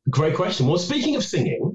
Great 0.10 0.36
question. 0.36 0.66
Well, 0.66 0.80
speaking 0.80 1.16
of 1.16 1.24
singing, 1.24 1.69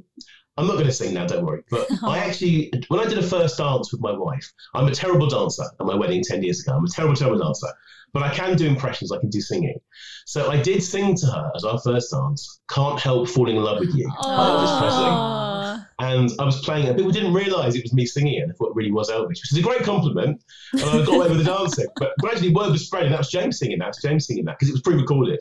I'm 0.57 0.67
not 0.67 0.75
going 0.75 0.87
to 0.87 0.93
sing 0.93 1.15
now, 1.15 1.27
don't 1.27 1.45
worry. 1.45 1.63
But. 1.71 1.87
I 2.03 2.19
actually, 2.19 2.73
when 2.89 3.01
I 3.01 3.07
did 3.07 3.19
a 3.19 3.23
first 3.23 3.59
dance 3.59 3.93
with 3.93 4.01
my 4.01 4.13
wife, 4.13 4.53
I'm 4.75 4.87
a 4.87 4.95
terrible 4.95 5.29
dancer 5.29 5.65
at 5.65 5.87
my 5.87 5.95
wedding 5.95 6.23
10 6.23 6.43
years 6.43 6.61
ago. 6.61 6.77
I'm 6.77 6.85
a 6.85 6.89
terrible, 6.89 7.17
terrible 7.17 7.39
dancer. 7.39 7.69
But 8.13 8.23
I 8.23 8.33
can 8.33 8.57
do 8.57 8.67
impressions, 8.67 9.11
I 9.11 9.19
can 9.19 9.29
do 9.29 9.41
singing. 9.41 9.77
So 10.25 10.49
I 10.49 10.63
did 10.63 10.85
sing 10.85 11.17
to 11.17 11.27
her 11.27 11.51
as 11.57 11.65
our 11.65 11.81
first 11.81 12.13
dance, 12.13 12.61
Can't 12.71 13.01
Help 13.01 13.29
Falling 13.29 13.57
in 13.57 13.65
Love 13.65 13.81
with 13.81 13.93
You 13.93 14.09
by 14.23 14.29
Elvis 14.29 14.79
Presley. 14.79 15.85
And 15.99 16.31
I 16.39 16.45
was 16.45 16.61
playing 16.61 16.87
it. 16.87 16.97
People 16.97 17.11
didn't 17.11 17.35
realize 17.35 17.75
it 17.75 17.83
was 17.83 17.93
me 17.93 18.07
singing 18.07 18.35
it. 18.35 18.49
I 18.49 18.53
thought 18.53 18.71
it 18.71 18.77
really 18.77 18.93
was 18.93 19.11
Elvis, 19.11 19.29
which 19.29 19.53
is 19.53 19.59
a 19.59 19.63
great 19.63 19.83
compliment. 19.83 20.41
And 20.73 20.83
I 20.83 21.05
got 21.05 21.17
away 21.17 21.29
with 21.29 21.39
the 21.39 21.45
dancing. 21.45 21.87
But 21.97 22.13
gradually, 22.21 22.55
word 22.55 22.71
was 22.71 22.87
spreading. 22.87 23.11
That 23.11 23.19
was 23.19 23.31
James 23.31 23.59
singing 23.59 23.79
that. 23.79 23.87
That 23.87 23.97
was 23.97 24.03
James 24.03 24.27
singing 24.27 24.45
that 24.45 24.59
because 24.59 24.69
it 24.69 24.73
was 24.73 24.83
pre 24.83 24.95
recorded. 24.95 25.41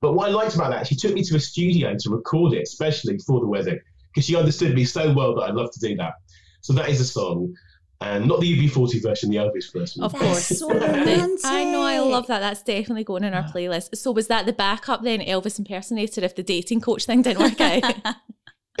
But 0.00 0.14
what 0.14 0.28
I 0.28 0.32
liked 0.32 0.54
about 0.54 0.70
that, 0.70 0.86
she 0.86 0.96
took 0.96 1.14
me 1.14 1.22
to 1.24 1.36
a 1.36 1.40
studio 1.40 1.96
to 1.98 2.10
record 2.10 2.52
it, 2.52 2.62
especially 2.62 3.18
for 3.18 3.40
the 3.40 3.46
wedding 3.46 3.80
because 4.12 4.26
she 4.26 4.36
understood 4.36 4.74
me 4.74 4.84
so 4.84 5.12
well 5.12 5.34
that 5.36 5.42
I'd 5.42 5.54
love 5.54 5.70
to 5.72 5.80
do 5.80 5.96
that. 5.96 6.14
So 6.60 6.72
that 6.74 6.88
is 6.88 7.00
a 7.00 7.04
song. 7.04 7.54
And 8.00 8.26
not 8.26 8.40
the 8.40 8.68
UB40 8.68 9.00
version, 9.00 9.30
the 9.30 9.36
Elvis 9.36 9.72
version. 9.72 10.02
Of 10.02 10.12
course. 10.12 10.46
So 10.58 10.70
I 10.72 11.64
know, 11.64 11.82
I 11.82 12.00
love 12.00 12.26
that. 12.26 12.40
That's 12.40 12.62
definitely 12.62 13.04
going 13.04 13.22
in 13.22 13.32
our 13.32 13.44
playlist. 13.44 13.96
So 13.96 14.10
was 14.10 14.26
that 14.26 14.44
the 14.44 14.52
backup 14.52 15.02
then, 15.02 15.20
Elvis 15.20 15.58
impersonator, 15.58 16.24
if 16.24 16.34
the 16.34 16.42
dating 16.42 16.80
coach 16.80 17.06
thing 17.06 17.22
didn't 17.22 17.40
work 17.40 17.60
out? 17.60 17.94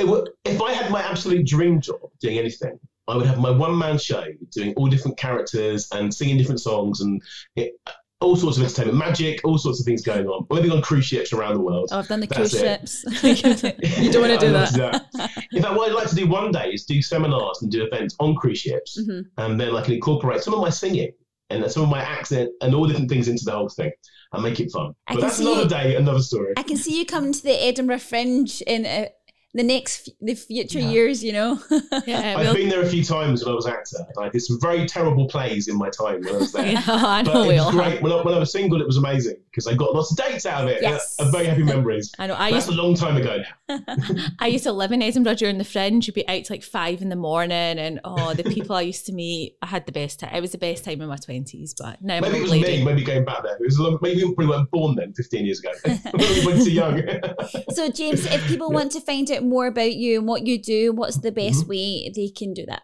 Would, 0.00 0.30
if 0.44 0.60
I 0.60 0.72
had 0.72 0.90
my 0.90 1.02
absolute 1.02 1.46
dream 1.46 1.80
job 1.80 2.00
doing 2.20 2.38
anything, 2.38 2.80
I 3.06 3.16
would 3.16 3.26
have 3.26 3.38
my 3.38 3.50
one 3.50 3.76
man 3.76 3.98
show 3.98 4.24
doing 4.50 4.74
all 4.76 4.88
different 4.88 5.18
characters 5.18 5.88
and 5.92 6.12
singing 6.12 6.38
different 6.38 6.60
songs. 6.60 7.00
And 7.00 7.20
it, 7.56 7.74
all 8.22 8.36
sorts 8.36 8.56
of 8.56 8.62
entertainment, 8.64 8.96
magic, 8.96 9.40
all 9.44 9.58
sorts 9.58 9.80
of 9.80 9.86
things 9.86 10.02
going 10.02 10.26
on. 10.26 10.46
Living 10.50 10.70
on 10.70 10.80
cruise 10.82 11.04
ships 11.04 11.32
around 11.32 11.54
the 11.54 11.60
world. 11.60 11.88
Oh, 11.92 11.98
I've 11.98 12.08
done 12.08 12.20
the 12.20 12.26
That's 12.26 12.50
cruise 12.50 12.54
it. 12.54 12.88
ships. 12.88 13.04
you 13.98 14.10
don't 14.12 14.22
want 14.22 14.40
to 14.40 14.46
do 14.46 14.52
that. 14.52 14.72
do 14.72 14.80
that. 14.80 15.46
In 15.52 15.62
fact, 15.62 15.76
what 15.76 15.90
I'd 15.90 15.94
like 15.94 16.08
to 16.08 16.14
do 16.14 16.26
one 16.26 16.52
day 16.52 16.70
is 16.70 16.84
do 16.84 17.02
seminars 17.02 17.62
and 17.62 17.70
do 17.70 17.84
events 17.84 18.14
on 18.20 18.34
cruise 18.36 18.60
ships, 18.60 19.00
mm-hmm. 19.00 19.20
and 19.38 19.60
then 19.60 19.74
I 19.74 19.82
can 19.82 19.94
incorporate 19.94 20.42
some 20.42 20.54
of 20.54 20.60
my 20.60 20.70
singing 20.70 21.12
and 21.50 21.70
some 21.70 21.82
of 21.82 21.88
my 21.88 22.02
accent 22.02 22.50
and 22.62 22.74
all 22.74 22.86
different 22.86 23.10
things 23.10 23.28
into 23.28 23.44
the 23.44 23.52
whole 23.52 23.68
thing 23.68 23.92
and 24.32 24.42
make 24.42 24.60
it 24.60 24.70
fun. 24.70 24.94
I 25.06 25.14
but 25.14 25.20
that's 25.20 25.38
another 25.38 25.62
you, 25.62 25.68
day, 25.68 25.96
another 25.96 26.20
story. 26.20 26.54
I 26.56 26.62
can 26.62 26.76
see 26.76 26.98
you 26.98 27.04
coming 27.04 27.32
to 27.32 27.42
the 27.42 27.64
Edinburgh 27.64 27.98
Fringe 27.98 28.62
in 28.62 28.86
a, 28.86 29.10
the 29.54 29.62
next 29.62 30.08
the 30.20 30.34
future 30.34 30.78
yeah. 30.78 30.88
years, 30.88 31.22
you 31.22 31.32
know. 31.32 31.60
yeah, 32.06 32.36
I've 32.36 32.46
we'll... 32.46 32.54
been 32.54 32.70
there 32.70 32.82
a 32.82 32.88
few 32.88 33.04
times 33.04 33.44
when 33.44 33.52
I 33.52 33.54
was 33.54 33.66
actor. 33.66 33.98
I 34.18 34.30
did 34.30 34.40
some 34.40 34.58
very 34.60 34.86
terrible 34.86 35.28
plays 35.28 35.68
in 35.68 35.76
my 35.76 35.90
time 35.90 36.22
when 36.22 36.34
I 36.34 36.38
was 36.38 36.52
there. 36.52 36.66
yeah, 36.72 36.82
I 36.86 37.22
know. 37.22 37.32
But 37.32 37.54
it 37.54 37.60
was 37.60 37.70
great. 37.74 38.02
When 38.02 38.12
I, 38.12 38.22
when 38.22 38.34
I, 38.34 38.38
was 38.38 38.50
single, 38.50 38.80
it 38.80 38.86
was 38.86 38.96
amazing 38.96 39.36
because 39.50 39.66
I 39.66 39.74
got 39.74 39.94
lots 39.94 40.10
of 40.10 40.16
dates 40.16 40.46
out 40.46 40.64
of 40.64 40.70
it. 40.70 40.80
Yes. 40.80 41.16
Uh, 41.18 41.30
very 41.30 41.46
happy 41.46 41.62
memories. 41.64 42.12
I 42.18 42.28
know. 42.28 42.34
I 42.34 42.50
That's 42.50 42.66
used... 42.66 42.78
a 42.78 42.82
long 42.82 42.94
time 42.94 43.16
ago. 43.16 43.42
I 44.38 44.46
used 44.46 44.64
to 44.64 44.72
live 44.72 44.92
in 44.92 45.02
Edinburgh 45.02 45.34
during 45.34 45.58
the 45.58 45.64
Fringe. 45.64 46.06
You'd 46.06 46.14
be 46.14 46.26
out 46.28 46.44
to 46.44 46.52
like 46.52 46.62
five 46.62 47.02
in 47.02 47.10
the 47.10 47.16
morning, 47.16 47.78
and 47.78 48.00
oh, 48.04 48.32
the 48.32 48.44
people 48.44 48.74
I 48.74 48.82
used 48.82 49.04
to 49.06 49.12
meet, 49.12 49.56
I 49.60 49.66
had 49.66 49.84
the 49.84 49.92
best 49.92 50.20
time. 50.20 50.34
It 50.34 50.40
was 50.40 50.52
the 50.52 50.58
best 50.58 50.84
time 50.84 51.02
in 51.02 51.08
my 51.08 51.16
twenties, 51.16 51.74
but 51.78 52.00
now 52.00 52.20
maybe 52.20 52.38
it 52.38 52.42
was 52.42 52.50
lady. 52.50 52.78
me. 52.78 52.84
Maybe 52.84 53.04
going 53.04 53.24
back 53.26 53.42
there. 53.42 53.56
It 53.56 53.66
was 53.66 53.78
long, 53.78 53.98
maybe 54.00 54.24
we 54.24 54.34
probably 54.34 54.46
weren't 54.46 54.70
born 54.70 54.96
then, 54.96 55.12
fifteen 55.12 55.44
years 55.44 55.60
ago. 55.60 55.72
we 56.14 56.46
were 56.46 56.54
too 56.54 56.72
young. 56.72 57.02
so, 57.74 57.90
James, 57.90 58.24
if 58.24 58.46
people 58.46 58.70
want 58.70 58.92
to 58.92 59.00
find 59.00 59.30
out 59.30 59.41
more 59.42 59.66
about 59.66 59.94
you 59.94 60.18
and 60.18 60.28
what 60.28 60.46
you 60.46 60.60
do, 60.60 60.92
what's 60.92 61.18
the 61.18 61.32
best 61.32 61.62
mm-hmm. 61.62 61.70
way 61.70 62.12
they 62.14 62.28
can 62.28 62.54
do 62.54 62.64
that? 62.66 62.82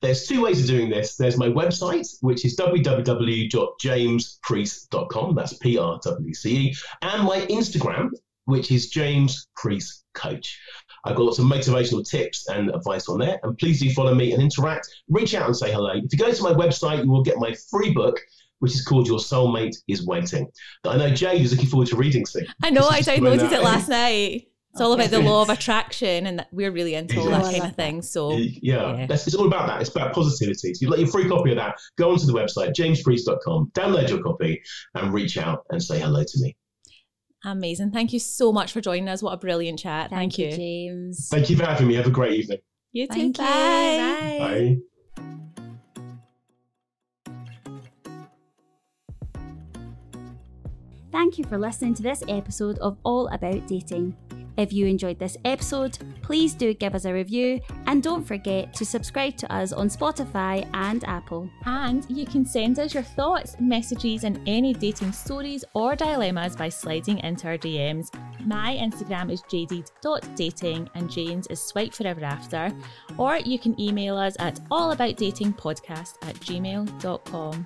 There's 0.00 0.26
two 0.26 0.42
ways 0.42 0.60
of 0.60 0.68
doing 0.68 0.90
this. 0.90 1.16
There's 1.16 1.36
my 1.36 1.48
website, 1.48 2.06
which 2.20 2.44
is 2.44 2.56
www.jamespreece.com. 2.56 5.34
That's 5.34 5.58
P 5.58 5.76
R 5.76 5.98
W 6.04 6.34
C 6.34 6.56
E. 6.56 6.72
And 7.02 7.24
my 7.24 7.40
Instagram, 7.46 8.10
which 8.44 8.70
is 8.70 8.90
James 8.90 9.48
Preece 9.56 10.04
Coach. 10.14 10.56
I've 11.04 11.16
got 11.16 11.24
lots 11.24 11.38
of 11.38 11.46
motivational 11.46 12.08
tips 12.08 12.48
and 12.48 12.74
advice 12.74 13.08
on 13.08 13.18
there. 13.18 13.40
And 13.42 13.58
please 13.58 13.80
do 13.80 13.90
follow 13.90 14.14
me 14.14 14.32
and 14.32 14.42
interact. 14.42 14.88
Reach 15.08 15.34
out 15.34 15.46
and 15.46 15.56
say 15.56 15.72
hello. 15.72 15.92
If 15.94 16.12
you 16.12 16.18
go 16.18 16.32
to 16.32 16.42
my 16.42 16.52
website, 16.52 17.04
you 17.04 17.10
will 17.10 17.22
get 17.22 17.38
my 17.38 17.54
free 17.70 17.92
book, 17.92 18.20
which 18.60 18.74
is 18.74 18.84
called 18.84 19.06
Your 19.06 19.18
Soulmate 19.18 19.76
is 19.88 20.06
Waiting. 20.06 20.48
That 20.84 20.90
I 20.90 20.96
know 20.96 21.10
Jade 21.10 21.42
is 21.42 21.52
looking 21.52 21.68
forward 21.68 21.88
to 21.88 21.96
reading 21.96 22.24
soon. 22.24 22.46
I 22.62 22.70
know, 22.70 22.88
I 22.88 23.00
downloaded 23.00 23.52
it 23.52 23.62
last 23.62 23.88
night. 23.88 24.47
It's 24.72 24.80
all 24.80 24.92
about 24.92 25.10
the 25.10 25.20
law 25.20 25.42
of 25.42 25.48
attraction, 25.48 26.26
and 26.26 26.46
we're 26.52 26.70
really 26.70 26.94
into 26.94 27.18
all 27.18 27.30
that 27.30 27.46
oh, 27.46 27.50
kind 27.50 27.64
of 27.64 27.74
thing. 27.74 28.02
So 28.02 28.32
yeah, 28.36 28.96
yeah. 28.96 29.06
it's 29.10 29.34
all 29.34 29.46
about 29.46 29.66
that. 29.66 29.80
It's 29.80 29.90
about 29.90 30.14
positivity. 30.14 30.74
So 30.74 30.84
you 30.84 30.90
let 30.90 31.00
your 31.00 31.08
free 31.08 31.28
copy 31.28 31.50
of 31.50 31.56
that. 31.56 31.76
Go 31.96 32.10
onto 32.10 32.26
the 32.26 32.32
website 32.32 32.74
jamespreece.com, 32.74 33.72
download 33.74 34.08
your 34.08 34.22
copy, 34.22 34.60
and 34.94 35.12
reach 35.12 35.36
out 35.38 35.64
and 35.70 35.82
say 35.82 35.98
hello 35.98 36.22
to 36.22 36.40
me. 36.40 36.56
Amazing. 37.44 37.92
Thank 37.92 38.12
you 38.12 38.18
so 38.18 38.52
much 38.52 38.72
for 38.72 38.80
joining 38.80 39.08
us. 39.08 39.22
What 39.22 39.32
a 39.32 39.36
brilliant 39.36 39.78
chat. 39.78 40.10
Thank, 40.10 40.34
Thank 40.34 40.38
you, 40.38 40.56
James. 40.56 41.28
Thank 41.28 41.50
you 41.50 41.56
for 41.56 41.64
having 41.64 41.86
me. 41.86 41.94
Have 41.94 42.06
a 42.06 42.10
great 42.10 42.34
evening. 42.34 42.58
You 42.92 43.06
too. 43.06 43.14
Thank 43.14 43.38
Bye. 43.38 43.44
You. 43.44 44.38
Bye. 44.38 44.38
Bye. 44.38 44.76
Thank 51.10 51.38
you 51.38 51.44
for 51.44 51.58
listening 51.58 51.94
to 51.94 52.02
this 52.02 52.22
episode 52.28 52.78
of 52.78 52.98
All 53.02 53.28
About 53.28 53.66
Dating. 53.66 54.14
If 54.58 54.72
you 54.72 54.86
enjoyed 54.86 55.20
this 55.20 55.36
episode, 55.44 55.96
please 56.20 56.52
do 56.52 56.74
give 56.74 56.96
us 56.96 57.04
a 57.04 57.14
review 57.14 57.60
and 57.86 58.02
don't 58.02 58.26
forget 58.26 58.74
to 58.74 58.84
subscribe 58.84 59.36
to 59.36 59.52
us 59.54 59.72
on 59.72 59.88
Spotify 59.88 60.68
and 60.74 61.04
Apple. 61.04 61.48
And 61.64 62.04
you 62.10 62.26
can 62.26 62.44
send 62.44 62.80
us 62.80 62.92
your 62.92 63.04
thoughts, 63.04 63.54
messages, 63.60 64.24
and 64.24 64.40
any 64.48 64.74
dating 64.74 65.12
stories 65.12 65.64
or 65.74 65.94
dilemmas 65.94 66.56
by 66.56 66.70
sliding 66.70 67.20
into 67.20 67.46
our 67.46 67.56
DMs. 67.56 68.08
My 68.44 68.76
Instagram 68.76 69.30
is 69.30 69.42
jaded.dating 69.48 70.90
and 70.96 71.08
Jane's 71.08 71.46
is 71.46 71.62
swipe 71.62 71.94
forever 71.94 72.24
after. 72.24 72.72
Or 73.16 73.36
you 73.36 73.60
can 73.60 73.80
email 73.80 74.16
us 74.16 74.34
at 74.40 74.56
allaboutdatingpodcast 74.70 76.14
at 76.22 76.34
gmail.com. 76.34 77.64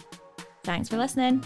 Thanks 0.63 0.89
for 0.91 0.99
listening. 0.99 1.43